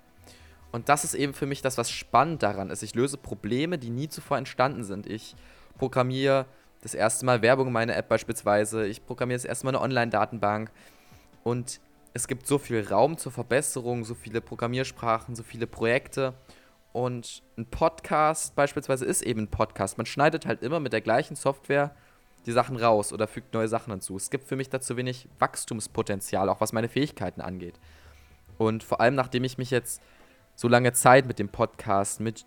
Und 0.72 0.88
das 0.88 1.04
ist 1.04 1.14
eben 1.14 1.34
für 1.34 1.46
mich 1.46 1.62
das, 1.62 1.78
was 1.78 1.88
spannend 1.88 2.42
daran 2.42 2.68
ist. 2.70 2.82
Ich 2.82 2.96
löse 2.96 3.16
Probleme, 3.16 3.78
die 3.78 3.90
nie 3.90 4.08
zuvor 4.08 4.38
entstanden 4.38 4.82
sind. 4.82 5.06
Ich 5.06 5.36
programmiere 5.78 6.46
das 6.82 6.94
erste 6.94 7.26
Mal 7.26 7.42
Werbung 7.42 7.68
in 7.68 7.72
meiner 7.72 7.96
App 7.96 8.08
beispielsweise. 8.08 8.86
Ich 8.86 9.04
programmiere 9.04 9.38
das 9.38 9.44
erste 9.44 9.66
Mal 9.66 9.70
eine 9.70 9.82
Online-Datenbank. 9.82 10.70
Und 11.42 11.80
es 12.12 12.28
gibt 12.28 12.46
so 12.46 12.58
viel 12.58 12.86
Raum 12.86 13.18
zur 13.18 13.32
Verbesserung, 13.32 14.04
so 14.04 14.14
viele 14.14 14.40
Programmiersprachen, 14.40 15.34
so 15.34 15.42
viele 15.42 15.66
Projekte. 15.66 16.34
Und 16.92 17.42
ein 17.58 17.66
Podcast 17.66 18.54
beispielsweise 18.56 19.04
ist 19.04 19.22
eben 19.22 19.42
ein 19.42 19.48
Podcast. 19.48 19.98
Man 19.98 20.06
schneidet 20.06 20.46
halt 20.46 20.62
immer 20.62 20.80
mit 20.80 20.92
der 20.92 21.02
gleichen 21.02 21.36
Software 21.36 21.94
die 22.46 22.52
Sachen 22.52 22.76
raus 22.76 23.12
oder 23.12 23.26
fügt 23.26 23.52
neue 23.52 23.68
Sachen 23.68 23.92
hinzu. 23.92 24.16
Es 24.16 24.30
gibt 24.30 24.44
für 24.44 24.56
mich 24.56 24.70
dazu 24.70 24.96
wenig 24.96 25.28
Wachstumspotenzial, 25.38 26.48
auch 26.48 26.60
was 26.60 26.72
meine 26.72 26.88
Fähigkeiten 26.88 27.40
angeht. 27.40 27.78
Und 28.56 28.82
vor 28.82 29.00
allem, 29.00 29.14
nachdem 29.14 29.44
ich 29.44 29.58
mich 29.58 29.70
jetzt 29.70 30.00
so 30.54 30.68
lange 30.68 30.92
Zeit 30.92 31.26
mit 31.26 31.38
dem 31.38 31.48
Podcast, 31.48 32.20
mit, 32.20 32.46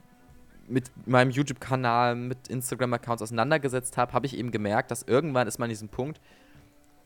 mit 0.70 0.92
meinem 1.08 1.32
YouTube-Kanal, 1.32 2.16
mit 2.16 2.48
Instagram-Accounts 2.48 3.24
auseinandergesetzt 3.24 3.98
habe, 3.98 4.14
habe 4.14 4.26
ich 4.26 4.38
eben 4.38 4.52
gemerkt, 4.52 4.92
dass 4.92 5.04
irgendwann 5.04 5.48
ist 5.48 5.60
man 5.60 5.66
an 5.66 5.70
diesem 5.70 5.90
Punkt, 5.90 6.22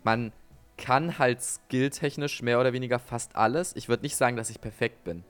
man 0.03 0.31
kann 0.77 1.17
halt 1.19 1.41
skilltechnisch 1.41 2.41
mehr 2.41 2.59
oder 2.59 2.73
weniger 2.73 2.99
fast 2.99 3.35
alles. 3.35 3.75
Ich 3.75 3.89
würde 3.89 4.03
nicht 4.03 4.15
sagen, 4.15 4.35
dass 4.35 4.49
ich 4.49 4.59
perfekt 4.59 5.03
bin. 5.03 5.23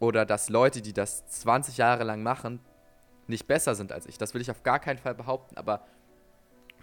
Oder 0.00 0.24
dass 0.26 0.48
Leute, 0.48 0.82
die 0.82 0.92
das 0.92 1.26
20 1.26 1.76
Jahre 1.76 2.04
lang 2.04 2.22
machen, 2.22 2.58
nicht 3.28 3.46
besser 3.46 3.74
sind 3.74 3.92
als 3.92 4.06
ich. 4.06 4.18
Das 4.18 4.34
will 4.34 4.40
ich 4.40 4.50
auf 4.50 4.62
gar 4.62 4.80
keinen 4.80 4.98
Fall 4.98 5.14
behaupten. 5.14 5.56
Aber 5.56 5.86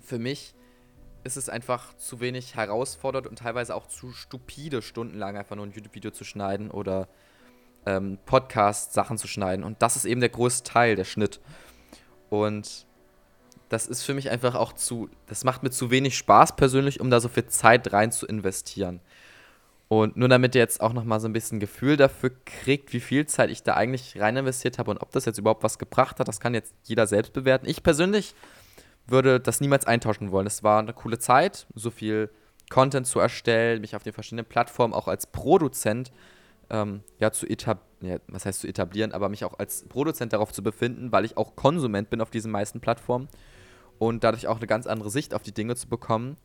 für 0.01 0.19
mich 0.19 0.55
ist 1.23 1.35
es 1.35 1.49
einfach 1.49 1.93
zu 1.97 2.21
wenig 2.21 2.55
herausfordernd 2.55 3.27
und 3.27 3.39
teilweise 3.39 3.75
auch 3.75 3.87
zu 3.87 4.11
stupide, 4.11 4.81
stundenlang 4.81 5.35
einfach 5.35 5.55
nur 5.55 5.65
ein 5.65 5.71
YouTube-Video 5.71 6.11
zu 6.11 6.23
schneiden 6.23 6.71
oder 6.71 7.09
ähm, 7.89 8.19
Podcast-Sachen 8.25 9.17
zu 9.17 9.27
schneiden. 9.27 9.63
Und 9.63 9.81
das 9.81 9.95
ist 9.95 10.05
eben 10.05 10.21
der 10.21 10.29
größte 10.29 10.69
Teil, 10.69 10.95
der 10.95 11.05
Schnitt. 11.05 11.39
Und 12.29 12.85
das 13.69 13.87
ist 13.87 14.03
für 14.03 14.13
mich 14.13 14.29
einfach 14.29 14.55
auch 14.55 14.73
zu, 14.73 15.09
das 15.27 15.43
macht 15.43 15.63
mir 15.63 15.71
zu 15.71 15.91
wenig 15.91 16.17
Spaß 16.17 16.55
persönlich, 16.55 16.99
um 16.99 17.09
da 17.09 17.19
so 17.19 17.29
viel 17.29 17.47
Zeit 17.47 17.91
rein 17.93 18.11
zu 18.11 18.25
investieren. 18.25 18.99
Und 19.87 20.17
nur 20.17 20.29
damit 20.29 20.53
ihr 20.53 20.61
jetzt 20.61 20.81
auch 20.81 20.93
nochmal 20.93 21.19
so 21.19 21.27
ein 21.27 21.33
bisschen 21.33 21.59
Gefühl 21.59 21.97
dafür 21.97 22.31
kriegt, 22.45 22.93
wie 22.93 22.99
viel 22.99 23.25
Zeit 23.25 23.49
ich 23.49 23.63
da 23.63 23.73
eigentlich 23.73 24.19
rein 24.19 24.37
investiert 24.37 24.77
habe 24.77 24.91
und 24.91 25.01
ob 25.01 25.11
das 25.11 25.25
jetzt 25.25 25.39
überhaupt 25.39 25.63
was 25.63 25.79
gebracht 25.79 26.19
hat, 26.19 26.27
das 26.27 26.39
kann 26.39 26.53
jetzt 26.53 26.75
jeder 26.83 27.07
selbst 27.07 27.33
bewerten. 27.33 27.67
Ich 27.67 27.81
persönlich 27.81 28.35
würde 29.07 29.39
das 29.39 29.61
niemals 29.61 29.87
eintauschen 29.87 30.31
wollen. 30.31 30.45
Es 30.45 30.61
war 30.63 30.77
eine 30.77 30.93
coole 30.93 31.17
Zeit, 31.17 31.65
so 31.73 31.89
viel 31.89 32.29
Content 32.69 33.07
zu 33.07 33.19
erstellen, 33.19 33.81
mich 33.81 33.95
auf 33.95 34.03
den 34.03 34.13
verschiedenen 34.13 34.45
Plattformen 34.45 34.93
auch 34.93 35.07
als 35.07 35.25
Produzent 35.25 36.11
ähm, 36.69 37.01
ja, 37.19 37.31
zu 37.31 37.47
etablieren, 37.47 37.87
ja, 38.01 38.17
was 38.27 38.45
heißt 38.45 38.61
zu 38.61 38.67
etablieren, 38.67 39.11
aber 39.11 39.29
mich 39.29 39.43
auch 39.43 39.59
als 39.59 39.83
Produzent 39.89 40.33
darauf 40.33 40.53
zu 40.53 40.63
befinden, 40.63 41.11
weil 41.11 41.25
ich 41.25 41.35
auch 41.37 41.55
Konsument 41.55 42.09
bin 42.09 42.21
auf 42.21 42.29
diesen 42.29 42.51
meisten 42.51 42.79
Plattformen 42.79 43.27
und 43.97 44.23
dadurch 44.23 44.47
auch 44.47 44.57
eine 44.57 44.67
ganz 44.67 44.87
andere 44.87 45.09
Sicht 45.09 45.33
auf 45.33 45.43
die 45.43 45.51
Dinge 45.51 45.75
zu 45.75 45.89
bekommen. 45.89 46.37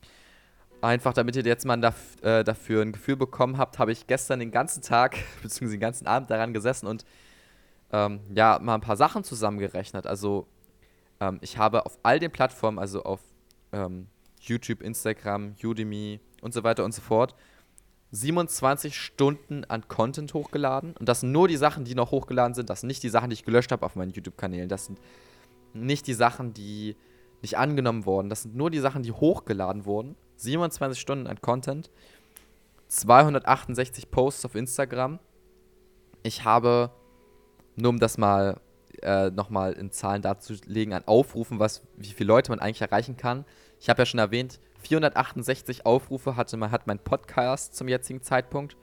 Einfach 0.80 1.14
damit 1.14 1.37
ihr 1.37 1.44
jetzt 1.44 1.64
mal 1.64 1.80
daf 1.80 2.16
äh, 2.22 2.42
dafür 2.42 2.82
ein 2.82 2.92
Gefühl 2.92 3.16
bekommen 3.16 3.56
habt, 3.56 3.78
habe 3.78 3.92
ich 3.92 4.06
gestern 4.06 4.40
den 4.40 4.50
ganzen 4.50 4.82
Tag 4.82 5.16
bzw. 5.42 5.70
den 5.70 5.80
ganzen 5.80 6.06
Abend 6.06 6.30
daran 6.30 6.52
gesessen 6.52 6.87
und 6.87 7.04
ähm, 7.92 8.20
ja, 8.34 8.58
mal 8.60 8.74
ein 8.74 8.80
paar 8.80 8.96
Sachen 8.96 9.22
zusammengerechnet. 9.24 10.06
Also 10.06 10.48
ähm, 11.20 11.38
ich 11.40 11.58
habe 11.58 11.87
auf 11.87 11.98
all 12.02 12.18
den 12.18 12.32
Plattformen, 12.32 12.78
also 12.78 13.04
auf 13.04 13.20
ähm, 13.72 14.08
YouTube, 14.40 14.82
Instagram, 14.82 15.54
Udemy 15.62 16.20
und 16.42 16.52
so 16.52 16.64
weiter 16.64 16.84
und 16.84 16.92
so 16.92 17.00
fort, 17.00 17.34
27 18.14 18.96
Stunden 18.96 19.64
an 19.64 19.88
Content 19.88 20.35
hochgeladen. 20.35 20.94
Und 20.96 21.09
das 21.09 21.20
sind 21.20 21.33
nur 21.33 21.48
die 21.48 21.57
Sachen, 21.57 21.85
die 21.85 21.94
noch 21.94 22.11
hochgeladen 22.11 22.55
sind. 22.55 22.70
Das 22.70 22.81
sind 22.81 22.88
nicht 22.88 23.03
die 23.03 23.09
Sachen, 23.09 23.31
die 23.31 23.35
ich 23.35 23.44
gelöscht 23.44 23.72
habe 23.72 23.85
auf 23.85 23.96
meinen 23.96 24.12
YouTube-Kanälen. 24.12 24.68
Das 24.68 24.87
sind 24.87 25.00
nicht 25.72 26.07
die 26.07 26.14
Sachen, 26.14 26.55
die 26.55 26.96
nicht 27.42 27.59
angenommen 27.59 28.07
wurden. 28.07 28.29
Das 28.29 28.42
sind 28.42 28.55
nur 28.55 28.70
die 28.70 28.79
Sachen, 28.79 29.03
die 29.03 29.12
hochgeladen 29.12 29.85
wurden. 29.85 30.16
27 30.37 31.00
Stunden 31.00 31.27
an 31.27 31.40
Content. 31.40 31.90
268 32.88 34.11
Posts 34.11 34.44
auf 34.46 34.55
Instagram. 34.55 35.18
Ich 36.22 36.44
habe, 36.44 36.90
nur 37.77 37.90
um 37.90 37.98
das 37.98 38.18
mal 38.18 38.61
äh, 39.03 39.31
nochmal 39.31 39.72
in 39.72 39.90
Zahlen 39.90 40.22
darzulegen, 40.22 40.94
an 40.94 41.03
Aufrufen, 41.07 41.59
was, 41.59 41.83
wie 41.96 42.12
viele 42.12 42.29
Leute 42.29 42.50
man 42.50 42.61
eigentlich 42.61 42.83
erreichen 42.83 43.16
kann. 43.16 43.44
Ich 43.81 43.88
habe 43.88 44.03
ja 44.03 44.07
schon 44.07 44.20
erwähnt, 44.20 44.61
468 44.85 45.87
Aufrufe 45.87 46.37
hatte 46.37 46.61
hat 46.70 46.87
mein 46.87 46.99
Podcast 46.99 47.75
zum 47.75 47.88
jetzigen 47.88 48.20
Zeitpunkt. 48.23 48.77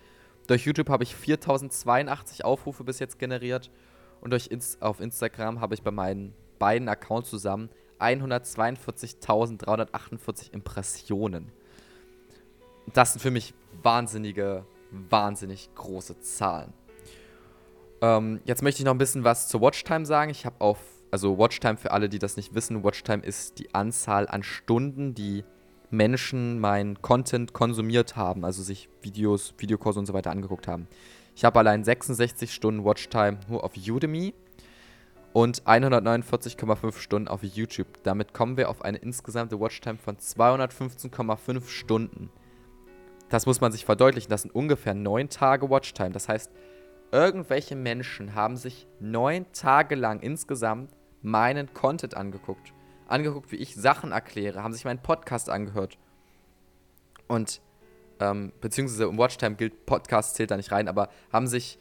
Durch 0.48 0.66
YouTube 0.66 0.90
habe 0.90 1.04
ich 1.04 1.16
4082 1.16 2.44
Aufrufe 2.44 2.84
bis 2.84 2.98
jetzt 3.00 3.20
generiert. 3.20 3.70
Und 4.20 4.32
durch 4.32 4.48
Inst 4.48 4.82
auf 4.82 5.00
Instagram 5.00 5.62
habe 5.62 5.76
ich 5.76 5.84
bei 5.84 5.92
meinen 5.92 6.34
beiden 6.60 6.90
Accounts 6.90 7.30
zusammen 7.30 7.70
142.348 8.00 10.54
Impressionen. 10.54 11.52
Das 12.94 13.14
sind 13.14 13.22
für 13.22 13.32
mich 13.32 13.54
wahnsinnige, 13.84 14.66
wahnsinnig 14.90 15.70
große 15.76 16.20
Zahlen. 16.20 16.74
Ähm, 18.02 18.42
jetzt 18.46 18.64
möchte 18.64 18.82
ich 18.82 18.86
noch 18.86 18.96
ein 18.96 18.98
bisschen 18.98 19.24
was 19.24 19.48
zur 19.48 19.62
Watchtime 19.62 20.08
sagen. 20.08 20.32
Ich 20.32 20.48
habe 20.48 20.56
auf, 20.60 20.80
also 21.12 21.38
Watchtime 21.38 21.78
für 21.78 21.92
alle, 21.92 22.10
die 22.10 22.20
das 22.20 22.38
nicht 22.38 22.56
wissen, 22.56 22.84
Watchtime 22.84 23.24
ist 23.24 23.60
die 23.60 23.76
Anzahl 23.76 24.28
an 24.28 24.42
Stunden, 24.42 25.14
die 25.14 25.44
Menschen 25.92 26.60
mein 26.60 27.02
Content 27.02 27.54
konsumiert 27.54 28.16
haben, 28.16 28.46
also 28.46 28.64
sich 28.64 28.90
Videos, 29.02 29.54
Videokurse 29.58 30.00
und 30.00 30.06
so 30.06 30.14
weiter 30.14 30.32
angeguckt 30.32 30.68
haben. 30.68 30.88
Ich 31.36 31.46
habe 31.46 31.60
allein 31.60 31.84
66 31.84 32.54
Stunden 32.54 32.84
Watchtime 32.84 33.40
nur 33.48 33.64
auf 33.64 33.74
Udemy 33.76 34.34
und 35.34 35.64
149,5 35.64 36.98
Stunden 36.98 37.28
auf 37.28 37.44
YouTube. 37.44 37.88
Damit 38.04 38.34
kommen 38.34 38.58
wir 38.58 38.70
auf 38.70 38.84
eine 38.84 38.98
insgesamte 38.98 39.60
Watchtime 39.60 39.98
von 39.98 40.18
215,5 40.18 41.68
Stunden. 41.68 42.30
Das 43.30 43.46
muss 43.46 43.62
man 43.62 43.72
sich 43.72 43.86
verdeutlichen. 43.86 44.30
Das 44.30 44.42
sind 44.42 44.54
ungefähr 44.54 44.94
9 44.94 45.30
Tage 45.30 45.70
Watchtime. 45.70 46.12
Das 46.12 46.28
heißt, 46.28 46.52
irgendwelche 47.12 47.76
Menschen 47.76 48.36
haben 48.36 48.58
sich 48.58 48.88
neun 49.00 49.46
Tage 49.54 49.96
lang 49.96 50.20
insgesamt 50.20 50.92
meinen 51.22 51.74
Content 51.74 52.16
angeguckt. 52.16 52.74
Angeguckt, 53.12 53.52
wie 53.52 53.58
ich 53.58 53.76
Sachen 53.76 54.12
erkläre, 54.12 54.64
haben 54.64 54.74
sich 54.74 54.86
meinen 54.86 55.02
Podcast 55.02 55.50
angehört. 55.50 55.98
Und, 57.28 57.62
ähm, 58.20 58.52
beziehungsweise 58.62 59.06
im 59.06 59.18
Watchtime 59.18 59.56
gilt, 59.56 59.86
Podcast 59.86 60.36
zählt 60.36 60.52
da 60.52 60.58
nicht 60.58 60.72
rein, 60.72 60.88
aber 60.88 61.10
haben 61.32 61.48
sich, 61.48 61.80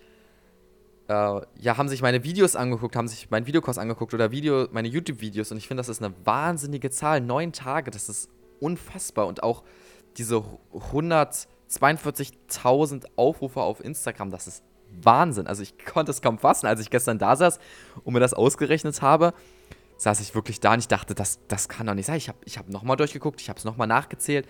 äh, 1.08 1.12
ja, 1.12 1.76
haben 1.76 1.88
sich 1.88 2.02
meine 2.02 2.24
Videos 2.24 2.56
angeguckt, 2.56 2.96
haben 2.96 3.08
sich 3.08 3.30
meinen 3.30 3.46
Videokurs 3.46 3.78
angeguckt 3.78 4.14
oder 4.14 4.30
Video, 4.30 4.68
meine 4.72 4.88
YouTube-Videos. 4.88 5.50
Und 5.50 5.58
ich 5.58 5.68
finde, 5.68 5.80
das 5.80 5.88
ist 5.88 6.02
eine 6.02 6.14
wahnsinnige 6.24 6.90
Zahl. 6.90 7.20
Neun 7.20 7.52
Tage, 7.52 7.90
das 7.90 8.08
ist 8.08 8.30
unfassbar. 8.60 9.26
Und 9.26 9.42
auch 9.42 9.64
diese 10.16 10.44
142.000 10.72 13.06
Aufrufe 13.16 13.60
auf 13.60 13.84
Instagram, 13.84 14.30
das 14.30 14.46
ist 14.46 14.64
Wahnsinn. 15.02 15.46
Also 15.46 15.62
ich 15.62 15.78
konnte 15.78 16.10
es 16.10 16.22
kaum 16.22 16.38
fassen, 16.38 16.66
als 16.66 16.80
ich 16.80 16.90
gestern 16.90 17.18
da 17.18 17.36
saß 17.36 17.58
und 18.04 18.14
mir 18.14 18.20
das 18.20 18.34
ausgerechnet 18.34 19.02
habe, 19.02 19.34
saß 20.00 20.20
ich 20.20 20.34
wirklich 20.34 20.60
da 20.60 20.72
und 20.72 20.78
ich 20.78 20.88
dachte, 20.88 21.14
das, 21.14 21.40
das 21.46 21.68
kann 21.68 21.86
doch 21.86 21.94
nicht 21.94 22.06
sein. 22.06 22.16
Ich 22.16 22.28
habe 22.28 22.38
ich 22.46 22.56
hab 22.56 22.68
nochmal 22.70 22.96
durchgeguckt, 22.96 23.40
ich 23.40 23.50
habe 23.50 23.58
es 23.58 23.64
nochmal 23.64 23.86
nachgezählt. 23.86 24.48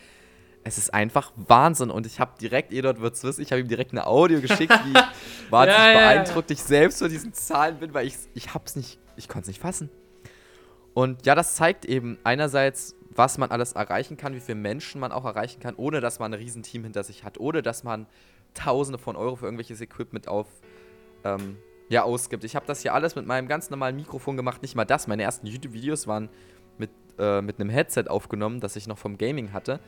Es 0.62 0.78
ist 0.78 0.94
einfach 0.94 1.32
Wahnsinn 1.34 1.90
und 1.90 2.06
ich 2.06 2.20
habe 2.20 2.38
direkt, 2.38 2.72
Edward 2.72 3.00
wird 3.00 3.14
es 3.14 3.24
wissen, 3.24 3.40
ich 3.40 3.50
habe 3.50 3.60
ihm 3.60 3.66
direkt 3.68 3.92
eine 3.92 4.06
Audio 4.06 4.40
geschickt, 4.40 4.72
wie 4.84 4.94
wahnsinnig 5.50 5.80
ja, 5.80 5.92
ja, 5.92 6.12
beeindruckt 6.12 6.50
ja. 6.50 6.54
ich 6.54 6.62
selbst 6.62 7.00
von 7.00 7.08
diesen 7.08 7.32
Zahlen 7.32 7.78
bin, 7.78 7.94
weil 7.94 8.06
ich, 8.06 8.14
ich 8.34 8.54
hab's 8.54 8.76
nicht, 8.76 8.98
ich 9.16 9.26
konnte 9.26 9.42
es 9.42 9.48
nicht 9.48 9.60
fassen. 9.60 9.90
Und 10.94 11.26
ja, 11.26 11.34
das 11.34 11.56
zeigt 11.56 11.84
eben 11.84 12.18
einerseits, 12.22 12.94
was 13.10 13.38
man 13.38 13.50
alles 13.50 13.72
erreichen 13.72 14.16
kann, 14.16 14.34
wie 14.34 14.40
viele 14.40 14.58
Menschen 14.58 15.00
man 15.00 15.10
auch 15.10 15.24
erreichen 15.24 15.60
kann, 15.60 15.74
ohne 15.74 16.00
dass 16.00 16.20
man 16.20 16.32
ein 16.32 16.38
Riesenteam 16.38 16.84
hinter 16.84 17.02
sich 17.02 17.24
hat, 17.24 17.38
ohne 17.40 17.62
dass 17.62 17.82
man 17.82 18.06
Tausende 18.54 18.98
von 18.98 19.16
Euro 19.16 19.36
für 19.36 19.46
irgendwelches 19.46 19.80
Equipment 19.80 20.26
auf, 20.28 20.48
ähm, 21.24 21.56
ja, 21.90 22.04
ausgibt. 22.04 22.44
Ich 22.44 22.54
habe 22.56 22.64
das 22.66 22.80
hier 22.80 22.94
alles 22.94 23.16
mit 23.16 23.26
meinem 23.26 23.48
ganz 23.48 23.68
normalen 23.68 23.96
Mikrofon 23.96 24.36
gemacht, 24.36 24.62
nicht 24.62 24.76
mal 24.76 24.84
das. 24.84 25.08
Meine 25.08 25.24
ersten 25.24 25.48
YouTube-Videos 25.48 26.06
waren 26.06 26.30
mit, 26.78 26.90
äh, 27.18 27.42
mit 27.42 27.60
einem 27.60 27.68
Headset 27.68 28.04
aufgenommen, 28.06 28.60
das 28.60 28.76
ich 28.76 28.86
noch 28.86 28.96
vom 28.96 29.18
Gaming 29.18 29.52
hatte. 29.52 29.80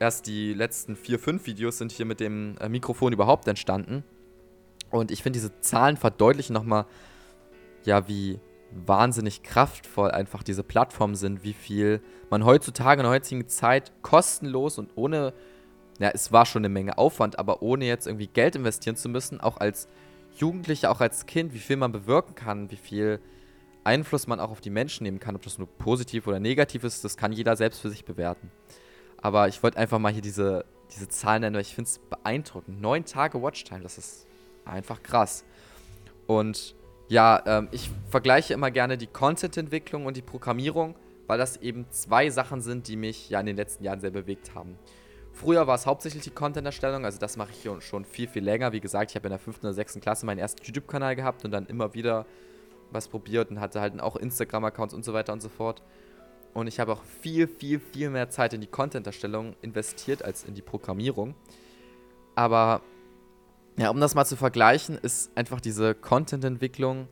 Erst 0.00 0.26
die 0.26 0.54
letzten 0.54 0.96
vier, 0.96 1.18
fünf 1.18 1.46
Videos 1.46 1.76
sind 1.76 1.92
hier 1.92 2.06
mit 2.06 2.18
dem 2.18 2.56
äh, 2.58 2.70
Mikrofon 2.70 3.12
überhaupt 3.12 3.46
entstanden. 3.46 4.04
Und 4.90 5.10
ich 5.10 5.22
finde, 5.22 5.38
diese 5.38 5.60
Zahlen 5.60 5.98
verdeutlichen 5.98 6.54
nochmal, 6.54 6.86
ja, 7.84 8.08
wie 8.08 8.40
wahnsinnig 8.72 9.42
kraftvoll 9.42 10.10
einfach 10.10 10.42
diese 10.42 10.62
Plattformen 10.62 11.14
sind, 11.14 11.44
wie 11.44 11.52
viel 11.52 12.00
man 12.30 12.46
heutzutage 12.46 13.00
in 13.00 13.04
der 13.04 13.12
heutigen 13.12 13.48
Zeit 13.48 13.92
kostenlos 14.00 14.78
und 14.78 14.92
ohne 14.94 15.34
ja, 15.98 16.10
es 16.14 16.32
war 16.32 16.46
schon 16.46 16.60
eine 16.60 16.68
Menge 16.68 16.96
Aufwand, 16.96 17.38
aber 17.38 17.60
ohne 17.60 17.84
jetzt 17.84 18.06
irgendwie 18.06 18.28
Geld 18.28 18.56
investieren 18.56 18.96
zu 18.96 19.08
müssen, 19.08 19.40
auch 19.40 19.56
als 19.56 19.88
Jugendlicher, 20.38 20.90
auch 20.90 21.00
als 21.00 21.26
Kind, 21.26 21.52
wie 21.54 21.58
viel 21.58 21.76
man 21.76 21.92
bewirken 21.92 22.34
kann, 22.34 22.70
wie 22.70 22.76
viel 22.76 23.20
Einfluss 23.84 24.26
man 24.26 24.40
auch 24.40 24.50
auf 24.50 24.60
die 24.60 24.70
Menschen 24.70 25.04
nehmen 25.04 25.18
kann, 25.18 25.34
ob 25.34 25.42
das 25.42 25.58
nur 25.58 25.66
positiv 25.66 26.26
oder 26.26 26.40
negativ 26.40 26.84
ist, 26.84 27.04
das 27.04 27.16
kann 27.16 27.32
jeder 27.32 27.56
selbst 27.56 27.80
für 27.80 27.90
sich 27.90 28.04
bewerten. 28.04 28.50
Aber 29.20 29.48
ich 29.48 29.62
wollte 29.62 29.78
einfach 29.78 29.98
mal 29.98 30.12
hier 30.12 30.22
diese, 30.22 30.64
diese 30.94 31.08
Zahlen 31.08 31.40
nennen, 31.40 31.54
weil 31.54 31.62
ich 31.62 31.74
finde 31.74 31.88
es 31.88 31.98
beeindruckend. 31.98 32.80
Neun 32.80 33.04
Tage 33.04 33.42
Watchtime, 33.42 33.80
das 33.80 33.98
ist 33.98 34.26
einfach 34.64 35.02
krass. 35.02 35.44
Und 36.26 36.74
ja, 37.08 37.42
ähm, 37.46 37.68
ich 37.72 37.90
vergleiche 38.10 38.52
immer 38.54 38.70
gerne 38.70 38.98
die 38.98 39.06
Content-Entwicklung 39.06 40.06
und 40.06 40.16
die 40.16 40.22
Programmierung, 40.22 40.94
weil 41.26 41.38
das 41.38 41.56
eben 41.56 41.86
zwei 41.90 42.30
Sachen 42.30 42.60
sind, 42.60 42.88
die 42.88 42.96
mich 42.96 43.30
ja 43.30 43.40
in 43.40 43.46
den 43.46 43.56
letzten 43.56 43.84
Jahren 43.84 44.00
sehr 44.00 44.10
bewegt 44.10 44.54
haben. 44.54 44.78
Früher 45.40 45.68
war 45.68 45.76
es 45.76 45.86
hauptsächlich 45.86 46.24
die 46.24 46.30
Content-Erstellung, 46.30 47.04
also 47.04 47.20
das 47.20 47.36
mache 47.36 47.50
ich 47.52 47.84
schon 47.84 48.04
viel, 48.04 48.26
viel 48.26 48.42
länger. 48.42 48.72
Wie 48.72 48.80
gesagt, 48.80 49.12
ich 49.12 49.14
habe 49.14 49.28
in 49.28 49.30
der 49.30 49.38
5. 49.38 49.60
oder 49.60 49.72
6. 49.72 50.00
Klasse 50.00 50.26
meinen 50.26 50.38
ersten 50.38 50.64
YouTube-Kanal 50.64 51.14
gehabt 51.14 51.44
und 51.44 51.52
dann 51.52 51.66
immer 51.66 51.94
wieder 51.94 52.26
was 52.90 53.06
probiert 53.06 53.48
und 53.50 53.60
hatte 53.60 53.80
halt 53.80 54.00
auch 54.00 54.16
Instagram-Accounts 54.16 54.94
und 54.94 55.04
so 55.04 55.12
weiter 55.12 55.32
und 55.32 55.40
so 55.40 55.48
fort. 55.48 55.84
Und 56.54 56.66
ich 56.66 56.80
habe 56.80 56.92
auch 56.92 57.04
viel, 57.04 57.46
viel, 57.46 57.78
viel 57.78 58.10
mehr 58.10 58.30
Zeit 58.30 58.52
in 58.52 58.60
die 58.60 58.66
Content-Erstellung 58.66 59.54
investiert 59.62 60.24
als 60.24 60.42
in 60.42 60.54
die 60.54 60.62
Programmierung. 60.62 61.36
Aber 62.34 62.82
ja, 63.76 63.90
um 63.90 64.00
das 64.00 64.16
mal 64.16 64.24
zu 64.24 64.34
vergleichen, 64.34 64.98
ist 64.98 65.30
einfach 65.36 65.60
diese 65.60 65.94
Content-Entwicklung. 65.94 67.06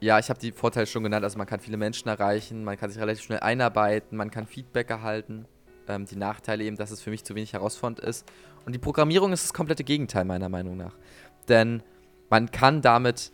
Ja, 0.00 0.18
ich 0.18 0.30
habe 0.30 0.40
die 0.40 0.50
Vorteile 0.50 0.88
schon 0.88 1.04
genannt. 1.04 1.22
Also 1.22 1.38
man 1.38 1.46
kann 1.46 1.60
viele 1.60 1.76
Menschen 1.76 2.08
erreichen, 2.08 2.64
man 2.64 2.76
kann 2.76 2.90
sich 2.90 3.00
relativ 3.00 3.22
schnell 3.22 3.38
einarbeiten, 3.38 4.16
man 4.16 4.32
kann 4.32 4.48
Feedback 4.48 4.90
erhalten. 4.90 5.46
Ähm, 5.88 6.04
die 6.04 6.16
Nachteile 6.16 6.64
eben, 6.64 6.76
dass 6.76 6.90
es 6.90 7.00
für 7.00 7.10
mich 7.10 7.24
zu 7.24 7.34
wenig 7.34 7.52
herausfordernd 7.52 8.00
ist. 8.00 8.26
Und 8.66 8.74
die 8.74 8.78
Programmierung 8.78 9.32
ist 9.32 9.44
das 9.44 9.54
komplette 9.54 9.84
Gegenteil 9.84 10.24
meiner 10.24 10.48
Meinung 10.48 10.76
nach. 10.76 10.94
Denn 11.48 11.82
man 12.30 12.50
kann 12.50 12.82
damit 12.82 13.32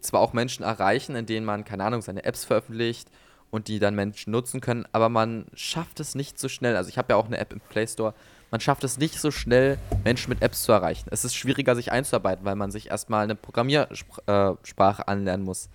zwar 0.00 0.20
auch 0.20 0.32
Menschen 0.32 0.62
erreichen, 0.62 1.16
indem 1.16 1.44
man, 1.44 1.64
keine 1.64 1.84
Ahnung, 1.84 2.02
seine 2.02 2.24
Apps 2.24 2.44
veröffentlicht 2.44 3.08
und 3.50 3.68
die 3.68 3.78
dann 3.78 3.94
Menschen 3.94 4.30
nutzen 4.32 4.60
können, 4.60 4.86
aber 4.92 5.08
man 5.08 5.46
schafft 5.54 6.00
es 6.00 6.14
nicht 6.14 6.38
so 6.38 6.48
schnell. 6.48 6.76
Also 6.76 6.88
ich 6.90 6.98
habe 6.98 7.12
ja 7.12 7.16
auch 7.16 7.26
eine 7.26 7.38
App 7.38 7.52
im 7.52 7.60
Play 7.60 7.86
Store. 7.86 8.14
Man 8.50 8.60
schafft 8.60 8.84
es 8.84 8.98
nicht 8.98 9.18
so 9.20 9.30
schnell, 9.30 9.78
Menschen 10.04 10.28
mit 10.28 10.42
Apps 10.42 10.62
zu 10.62 10.72
erreichen. 10.72 11.08
Es 11.10 11.24
ist 11.24 11.34
schwieriger, 11.34 11.74
sich 11.74 11.90
einzuarbeiten, 11.90 12.44
weil 12.44 12.56
man 12.56 12.70
sich 12.70 12.90
erstmal 12.90 13.24
eine 13.24 13.34
Programmiersprache 13.34 15.02
äh, 15.02 15.10
anlernen 15.10 15.44
muss. 15.44 15.68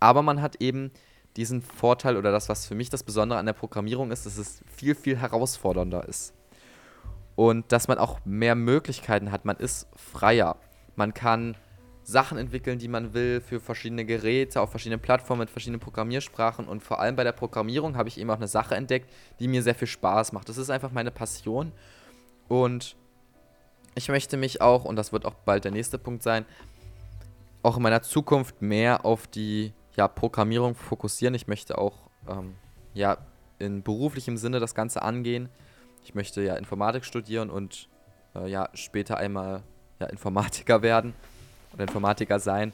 Aber 0.00 0.22
man 0.22 0.40
hat 0.40 0.56
eben 0.56 0.90
diesen 1.36 1.62
Vorteil 1.62 2.16
oder 2.16 2.32
das, 2.32 2.48
was 2.48 2.66
für 2.66 2.74
mich 2.74 2.90
das 2.90 3.02
Besondere 3.02 3.38
an 3.38 3.46
der 3.46 3.52
Programmierung 3.52 4.10
ist, 4.10 4.26
dass 4.26 4.36
es 4.36 4.62
viel, 4.66 4.94
viel 4.94 5.16
herausfordernder 5.16 6.08
ist. 6.08 6.34
Und 7.36 7.72
dass 7.72 7.88
man 7.88 7.98
auch 7.98 8.20
mehr 8.24 8.54
Möglichkeiten 8.54 9.32
hat. 9.32 9.44
Man 9.44 9.56
ist 9.56 9.88
freier. 9.96 10.56
Man 10.96 11.14
kann 11.14 11.56
Sachen 12.02 12.38
entwickeln, 12.38 12.78
die 12.78 12.88
man 12.88 13.14
will, 13.14 13.40
für 13.40 13.60
verschiedene 13.60 14.04
Geräte, 14.04 14.60
auf 14.60 14.70
verschiedenen 14.70 15.00
Plattformen, 15.00 15.40
mit 15.40 15.50
verschiedenen 15.50 15.80
Programmiersprachen. 15.80 16.66
Und 16.66 16.82
vor 16.82 17.00
allem 17.00 17.16
bei 17.16 17.24
der 17.24 17.32
Programmierung 17.32 17.96
habe 17.96 18.08
ich 18.08 18.18
eben 18.18 18.30
auch 18.30 18.36
eine 18.36 18.48
Sache 18.48 18.74
entdeckt, 18.74 19.10
die 19.38 19.48
mir 19.48 19.62
sehr 19.62 19.74
viel 19.74 19.88
Spaß 19.88 20.32
macht. 20.32 20.48
Das 20.48 20.58
ist 20.58 20.70
einfach 20.70 20.90
meine 20.90 21.10
Passion. 21.10 21.72
Und 22.48 22.96
ich 23.94 24.08
möchte 24.08 24.36
mich 24.36 24.60
auch, 24.60 24.84
und 24.84 24.96
das 24.96 25.12
wird 25.12 25.24
auch 25.24 25.34
bald 25.34 25.64
der 25.64 25.72
nächste 25.72 25.98
Punkt 25.98 26.22
sein, 26.22 26.44
auch 27.62 27.76
in 27.76 27.82
meiner 27.82 28.02
Zukunft 28.02 28.60
mehr 28.62 29.04
auf 29.04 29.26
die 29.26 29.72
ja, 29.96 30.08
Programmierung 30.08 30.74
fokussieren. 30.74 31.34
Ich 31.34 31.46
möchte 31.46 31.78
auch 31.78 31.94
ähm, 32.28 32.54
ja, 32.94 33.18
in 33.58 33.82
beruflichem 33.82 34.36
Sinne 34.36 34.60
das 34.60 34.74
Ganze 34.74 35.02
angehen. 35.02 35.48
Ich 36.04 36.14
möchte 36.14 36.42
ja 36.42 36.56
Informatik 36.56 37.04
studieren 37.04 37.50
und 37.50 37.88
äh, 38.34 38.48
ja, 38.48 38.68
später 38.74 39.18
einmal 39.18 39.62
ja, 39.98 40.06
Informatiker 40.06 40.82
werden 40.82 41.14
oder 41.74 41.82
Informatiker 41.82 42.40
sein. 42.40 42.72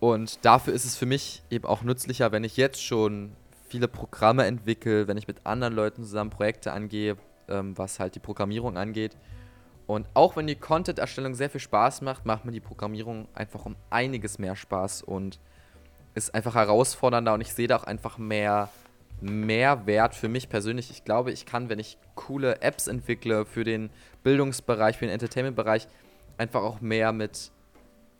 Und 0.00 0.44
dafür 0.44 0.72
ist 0.72 0.86
es 0.86 0.96
für 0.96 1.06
mich 1.06 1.42
eben 1.50 1.66
auch 1.66 1.82
nützlicher, 1.82 2.32
wenn 2.32 2.44
ich 2.44 2.56
jetzt 2.56 2.82
schon 2.82 3.36
viele 3.68 3.86
Programme 3.86 4.46
entwickle, 4.46 5.06
wenn 5.06 5.18
ich 5.18 5.28
mit 5.28 5.46
anderen 5.46 5.74
Leuten 5.74 6.02
zusammen 6.02 6.30
Projekte 6.30 6.72
angehe, 6.72 7.16
ähm, 7.48 7.76
was 7.76 8.00
halt 8.00 8.14
die 8.14 8.20
Programmierung 8.20 8.78
angeht. 8.78 9.16
Und 9.86 10.06
auch 10.14 10.36
wenn 10.36 10.46
die 10.46 10.56
Content-Erstellung 10.56 11.34
sehr 11.34 11.50
viel 11.50 11.60
Spaß 11.60 12.00
macht, 12.02 12.24
macht 12.24 12.44
mir 12.44 12.52
die 12.52 12.60
Programmierung 12.60 13.28
einfach 13.34 13.66
um 13.66 13.76
einiges 13.90 14.38
mehr 14.38 14.56
Spaß 14.56 15.02
und 15.02 15.40
ist 16.14 16.34
einfach 16.34 16.54
herausfordernder 16.54 17.34
und 17.34 17.40
ich 17.40 17.54
sehe 17.54 17.68
da 17.68 17.76
auch 17.76 17.84
einfach 17.84 18.18
mehr 18.18 18.68
Mehrwert 19.20 20.14
für 20.14 20.28
mich 20.28 20.48
persönlich. 20.48 20.90
Ich 20.90 21.04
glaube, 21.04 21.30
ich 21.30 21.46
kann, 21.46 21.68
wenn 21.68 21.78
ich 21.78 21.98
coole 22.14 22.62
Apps 22.62 22.86
entwickle 22.86 23.44
für 23.44 23.64
den 23.64 23.90
Bildungsbereich, 24.22 24.96
für 24.96 25.06
den 25.06 25.12
Entertainment-Bereich, 25.12 25.88
einfach 26.38 26.62
auch 26.62 26.80
mehr 26.80 27.12
mit 27.12 27.50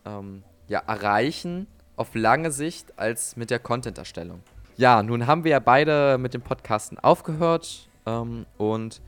ähm, 0.05 0.43
ja, 0.69 0.81
erreichen 0.81 1.67
auf 1.97 2.15
lange 2.15 2.51
Sicht 2.51 2.99
als 2.99 3.37
mit 3.37 3.51
der 3.51 3.59
Content-Erstellung. 3.59 4.43
Ja, 4.77 5.03
nun 5.03 5.27
haben 5.27 5.45
wir 5.45 5.51
ja 5.53 5.59
beide 5.59 6.17
mit 6.19 6.33
dem 6.33 6.43
Podcasten 6.43 6.99
aufgehört 6.99 7.89
ähm, 8.07 8.47
und 8.57 9.03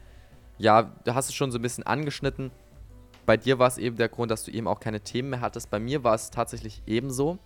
ja, 0.58 0.82
du 0.82 1.14
hast 1.14 1.28
es 1.28 1.34
schon 1.34 1.50
so 1.50 1.58
ein 1.58 1.62
bisschen 1.62 1.84
angeschnitten. 1.86 2.50
Bei 3.24 3.36
dir 3.36 3.58
war 3.58 3.68
es 3.68 3.78
eben 3.78 3.96
der 3.96 4.08
Grund, 4.08 4.30
dass 4.30 4.44
du 4.44 4.50
eben 4.50 4.66
auch 4.66 4.80
keine 4.80 5.00
Themen 5.00 5.30
mehr 5.30 5.40
hattest. 5.40 5.70
Bei 5.70 5.78
mir 5.78 6.04
war 6.04 6.14
es 6.14 6.30
tatsächlich 6.30 6.82
ebenso. 6.86 7.38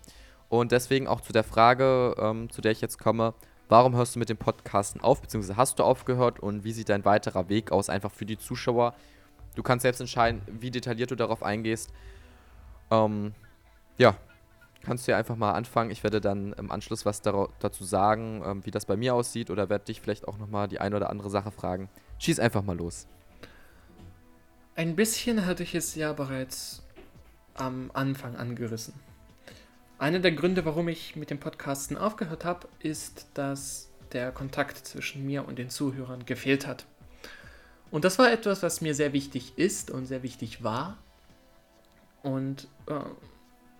Und 0.49 0.71
deswegen 0.71 1.07
auch 1.07 1.21
zu 1.21 1.33
der 1.33 1.43
Frage, 1.43 2.15
ähm, 2.17 2.49
zu 2.49 2.61
der 2.61 2.71
ich 2.71 2.81
jetzt 2.81 2.99
komme, 2.99 3.33
warum 3.69 3.95
hörst 3.95 4.15
du 4.15 4.19
mit 4.19 4.29
dem 4.29 4.37
Podcasten 4.37 5.01
auf, 5.01 5.21
beziehungsweise 5.21 5.57
hast 5.57 5.79
du 5.79 5.83
aufgehört 5.83 6.39
und 6.39 6.63
wie 6.63 6.71
sieht 6.71 6.89
dein 6.89 7.05
weiterer 7.05 7.49
Weg 7.49 7.71
aus, 7.71 7.89
einfach 7.89 8.11
für 8.11 8.25
die 8.25 8.37
Zuschauer? 8.37 8.93
Du 9.55 9.63
kannst 9.63 9.81
selbst 9.81 9.99
entscheiden, 9.99 10.41
wie 10.47 10.71
detailliert 10.71 11.11
du 11.11 11.15
darauf 11.15 11.43
eingehst. 11.43 11.91
Ähm, 12.91 13.33
ja, 13.97 14.15
kannst 14.83 15.07
du 15.07 15.11
ja 15.11 15.17
einfach 15.17 15.35
mal 15.35 15.51
anfangen. 15.51 15.91
Ich 15.91 16.03
werde 16.03 16.21
dann 16.21 16.53
im 16.53 16.71
Anschluss 16.71 17.05
was 17.05 17.21
dazu 17.21 17.83
sagen, 17.83 18.41
ähm, 18.45 18.65
wie 18.65 18.71
das 18.71 18.85
bei 18.85 18.95
mir 18.95 19.15
aussieht 19.15 19.49
oder 19.49 19.69
werde 19.69 19.85
dich 19.85 19.99
vielleicht 19.99 20.27
auch 20.27 20.37
nochmal 20.37 20.67
die 20.67 20.79
eine 20.79 20.95
oder 20.95 21.09
andere 21.09 21.29
Sache 21.29 21.51
fragen. 21.51 21.89
Schieß 22.19 22.39
einfach 22.39 22.63
mal 22.63 22.77
los. 22.77 23.07
Ein 24.75 24.95
bisschen 24.95 25.45
hatte 25.45 25.63
ich 25.63 25.73
es 25.75 25.95
ja 25.95 26.13
bereits 26.13 26.83
am 27.55 27.89
Anfang 27.93 28.35
angerissen. 28.35 28.93
Einer 29.99 30.19
der 30.19 30.31
Gründe, 30.31 30.63
warum 30.63 30.87
ich 30.89 31.15
mit 31.15 31.31
dem 31.31 31.39
Podcasten 31.39 31.97
aufgehört 31.97 32.45
habe, 32.45 32.67
ist, 32.79 33.27
dass 33.33 33.89
der 34.13 34.31
Kontakt 34.31 34.77
zwischen 34.85 35.25
mir 35.25 35.47
und 35.47 35.57
den 35.57 35.71
Zuhörern 35.71 36.25
gefehlt 36.25 36.67
hat. 36.67 36.85
Und 37.89 38.05
das 38.05 38.19
war 38.19 38.31
etwas, 38.31 38.61
was 38.61 38.81
mir 38.81 38.93
sehr 38.93 39.11
wichtig 39.13 39.53
ist 39.57 39.89
und 39.89 40.05
sehr 40.05 40.21
wichtig 40.21 40.63
war. 40.63 40.97
Und 42.21 42.67
äh, 42.87 42.99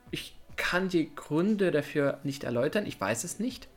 ich 0.09 0.35
kann 0.55 0.89
die 0.89 1.13
Gründe 1.13 1.69
dafür 1.69 2.19
nicht 2.23 2.43
erläutern, 2.43 2.87
ich 2.87 2.99
weiß 2.99 3.23
es 3.23 3.37
nicht. 3.37 3.67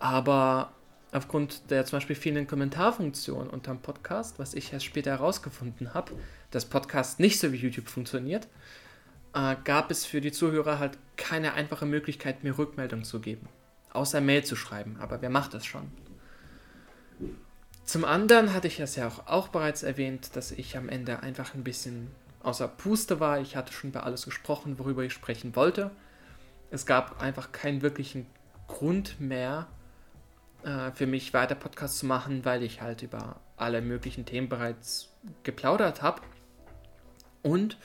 Aber 0.00 0.72
aufgrund 1.12 1.70
der 1.70 1.84
zum 1.84 1.98
Beispiel 1.98 2.16
fehlenden 2.16 2.48
Kommentarfunktion 2.48 3.48
unter 3.48 3.72
dem 3.72 3.80
Podcast, 3.80 4.40
was 4.40 4.54
ich 4.54 4.72
erst 4.72 4.86
später 4.86 5.12
herausgefunden 5.12 5.94
habe, 5.94 6.12
dass 6.50 6.64
Podcast 6.64 7.20
nicht 7.20 7.38
so 7.38 7.52
wie 7.52 7.58
YouTube 7.58 7.88
funktioniert, 7.88 8.48
äh, 9.34 9.56
gab 9.64 9.90
es 9.90 10.06
für 10.06 10.20
die 10.20 10.32
Zuhörer 10.32 10.78
halt 10.78 10.98
keine 11.16 11.54
einfache 11.54 11.86
Möglichkeit, 11.86 12.44
mir 12.44 12.56
Rückmeldung 12.56 13.04
zu 13.04 13.20
geben. 13.20 13.48
Außer 13.92 14.20
Mail 14.20 14.44
zu 14.44 14.56
schreiben. 14.56 14.96
Aber 15.00 15.22
wer 15.22 15.30
macht 15.30 15.54
das 15.54 15.64
schon? 15.64 15.90
Zum 17.84 18.04
anderen 18.04 18.54
hatte 18.54 18.66
ich 18.66 18.80
es 18.80 18.96
ja 18.96 19.06
auch, 19.06 19.26
auch 19.26 19.48
bereits 19.48 19.82
erwähnt, 19.82 20.36
dass 20.36 20.52
ich 20.52 20.76
am 20.76 20.88
Ende 20.88 21.22
einfach 21.22 21.54
ein 21.54 21.64
bisschen 21.64 22.10
außer 22.42 22.66
Puste 22.66 23.20
war. 23.20 23.40
Ich 23.40 23.56
hatte 23.56 23.72
schon 23.72 23.90
über 23.90 24.04
alles 24.04 24.24
gesprochen, 24.24 24.78
worüber 24.78 25.02
ich 25.02 25.12
sprechen 25.12 25.54
wollte. 25.54 25.90
Es 26.70 26.86
gab 26.86 27.20
einfach 27.20 27.52
keinen 27.52 27.82
wirklichen 27.82 28.26
Grund 28.66 29.20
mehr 29.20 29.66
äh, 30.64 30.90
für 30.92 31.06
mich 31.06 31.34
weiter 31.34 31.54
Podcasts 31.54 31.98
zu 31.98 32.06
machen, 32.06 32.44
weil 32.44 32.62
ich 32.62 32.80
halt 32.80 33.02
über 33.02 33.40
alle 33.56 33.82
möglichen 33.82 34.24
Themen 34.24 34.48
bereits 34.48 35.10
geplaudert 35.42 36.02
habe. 36.02 36.22
Und 37.42 37.76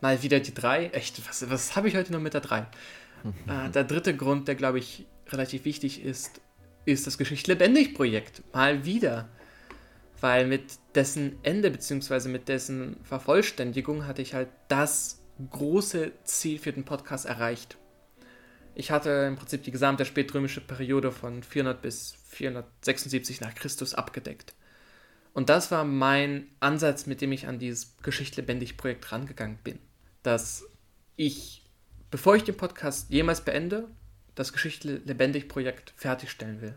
mal 0.00 0.22
wieder 0.22 0.40
die 0.40 0.54
drei. 0.54 0.86
Echt, 0.88 1.26
was, 1.28 1.48
was 1.50 1.76
habe 1.76 1.88
ich 1.88 1.96
heute 1.96 2.12
noch 2.12 2.20
mit 2.20 2.34
der 2.34 2.40
drei? 2.40 2.60
äh, 3.46 3.70
der 3.70 3.84
dritte 3.84 4.16
Grund, 4.16 4.48
der 4.48 4.54
glaube 4.54 4.78
ich 4.78 5.06
relativ 5.28 5.64
wichtig 5.64 6.04
ist, 6.04 6.40
ist 6.84 7.06
das 7.06 7.18
Geschichte 7.18 7.52
lebendig 7.52 7.94
Projekt. 7.94 8.42
Mal 8.54 8.84
wieder. 8.84 9.28
Weil 10.20 10.46
mit 10.46 10.78
dessen 10.94 11.38
Ende 11.44 11.70
bzw. 11.70 12.28
mit 12.28 12.48
dessen 12.48 12.96
Vervollständigung 13.04 14.06
hatte 14.06 14.22
ich 14.22 14.34
halt 14.34 14.48
das 14.68 15.20
große 15.50 16.12
Ziel 16.24 16.58
für 16.58 16.72
den 16.72 16.84
Podcast 16.84 17.26
erreicht. 17.26 17.76
Ich 18.74 18.90
hatte 18.90 19.10
im 19.28 19.36
Prinzip 19.36 19.62
die 19.64 19.70
gesamte 19.70 20.04
spätrömische 20.04 20.60
Periode 20.60 21.12
von 21.12 21.42
400 21.42 21.82
bis 21.82 22.16
476 22.28 23.40
nach 23.40 23.54
Christus 23.54 23.94
abgedeckt. 23.94 24.54
Und 25.34 25.50
das 25.50 25.70
war 25.70 25.84
mein 25.84 26.48
Ansatz, 26.60 27.06
mit 27.06 27.20
dem 27.20 27.32
ich 27.32 27.46
an 27.46 27.58
dieses 27.58 27.96
Geschicht 28.02 28.36
lebendig 28.36 28.76
Projekt 28.76 29.12
rangegangen 29.12 29.58
bin. 29.62 29.78
Dass 30.22 30.64
ich, 31.16 31.64
bevor 32.10 32.36
ich 32.36 32.44
den 32.44 32.56
Podcast 32.56 33.10
jemals 33.10 33.44
beende, 33.44 33.88
das 34.34 34.52
Geschicht 34.52 34.84
lebendig 34.84 35.48
Projekt 35.48 35.92
fertigstellen 35.96 36.60
will. 36.60 36.74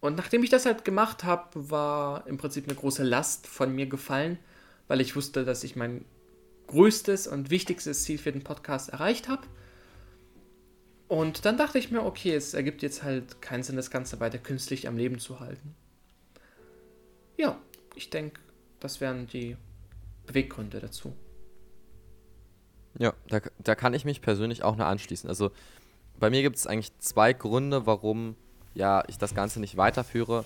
Und 0.00 0.16
nachdem 0.16 0.42
ich 0.42 0.50
das 0.50 0.66
halt 0.66 0.84
gemacht 0.84 1.24
habe, 1.24 1.70
war 1.70 2.26
im 2.26 2.36
Prinzip 2.36 2.66
eine 2.66 2.74
große 2.74 3.04
Last 3.04 3.46
von 3.46 3.72
mir 3.72 3.86
gefallen, 3.86 4.38
weil 4.88 5.00
ich 5.00 5.14
wusste, 5.14 5.44
dass 5.44 5.62
ich 5.62 5.76
mein 5.76 6.04
größtes 6.66 7.26
und 7.26 7.50
wichtigstes 7.50 8.04
Ziel 8.04 8.18
für 8.18 8.32
den 8.32 8.42
Podcast 8.42 8.88
erreicht 8.88 9.28
habe. 9.28 9.46
Und 11.06 11.44
dann 11.44 11.56
dachte 11.56 11.78
ich 11.78 11.90
mir, 11.90 12.02
okay, 12.02 12.34
es 12.34 12.54
ergibt 12.54 12.82
jetzt 12.82 13.02
halt 13.02 13.42
keinen 13.42 13.62
Sinn, 13.62 13.76
das 13.76 13.90
Ganze 13.90 14.18
weiter 14.18 14.38
künstlich 14.38 14.88
am 14.88 14.96
Leben 14.96 15.18
zu 15.18 15.40
halten. 15.40 15.74
Ja, 17.36 17.58
ich 17.94 18.10
denke, 18.10 18.40
das 18.80 19.00
wären 19.00 19.26
die 19.26 19.56
Beweggründe 20.26 20.80
dazu. 20.80 21.14
Ja, 22.98 23.14
da, 23.28 23.40
da 23.58 23.74
kann 23.74 23.94
ich 23.94 24.04
mich 24.04 24.20
persönlich 24.20 24.62
auch 24.62 24.76
nur 24.76 24.86
anschließen. 24.86 25.28
Also 25.28 25.50
bei 26.18 26.30
mir 26.30 26.42
gibt 26.42 26.56
es 26.56 26.66
eigentlich 26.66 26.96
zwei 26.98 27.32
Gründe, 27.32 27.86
warum 27.86 28.36
ja, 28.74 29.02
ich 29.08 29.18
das 29.18 29.34
Ganze 29.34 29.60
nicht 29.60 29.76
weiterführe. 29.76 30.44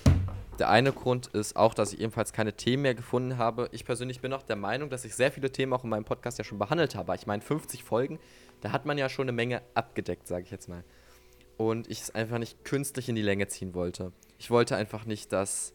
Der 0.59 0.71
eine 0.71 0.93
Grund 0.93 1.27
ist 1.29 1.57
auch, 1.57 1.75
dass 1.75 1.93
ich 1.93 2.01
ebenfalls 2.01 2.33
keine 2.33 2.55
Themen 2.55 2.83
mehr 2.83 2.95
gefunden 2.95 3.37
habe. 3.37 3.69
Ich 3.73 3.85
persönlich 3.85 4.21
bin 4.21 4.33
auch 4.33 4.43
der 4.43 4.57
Meinung, 4.57 4.89
dass 4.89 5.05
ich 5.05 5.15
sehr 5.15 5.31
viele 5.31 5.53
Themen 5.53 5.73
auch 5.73 5.85
in 5.85 5.91
meinem 5.91 6.05
Podcast 6.05 6.39
ja 6.39 6.45
schon 6.45 6.59
behandelt 6.59 6.95
habe. 6.95 7.15
Ich 7.15 7.27
meine, 7.27 7.43
50 7.43 7.85
Folgen, 7.85 8.19
da 8.63 8.73
hat 8.73 8.87
man 8.87 8.97
ja 8.97 9.09
schon 9.09 9.25
eine 9.25 9.33
Menge 9.33 9.61
abgedeckt, 9.75 10.27
sage 10.27 10.45
ich 10.45 10.51
jetzt 10.51 10.69
mal. 10.69 10.83
Und 11.59 11.91
ich 11.91 12.01
es 12.01 12.15
einfach 12.15 12.39
nicht 12.39 12.65
künstlich 12.65 13.09
in 13.09 13.15
die 13.15 13.23
Länge 13.23 13.49
ziehen 13.49 13.75
wollte. 13.75 14.13
Ich 14.39 14.51
wollte 14.51 14.77
einfach 14.77 15.05
nicht, 15.05 15.33
dass 15.33 15.75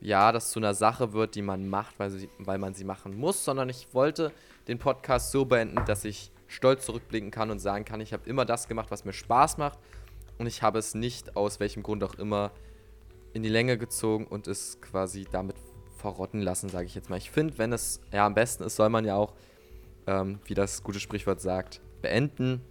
ja, 0.00 0.32
das 0.32 0.50
zu 0.50 0.60
einer 0.60 0.74
Sache 0.74 1.12
wird, 1.12 1.34
die 1.34 1.42
man 1.42 1.68
macht, 1.68 1.98
weil, 1.98 2.10
sie, 2.10 2.28
weil 2.38 2.58
man 2.58 2.74
sie 2.74 2.84
machen 2.84 3.16
muss, 3.16 3.44
sondern 3.44 3.68
ich 3.68 3.94
wollte 3.94 4.32
den 4.68 4.78
Podcast 4.78 5.32
so 5.32 5.46
beenden, 5.46 5.84
dass 5.86 6.04
ich 6.04 6.30
stolz 6.46 6.86
zurückblicken 6.86 7.30
kann 7.30 7.50
und 7.50 7.58
sagen 7.58 7.84
kann, 7.84 8.00
ich 8.00 8.12
habe 8.12 8.28
immer 8.28 8.44
das 8.44 8.68
gemacht, 8.68 8.90
was 8.90 9.04
mir 9.04 9.12
Spaß 9.12 9.58
macht 9.58 9.78
und 10.38 10.46
ich 10.46 10.62
habe 10.62 10.78
es 10.78 10.94
nicht 10.94 11.36
aus 11.36 11.58
welchem 11.58 11.82
Grund 11.82 12.04
auch 12.04 12.14
immer 12.14 12.52
in 13.32 13.42
die 13.42 13.48
Länge 13.48 13.76
gezogen 13.78 14.26
und 14.26 14.46
es 14.46 14.80
quasi 14.80 15.26
damit 15.30 15.56
verrotten 15.96 16.40
lassen, 16.40 16.68
sage 16.68 16.86
ich 16.86 16.94
jetzt 16.94 17.10
mal. 17.10 17.16
Ich 17.16 17.30
finde, 17.30 17.58
wenn 17.58 17.72
es 17.72 18.00
ja 18.12 18.24
am 18.24 18.34
besten 18.34 18.62
ist, 18.62 18.76
soll 18.76 18.88
man 18.88 19.04
ja 19.04 19.16
auch, 19.16 19.34
ähm, 20.06 20.38
wie 20.44 20.54
das 20.54 20.82
gute 20.82 21.00
Sprichwort 21.00 21.40
sagt, 21.40 21.80
beenden. 22.00 22.62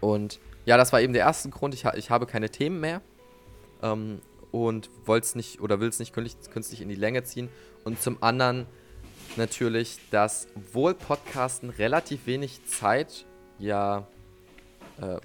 Und 0.00 0.38
ja, 0.66 0.76
das 0.76 0.92
war 0.92 1.00
eben 1.00 1.12
der 1.12 1.22
erste 1.22 1.48
Grund. 1.50 1.74
Ich, 1.74 1.84
ha 1.84 1.94
ich 1.94 2.10
habe 2.10 2.26
keine 2.26 2.50
Themen 2.50 2.80
mehr 2.80 3.00
ähm, 3.82 4.20
und 4.52 4.90
wollte 5.04 5.24
es 5.24 5.34
nicht 5.34 5.60
oder 5.60 5.80
will 5.80 5.88
es 5.88 5.98
nicht 5.98 6.12
künstlich 6.12 6.80
in 6.80 6.88
die 6.88 6.94
Länge 6.94 7.24
ziehen. 7.24 7.48
Und 7.84 8.00
zum 8.00 8.22
anderen 8.22 8.66
natürlich, 9.36 9.98
dass 10.10 10.48
wohl 10.72 10.94
Podcasten 10.94 11.70
relativ 11.70 12.26
wenig 12.26 12.64
Zeit 12.66 13.24
ja 13.58 14.06
äh, 15.00 15.18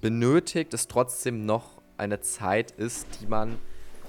benötigt, 0.00 0.74
es 0.74 0.88
trotzdem 0.88 1.46
noch 1.46 1.82
eine 1.96 2.20
Zeit 2.20 2.72
ist, 2.72 3.06
die 3.20 3.26
man 3.26 3.58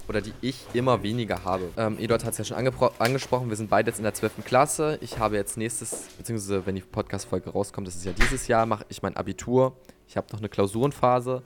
oder 0.08 0.22
die 0.22 0.34
ich 0.41 0.66
immer 0.74 1.03
weniger 1.03 1.43
habe. 1.43 1.72
Ähm, 1.78 1.97
Eduard 1.99 2.24
hat 2.26 2.34
es 2.34 2.38
ja 2.38 2.43
schon 2.43 2.58
angesprochen, 2.99 3.49
wir 3.49 3.56
sind 3.56 3.70
beide 3.70 3.89
jetzt 3.89 3.97
in 3.97 4.03
der 4.03 4.14
12. 4.14 4.45
Klasse. 4.45 4.97
Ich 5.01 5.18
habe 5.18 5.36
jetzt 5.36 5.58
nächstes, 5.58 6.08
beziehungsweise 6.18 6.66
wenn 6.66 6.76
die 6.76 6.82
Podcast-Folge 6.82 7.49
rauskommt, 7.49 7.88
das 7.88 7.95
ist 7.95 8.06
ja 8.06 8.12
dieses 8.14 8.47
Jahr, 8.47 8.66
mache 8.66 8.86
ich 8.89 9.01
mein 9.01 9.18
Abitur. 9.18 9.76
Ich 10.08 10.18
habe 10.18 10.28
noch 10.32 10.39
eine 10.39 10.49
Klausurenphase. 10.49 11.41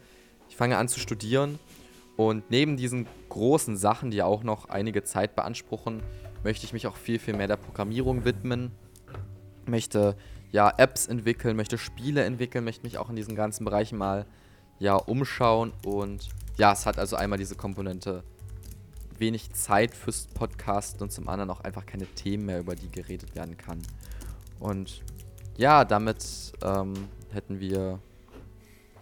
Ich 0.49 0.57
fange 0.57 0.77
an 0.77 0.87
zu 0.87 0.99
studieren. 0.99 1.59
Und 2.17 2.51
neben 2.51 2.75
diesen 2.75 3.07
großen 3.29 3.77
Sachen, 3.77 4.11
die 4.11 4.17
ja 4.17 4.25
auch 4.25 4.43
noch 4.43 4.67
einige 4.67 5.03
Zeit 5.03 5.35
beanspruchen, 5.35 6.03
möchte 6.43 6.65
ich 6.65 6.73
mich 6.73 6.87
auch 6.87 6.95
viel, 6.95 7.19
viel 7.19 7.35
mehr 7.35 7.47
der 7.47 7.57
Programmierung 7.57 8.25
widmen. 8.25 8.71
Möchte 9.65 10.15
ja 10.51 10.71
Apps 10.77 11.07
entwickeln, 11.07 11.55
möchte 11.55 11.77
Spiele 11.77 12.23
entwickeln, 12.23 12.63
möchte 12.63 12.83
mich 12.83 12.97
auch 12.97 13.09
in 13.09 13.15
diesen 13.15 13.35
ganzen 13.35 13.65
Bereichen 13.65 13.97
mal 13.97 14.25
ja 14.79 14.95
umschauen 14.95 15.73
und 15.85 16.29
ja, 16.57 16.73
es 16.73 16.85
hat 16.85 16.97
also 16.97 17.15
einmal 17.15 17.37
diese 17.37 17.55
Komponente 17.55 18.23
wenig 19.17 19.51
Zeit 19.51 19.93
fürs 19.93 20.27
Podcasten 20.27 21.01
und 21.01 21.11
zum 21.11 21.27
anderen 21.29 21.49
auch 21.49 21.61
einfach 21.61 21.85
keine 21.85 22.05
Themen 22.05 22.45
mehr, 22.45 22.59
über 22.59 22.75
die 22.75 22.89
geredet 22.89 23.35
werden 23.35 23.57
kann. 23.57 23.81
Und 24.59 25.03
ja, 25.57 25.85
damit 25.85 26.53
ähm, 26.63 26.93
hätten 27.31 27.59
wir 27.59 27.99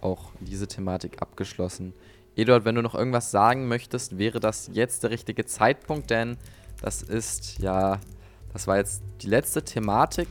auch 0.00 0.32
diese 0.40 0.66
Thematik 0.66 1.22
abgeschlossen. 1.22 1.94
Eduard, 2.36 2.64
wenn 2.64 2.74
du 2.74 2.82
noch 2.82 2.94
irgendwas 2.94 3.30
sagen 3.30 3.66
möchtest, 3.66 4.18
wäre 4.18 4.38
das 4.38 4.70
jetzt 4.72 5.02
der 5.02 5.10
richtige 5.10 5.44
Zeitpunkt, 5.44 6.10
denn 6.10 6.36
das 6.80 7.02
ist 7.02 7.58
ja, 7.58 8.00
das 8.52 8.66
war 8.66 8.76
jetzt 8.76 9.02
die 9.22 9.28
letzte 9.28 9.64
Thematik 9.64 10.28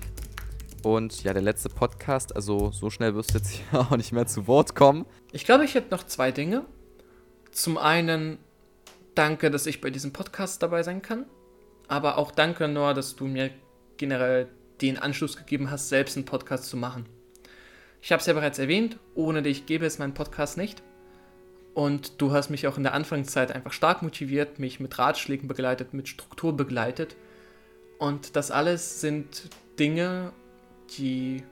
und 0.84 1.24
ja, 1.24 1.34
der 1.34 1.42
letzte 1.42 1.70
Podcast. 1.70 2.36
Also 2.36 2.72
so 2.72 2.90
schnell 2.90 3.16
wirst 3.16 3.34
du 3.34 3.38
jetzt 3.40 3.50
hier 3.50 3.80
auch 3.80 3.98
nicht 3.98 4.12
mehr 4.12 4.28
zu 4.28 4.48
Wort 4.48 4.76
kommen. 4.76 5.06
Ich 5.32 5.46
glaube, 5.46 5.66
ich 5.66 5.76
hätte 5.76 5.92
noch 5.92 6.04
zwei 6.04 6.32
Dinge. 6.32 6.66
Zum 7.52 7.78
einen 7.78 8.38
danke, 9.16 9.52
dass 9.52 9.66
ich 9.66 9.82
bei 9.82 9.90
diesem 9.90 10.14
Podcast 10.14 10.62
dabei 10.64 10.84
sein 10.84 11.02
kann. 11.02 11.26
Aber 11.88 12.18
auch 12.18 12.32
danke, 12.32 12.68
Noah, 12.68 12.94
dass 12.94 13.16
du 13.16 13.26
mir 13.26 13.50
generell 13.98 14.50
den 14.82 14.98
Anschluss 14.98 15.38
gegeben 15.38 15.72
hast, 15.72 15.90
selbst 15.90 16.18
einen 16.18 16.26
Podcast 16.26 16.66
zu 16.66 16.78
machen. 16.78 17.06
Ich 18.02 18.12
habe 18.12 18.20
es 18.20 18.28
ja 18.28 18.34
bereits 18.34 18.60
erwähnt, 18.60 18.98
ohne 19.16 19.42
dich 19.42 19.66
gäbe 19.66 19.86
es 19.86 19.98
meinen 19.98 20.14
Podcast 20.14 20.58
nicht. 20.58 20.84
Und 21.78 22.20
du 22.24 22.32
hast 22.32 22.50
mich 22.50 22.66
auch 22.66 22.78
in 22.78 22.82
der 22.82 22.96
Anfangszeit 22.96 23.52
einfach 23.52 23.72
stark 23.72 24.02
motiviert, 24.02 24.58
mich 24.58 24.80
mit 24.80 24.98
Ratschlägen 24.98 25.48
begleitet, 25.48 25.94
mit 25.94 26.08
Struktur 26.08 26.58
begleitet. 26.58 27.16
Und 28.00 28.36
das 28.36 28.50
alles 28.50 29.00
sind 29.00 29.48
Dinge, 29.78 30.34
die 30.98 31.44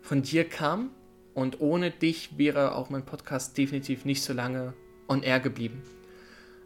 von 0.00 0.22
dir 0.22 0.48
kamen. 0.48 0.88
Und 1.34 1.60
ohne 1.60 1.90
dich 1.90 2.38
wäre 2.38 2.74
auch 2.74 2.88
mein 2.88 3.04
Podcast 3.04 3.58
definitiv 3.58 4.06
nicht 4.06 4.22
so 4.22 4.32
lange 4.32 4.72
on 5.08 5.22
air 5.22 5.40
geblieben. 5.40 5.82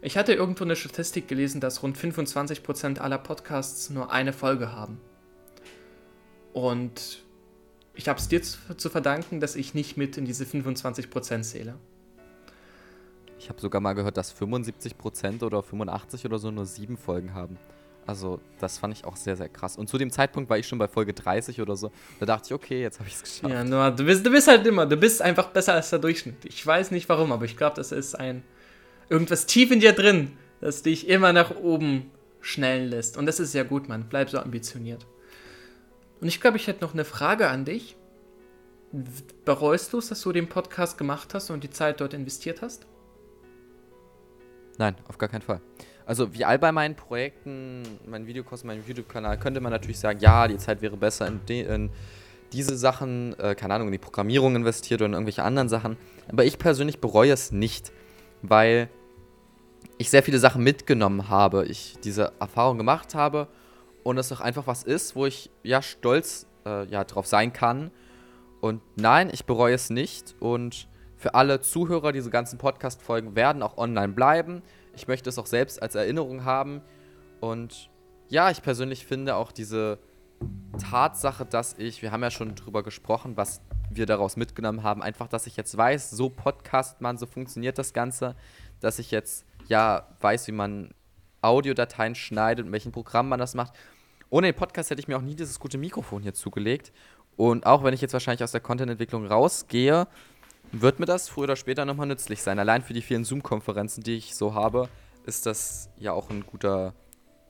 Ich 0.01 0.15
hatte 0.17 0.33
irgendwo 0.33 0.63
eine 0.63 0.77
Statistik 0.77 1.27
gelesen, 1.27 1.59
dass 1.59 1.83
rund 1.83 1.97
25% 1.97 2.99
aller 2.99 3.17
Podcasts 3.17 3.89
nur 3.89 4.09
eine 4.13 4.31
Folge 4.31 4.71
haben. 4.71 5.01
Und 6.53 7.25
ich 7.93 8.07
habe 8.07 8.19
es 8.21 8.29
dir 8.29 8.41
zu, 8.41 8.89
verdanken, 8.89 9.41
dass 9.41 9.57
ich 9.57 9.73
nicht 9.73 9.97
mit 9.97 10.15
in 10.15 10.23
diese 10.23 10.45
25% 10.45 11.41
zähle. 11.41 11.75
Ich 13.45 13.49
habe 13.49 13.61
sogar 13.61 13.79
mal 13.79 13.93
gehört, 13.93 14.17
dass 14.17 14.35
75% 14.35 15.43
oder 15.43 15.61
85 15.61 16.25
oder 16.25 16.39
so 16.39 16.49
nur 16.49 16.65
sieben 16.65 16.97
Folgen 16.97 17.35
haben. 17.35 17.59
Also, 18.07 18.39
das 18.59 18.79
fand 18.79 18.97
ich 18.97 19.05
auch 19.05 19.15
sehr, 19.15 19.37
sehr 19.37 19.49
krass. 19.49 19.77
Und 19.77 19.87
zu 19.87 19.99
dem 19.99 20.09
Zeitpunkt 20.09 20.49
war 20.49 20.57
ich 20.57 20.67
schon 20.67 20.79
bei 20.79 20.87
Folge 20.87 21.13
30 21.13 21.61
oder 21.61 21.75
so. 21.75 21.91
Da 22.19 22.25
dachte 22.25 22.47
ich, 22.47 22.53
okay, 22.55 22.81
jetzt 22.81 22.97
habe 22.97 23.07
ich 23.07 23.13
es 23.13 23.21
geschafft. 23.21 23.53
Ja, 23.53 23.63
nur, 23.63 23.91
du 23.91 24.03
bist, 24.03 24.25
du 24.25 24.31
bist 24.31 24.47
halt 24.47 24.65
immer, 24.65 24.87
du 24.87 24.97
bist 24.97 25.21
einfach 25.21 25.49
besser 25.49 25.75
als 25.75 25.91
der 25.91 25.99
Durchschnitt. 25.99 26.43
Ich 26.43 26.65
weiß 26.65 26.89
nicht 26.89 27.07
warum, 27.07 27.31
aber 27.31 27.45
ich 27.45 27.55
glaube, 27.55 27.75
das 27.75 27.91
ist 27.91 28.15
ein 28.15 28.41
irgendwas 29.09 29.45
tief 29.45 29.69
in 29.69 29.79
dir 29.79 29.93
drin, 29.93 30.31
das 30.59 30.81
dich 30.81 31.07
immer 31.07 31.31
nach 31.31 31.55
oben 31.55 32.09
schnellen 32.41 32.89
lässt. 32.89 33.15
Und 33.15 33.27
das 33.27 33.39
ist 33.39 33.51
sehr 33.51 33.63
gut, 33.63 33.87
Mann. 33.87 34.07
Bleib 34.09 34.31
so 34.31 34.39
ambitioniert. 34.39 35.05
Und 36.19 36.29
ich 36.29 36.41
glaube, 36.41 36.57
ich 36.57 36.65
hätte 36.65 36.83
noch 36.83 36.95
eine 36.95 37.05
Frage 37.05 37.47
an 37.47 37.63
dich. 37.63 37.95
Bereust 39.45 39.93
du 39.93 39.99
es, 39.99 40.09
dass 40.09 40.21
du 40.21 40.31
den 40.31 40.49
Podcast 40.49 40.97
gemacht 40.97 41.35
hast 41.35 41.51
und 41.51 41.63
die 41.63 41.69
Zeit 41.69 42.01
dort 42.01 42.15
investiert 42.15 42.63
hast? 42.63 42.87
Nein, 44.77 44.95
auf 45.07 45.17
gar 45.17 45.29
keinen 45.29 45.41
Fall. 45.41 45.61
Also 46.05 46.33
wie 46.33 46.45
all 46.45 46.59
bei 46.59 46.71
meinen 46.71 46.95
Projekten, 46.95 47.83
meinen 48.05 48.27
Videokurs, 48.27 48.63
meinem 48.63 48.83
YouTube-Kanal, 48.85 49.39
könnte 49.39 49.59
man 49.61 49.71
natürlich 49.71 49.99
sagen, 49.99 50.19
ja, 50.19 50.47
die 50.47 50.57
Zeit 50.57 50.81
wäre 50.81 50.97
besser 50.97 51.27
in, 51.27 51.43
de, 51.45 51.73
in 51.73 51.89
diese 52.53 52.77
Sachen, 52.77 53.37
äh, 53.39 53.55
keine 53.55 53.73
Ahnung, 53.73 53.87
in 53.87 53.91
die 53.91 53.97
Programmierung 53.97 54.55
investiert 54.55 55.01
oder 55.01 55.07
in 55.07 55.13
irgendwelche 55.13 55.43
anderen 55.43 55.69
Sachen. 55.69 55.97
Aber 56.27 56.45
ich 56.45 56.59
persönlich 56.59 56.99
bereue 56.99 57.31
es 57.31 57.51
nicht, 57.51 57.91
weil 58.41 58.89
ich 59.97 60.09
sehr 60.09 60.23
viele 60.23 60.39
Sachen 60.39 60.63
mitgenommen 60.63 61.29
habe, 61.29 61.65
ich 61.65 61.95
diese 62.03 62.33
Erfahrung 62.39 62.77
gemacht 62.77 63.15
habe 63.15 63.47
und 64.03 64.17
es 64.17 64.31
auch 64.31 64.41
einfach 64.41 64.67
was 64.67 64.83
ist, 64.83 65.15
wo 65.15 65.25
ich 65.25 65.49
ja 65.63 65.81
stolz 65.81 66.47
äh, 66.65 66.85
ja, 66.87 67.03
drauf 67.03 67.25
sein 67.25 67.53
kann. 67.53 67.91
Und 68.61 68.81
nein, 68.95 69.29
ich 69.31 69.45
bereue 69.45 69.73
es 69.73 69.89
nicht 69.89 70.35
und 70.39 70.87
für 71.17 71.33
alle 71.33 71.61
Zuhörer, 71.61 72.11
diese 72.11 72.29
ganzen 72.29 72.57
Podcast-Folgen 72.57 73.35
werden 73.35 73.61
auch 73.61 73.77
online 73.77 74.13
bleiben. 74.13 74.61
Ich 74.95 75.07
möchte 75.07 75.29
es 75.29 75.37
auch 75.37 75.45
selbst 75.45 75.81
als 75.81 75.95
Erinnerung 75.95 76.45
haben. 76.45 76.81
Und 77.39 77.89
ja, 78.27 78.49
ich 78.49 78.61
persönlich 78.61 79.05
finde 79.05 79.35
auch 79.35 79.51
diese 79.51 79.99
Tatsache, 80.77 81.45
dass 81.45 81.77
ich, 81.77 82.01
wir 82.01 82.11
haben 82.11 82.23
ja 82.23 82.31
schon 82.31 82.55
drüber 82.55 82.83
gesprochen, 82.83 83.37
was 83.37 83.61
wir 83.89 84.05
daraus 84.05 84.35
mitgenommen 84.35 84.83
haben, 84.83 85.01
einfach, 85.01 85.27
dass 85.27 85.47
ich 85.47 85.55
jetzt 85.57 85.77
weiß, 85.77 86.11
so 86.11 86.29
podcastet 86.29 87.01
man, 87.01 87.17
so 87.17 87.25
funktioniert 87.25 87.77
das 87.77 87.93
Ganze, 87.93 88.35
dass 88.79 88.99
ich 88.99 89.11
jetzt 89.11 89.45
ja 89.67 90.07
weiß, 90.21 90.47
wie 90.47 90.51
man 90.51 90.93
Audiodateien 91.41 92.15
schneidet 92.15 92.65
und 92.65 92.71
welchen 92.71 92.91
Programm 92.91 93.29
man 93.29 93.39
das 93.39 93.53
macht. 93.53 93.73
Ohne 94.29 94.47
den 94.47 94.55
Podcast 94.55 94.89
hätte 94.89 94.99
ich 94.99 95.07
mir 95.07 95.17
auch 95.17 95.21
nie 95.21 95.35
dieses 95.35 95.59
gute 95.59 95.77
Mikrofon 95.77 96.23
hier 96.23 96.33
zugelegt. 96.33 96.91
Und 97.37 97.65
auch 97.65 97.83
wenn 97.83 97.93
ich 97.93 98.01
jetzt 98.01 98.13
wahrscheinlich 98.13 98.43
aus 98.43 98.51
der 98.51 98.61
Content-Entwicklung 98.61 99.27
rausgehe, 99.27 100.07
wird 100.71 100.99
mir 100.99 101.05
das 101.05 101.29
früher 101.29 101.45
oder 101.45 101.55
später 101.55 101.85
nochmal 101.85 102.07
nützlich 102.07 102.41
sein. 102.41 102.59
Allein 102.59 102.81
für 102.81 102.93
die 102.93 103.01
vielen 103.01 103.23
Zoom-Konferenzen, 103.23 104.03
die 104.03 104.15
ich 104.15 104.35
so 104.35 104.53
habe, 104.53 104.89
ist 105.25 105.45
das 105.45 105.89
ja 105.97 106.11
auch 106.13 106.29
ein 106.29 106.45
guter, 106.45 106.93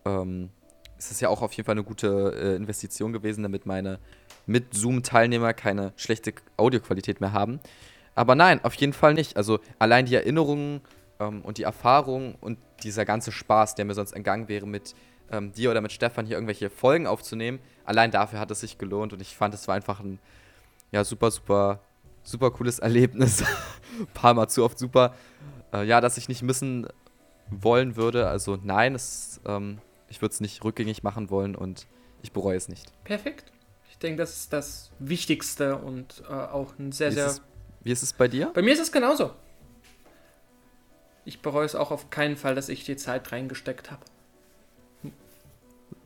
ähm, 0.05 0.49
ist 0.97 1.11
das 1.11 1.20
ja 1.20 1.30
auch 1.30 1.41
auf 1.41 1.53
jeden 1.53 1.66
Fall 1.66 1.74
eine 1.74 1.84
gute 1.84 2.34
äh, 2.36 2.55
Investition 2.55 3.13
gewesen, 3.13 3.43
damit 3.43 3.66
meine 3.66 3.99
mit 4.45 4.74
Zoom-Teilnehmer 4.74 5.53
keine 5.53 5.93
schlechte 5.95 6.34
Audioqualität 6.57 7.22
mehr 7.22 7.34
haben. 7.34 7.59
Aber 8.13 8.36
nein, 8.36 8.63
auf 8.63 8.74
jeden 8.76 8.93
Fall 8.93 9.13
nicht. 9.13 9.38
Also 9.38 9.59
allein 9.80 10.05
die 10.05 10.16
Erinnerungen 10.16 10.82
ähm, 11.20 11.41
und 11.41 11.57
die 11.57 11.63
Erfahrung 11.63 12.36
und 12.39 12.57
dieser 12.84 13.05
ganze 13.05 13.32
Spaß, 13.32 13.76
der 13.76 13.86
mir 13.86 13.93
sonst 13.93 14.13
entgangen 14.13 14.47
wäre, 14.47 14.68
mit 14.68 14.95
ähm, 15.32 15.51
dir 15.51 15.72
oder 15.72 15.82
mit 15.82 15.91
Stefan 15.91 16.26
hier 16.26 16.38
irgendwelche 16.38 16.70
Folgen 16.70 17.07
aufzunehmen, 17.07 17.59
allein 17.84 18.11
dafür 18.11 18.39
hat 18.39 18.51
es 18.51 18.61
sich 18.61 18.78
gelohnt 18.78 19.13
und 19.13 19.22
ich 19.22 19.36
fand, 19.36 19.53
es 19.53 19.68
war 19.68 19.76
einfach 19.76 19.99
ein 19.99 20.20
ja, 20.91 21.03
super, 21.03 21.32
super, 21.32 21.82
super 22.26 22.51
cooles 22.51 22.80
Erlebnis. 22.80 23.41
ein 23.41 24.07
paar 24.13 24.34
Mal 24.34 24.49
zu 24.49 24.65
oft 24.65 24.78
super. 24.78 25.15
Äh, 25.73 25.86
ja, 25.86 26.01
dass 26.01 26.17
ich 26.17 26.28
nicht 26.28 26.41
missen 26.41 26.88
wollen 27.49 27.95
würde. 27.95 28.28
Also 28.28 28.57
nein, 28.61 28.95
es, 28.95 29.39
ähm, 29.45 29.80
ich 30.09 30.21
würde 30.21 30.34
es 30.34 30.41
nicht 30.41 30.63
rückgängig 30.63 31.03
machen 31.03 31.30
wollen 31.30 31.55
und 31.55 31.88
ich 32.21 32.34
bereue 32.34 32.57
es 32.57 32.67
nicht. 32.67 32.91
Perfekt. 33.03 33.51
Ich 33.89 33.97
denke, 33.99 34.17
das 34.17 34.36
ist 34.36 34.53
das 34.53 34.91
Wichtigste 34.99 35.78
und 35.78 36.23
äh, 36.28 36.34
auch 36.34 36.78
ein 36.78 36.91
sehr, 36.91 37.11
wie 37.11 37.15
sehr. 37.15 37.28
Es, 37.28 37.41
wie 37.84 37.91
ist 37.91 38.03
es 38.03 38.13
bei 38.13 38.28
dir? 38.28 38.51
Bei 38.53 38.61
mir 38.61 38.73
ist 38.73 38.82
es 38.82 38.91
genauso. 38.91 39.32
Ich 41.23 41.41
bereue 41.41 41.65
es 41.65 41.76
auch 41.76 41.91
auf 41.91 42.09
keinen 42.09 42.36
Fall, 42.36 42.55
dass 42.55 42.69
ich 42.69 42.84
die 42.84 42.97
Zeit 42.97 43.32
reingesteckt 43.32 43.91
habe. 43.91 44.01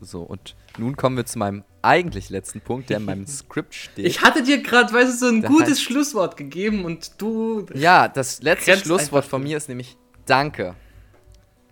So, 0.02 0.22
und 0.22 0.56
nun 0.78 0.96
kommen 0.96 1.18
wir 1.18 1.26
zu 1.26 1.38
meinem 1.40 1.64
eigentlich 1.82 2.30
letzten 2.30 2.62
Punkt, 2.62 2.90
der 2.90 2.98
in 2.98 3.06
meinem 3.06 3.28
Skript 3.28 3.74
steht. 3.74 4.06
Ich 4.06 4.22
hatte 4.22 4.44
dir 4.44 4.62
gerade, 4.62 4.94
weißt 4.94 5.14
du, 5.14 5.26
so 5.26 5.28
ein 5.28 5.42
da 5.42 5.48
gutes 5.48 5.72
heißt, 5.72 5.84
Schlusswort 5.84 6.38
gegeben 6.38 6.86
und 6.86 7.22
du. 7.22 7.66
Ja, 7.74 8.08
das 8.08 8.42
letzte 8.42 8.78
Schlusswort 8.78 9.26
von 9.26 9.44
mir 9.44 9.58
ist 9.58 9.70
nämlich 9.70 9.98
Danke. 10.26 10.76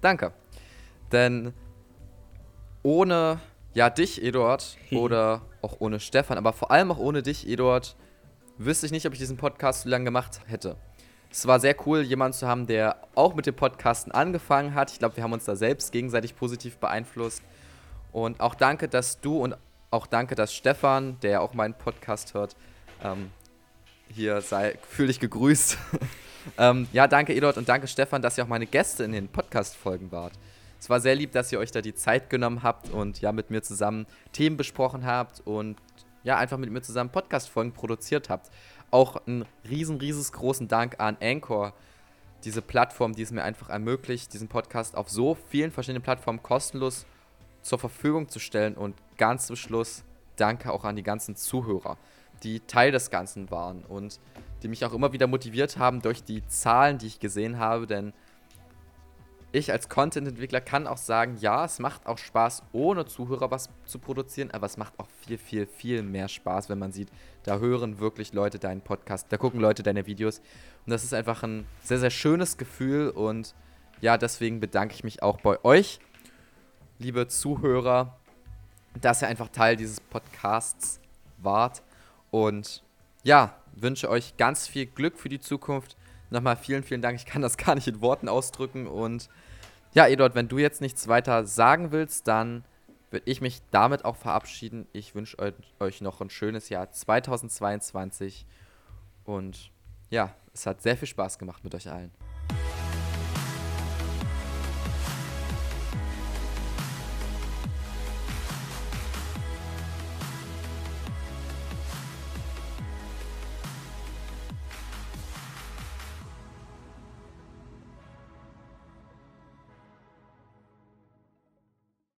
Danke. 0.01 0.33
Denn 1.11 1.53
ohne 2.83 3.39
ja, 3.73 3.91
dich, 3.91 4.23
Eduard, 4.23 4.75
oder 4.91 5.43
auch 5.61 5.75
ohne 5.79 5.99
Stefan, 5.99 6.39
aber 6.39 6.53
vor 6.53 6.71
allem 6.71 6.91
auch 6.91 6.97
ohne 6.97 7.21
dich, 7.21 7.47
Eduard, 7.47 7.95
wüsste 8.57 8.87
ich 8.87 8.91
nicht, 8.91 9.05
ob 9.05 9.13
ich 9.13 9.19
diesen 9.19 9.37
Podcast 9.37 9.83
so 9.83 9.89
lange 9.89 10.05
gemacht 10.05 10.41
hätte. 10.47 10.77
Es 11.29 11.45
war 11.45 11.59
sehr 11.59 11.75
cool, 11.85 12.01
jemanden 12.01 12.35
zu 12.35 12.47
haben, 12.47 12.65
der 12.65 13.01
auch 13.13 13.35
mit 13.35 13.45
dem 13.45 13.55
Podcasten 13.55 14.11
angefangen 14.11 14.73
hat. 14.73 14.91
Ich 14.91 14.97
glaube, 14.97 15.17
wir 15.17 15.23
haben 15.23 15.33
uns 15.33 15.45
da 15.45 15.55
selbst 15.55 15.91
gegenseitig 15.91 16.35
positiv 16.35 16.77
beeinflusst. 16.77 17.43
Und 18.17 18.39
auch 18.39 18.55
danke, 18.55 18.87
dass 18.87 19.21
du 19.21 19.37
und 19.37 19.55
auch 19.91 20.07
danke, 20.07 20.33
dass 20.33 20.51
Stefan, 20.51 21.19
der 21.19 21.39
auch 21.39 21.53
meinen 21.53 21.75
Podcast 21.75 22.33
hört, 22.33 22.55
ähm, 23.03 23.29
hier 24.11 24.41
sei, 24.41 24.79
fühl 24.89 25.05
dich 25.05 25.19
gegrüßt. 25.19 25.77
ähm, 26.57 26.87
ja, 26.93 27.07
danke 27.07 27.35
Eduard 27.35 27.57
und 27.57 27.69
danke 27.69 27.87
Stefan, 27.87 28.23
dass 28.23 28.35
ihr 28.35 28.43
auch 28.43 28.47
meine 28.47 28.65
Gäste 28.65 29.03
in 29.03 29.11
den 29.11 29.27
Podcast-Folgen 29.27 30.11
wart. 30.11 30.33
Es 30.79 30.89
war 30.89 30.99
sehr 30.99 31.13
lieb, 31.13 31.31
dass 31.33 31.51
ihr 31.51 31.59
euch 31.59 31.69
da 31.69 31.81
die 31.81 31.93
Zeit 31.93 32.31
genommen 32.31 32.63
habt 32.63 32.89
und 32.89 33.21
ja 33.21 33.31
mit 33.31 33.51
mir 33.51 33.61
zusammen 33.61 34.07
Themen 34.31 34.57
besprochen 34.57 35.05
habt 35.05 35.41
und 35.45 35.77
ja 36.23 36.39
einfach 36.39 36.57
mit 36.57 36.71
mir 36.71 36.81
zusammen 36.81 37.11
Podcast-Folgen 37.11 37.73
produziert 37.73 38.31
habt. 38.31 38.49
Auch 38.89 39.27
einen 39.27 39.45
riesen, 39.69 39.97
riesengroßen 39.97 40.67
Dank 40.67 40.99
an 40.99 41.17
Anchor, 41.21 41.71
diese 42.43 42.63
Plattform, 42.63 43.13
die 43.13 43.21
es 43.21 43.29
mir 43.29 43.43
einfach 43.43 43.69
ermöglicht, 43.69 44.33
diesen 44.33 44.47
Podcast 44.47 44.97
auf 44.97 45.07
so 45.07 45.37
vielen 45.51 45.69
verschiedenen 45.69 46.01
Plattformen 46.01 46.41
kostenlos 46.41 47.05
zur 47.67 47.79
Verfügung 47.79 48.29
zu 48.29 48.39
stellen. 48.39 48.75
Und 48.75 48.95
ganz 49.17 49.47
zum 49.47 49.55
Schluss 49.55 50.03
danke 50.35 50.71
auch 50.71 50.83
an 50.83 50.95
die 50.95 51.03
ganzen 51.03 51.35
Zuhörer, 51.35 51.97
die 52.43 52.59
Teil 52.61 52.91
des 52.91 53.09
Ganzen 53.09 53.51
waren 53.51 53.83
und 53.83 54.19
die 54.63 54.67
mich 54.67 54.85
auch 54.85 54.93
immer 54.93 55.13
wieder 55.13 55.27
motiviert 55.27 55.77
haben 55.77 56.01
durch 56.01 56.23
die 56.23 56.45
Zahlen, 56.47 56.97
die 56.97 57.07
ich 57.07 57.19
gesehen 57.19 57.59
habe, 57.59 57.87
denn 57.87 58.13
ich 59.51 59.71
als 59.71 59.87
Content-Entwickler 59.87 60.61
kann 60.61 60.87
auch 60.87 60.97
sagen, 60.97 61.37
ja, 61.39 61.65
es 61.65 61.79
macht 61.79 62.05
auch 62.05 62.17
Spaß, 62.17 62.63
ohne 62.73 63.05
Zuhörer 63.05 63.49
was 63.49 63.69
zu 63.85 63.97
produzieren, 63.97 64.51
aber 64.51 64.65
es 64.65 64.77
macht 64.77 64.99
auch 64.99 65.07
viel, 65.25 65.37
viel, 65.37 65.65
viel 65.65 66.03
mehr 66.03 66.27
Spaß, 66.27 66.69
wenn 66.69 66.79
man 66.79 66.91
sieht, 66.91 67.09
da 67.43 67.57
hören 67.57 67.99
wirklich 67.99 68.33
Leute 68.33 68.59
deinen 68.59 68.81
Podcast, 68.81 69.27
da 69.29 69.37
gucken 69.37 69.59
Leute 69.59 69.83
deine 69.83 70.05
Videos. 70.05 70.39
Und 70.85 70.91
das 70.91 71.03
ist 71.03 71.13
einfach 71.13 71.43
ein 71.43 71.65
sehr, 71.81 71.99
sehr 71.99 72.09
schönes 72.09 72.57
Gefühl 72.57 73.09
und 73.09 73.55
ja, 74.01 74.17
deswegen 74.17 74.59
bedanke 74.59 74.93
ich 74.93 75.03
mich 75.03 75.23
auch 75.23 75.39
bei 75.41 75.63
euch, 75.63 75.99
liebe 76.99 77.27
Zuhörer, 77.27 78.17
dass 78.99 79.21
ihr 79.21 79.27
einfach 79.27 79.49
Teil 79.49 79.75
dieses 79.75 79.99
Podcasts 79.99 80.99
wart. 81.37 81.83
Und 82.31 82.83
ja, 83.23 83.55
wünsche 83.75 84.09
euch 84.09 84.37
ganz 84.37 84.67
viel 84.67 84.85
Glück 84.85 85.17
für 85.17 85.29
die 85.29 85.39
Zukunft 85.39 85.97
Nochmal 86.29 86.57
vielen, 86.57 86.83
vielen 86.83 87.01
Dank. 87.01 87.17
Ich 87.17 87.25
kann 87.25 87.41
das 87.41 87.57
gar 87.57 87.75
nicht 87.75 87.87
in 87.87 88.01
Worten 88.01 88.29
ausdrücken. 88.29 88.87
Und 88.87 89.29
ja, 89.93 90.07
Eduard, 90.07 90.35
wenn 90.35 90.47
du 90.47 90.57
jetzt 90.57 90.81
nichts 90.81 91.07
weiter 91.07 91.45
sagen 91.45 91.91
willst, 91.91 92.27
dann 92.27 92.63
würde 93.09 93.29
ich 93.29 93.39
mich 93.41 93.61
damit 93.71 94.03
auch 94.03 94.17
verabschieden. 94.17 94.87
Ich 94.91 95.15
wünsche 95.15 95.37
euch 95.79 96.01
noch 96.01 96.19
ein 96.21 96.29
schönes 96.29 96.69
Jahr 96.69 96.91
2022. 96.91 98.45
Und 99.23 99.71
ja, 100.09 100.33
es 100.53 100.65
hat 100.65 100.81
sehr 100.81 100.97
viel 100.97 101.07
Spaß 101.07 101.39
gemacht 101.39 101.63
mit 101.63 101.73
euch 101.73 101.89
allen. 101.89 102.11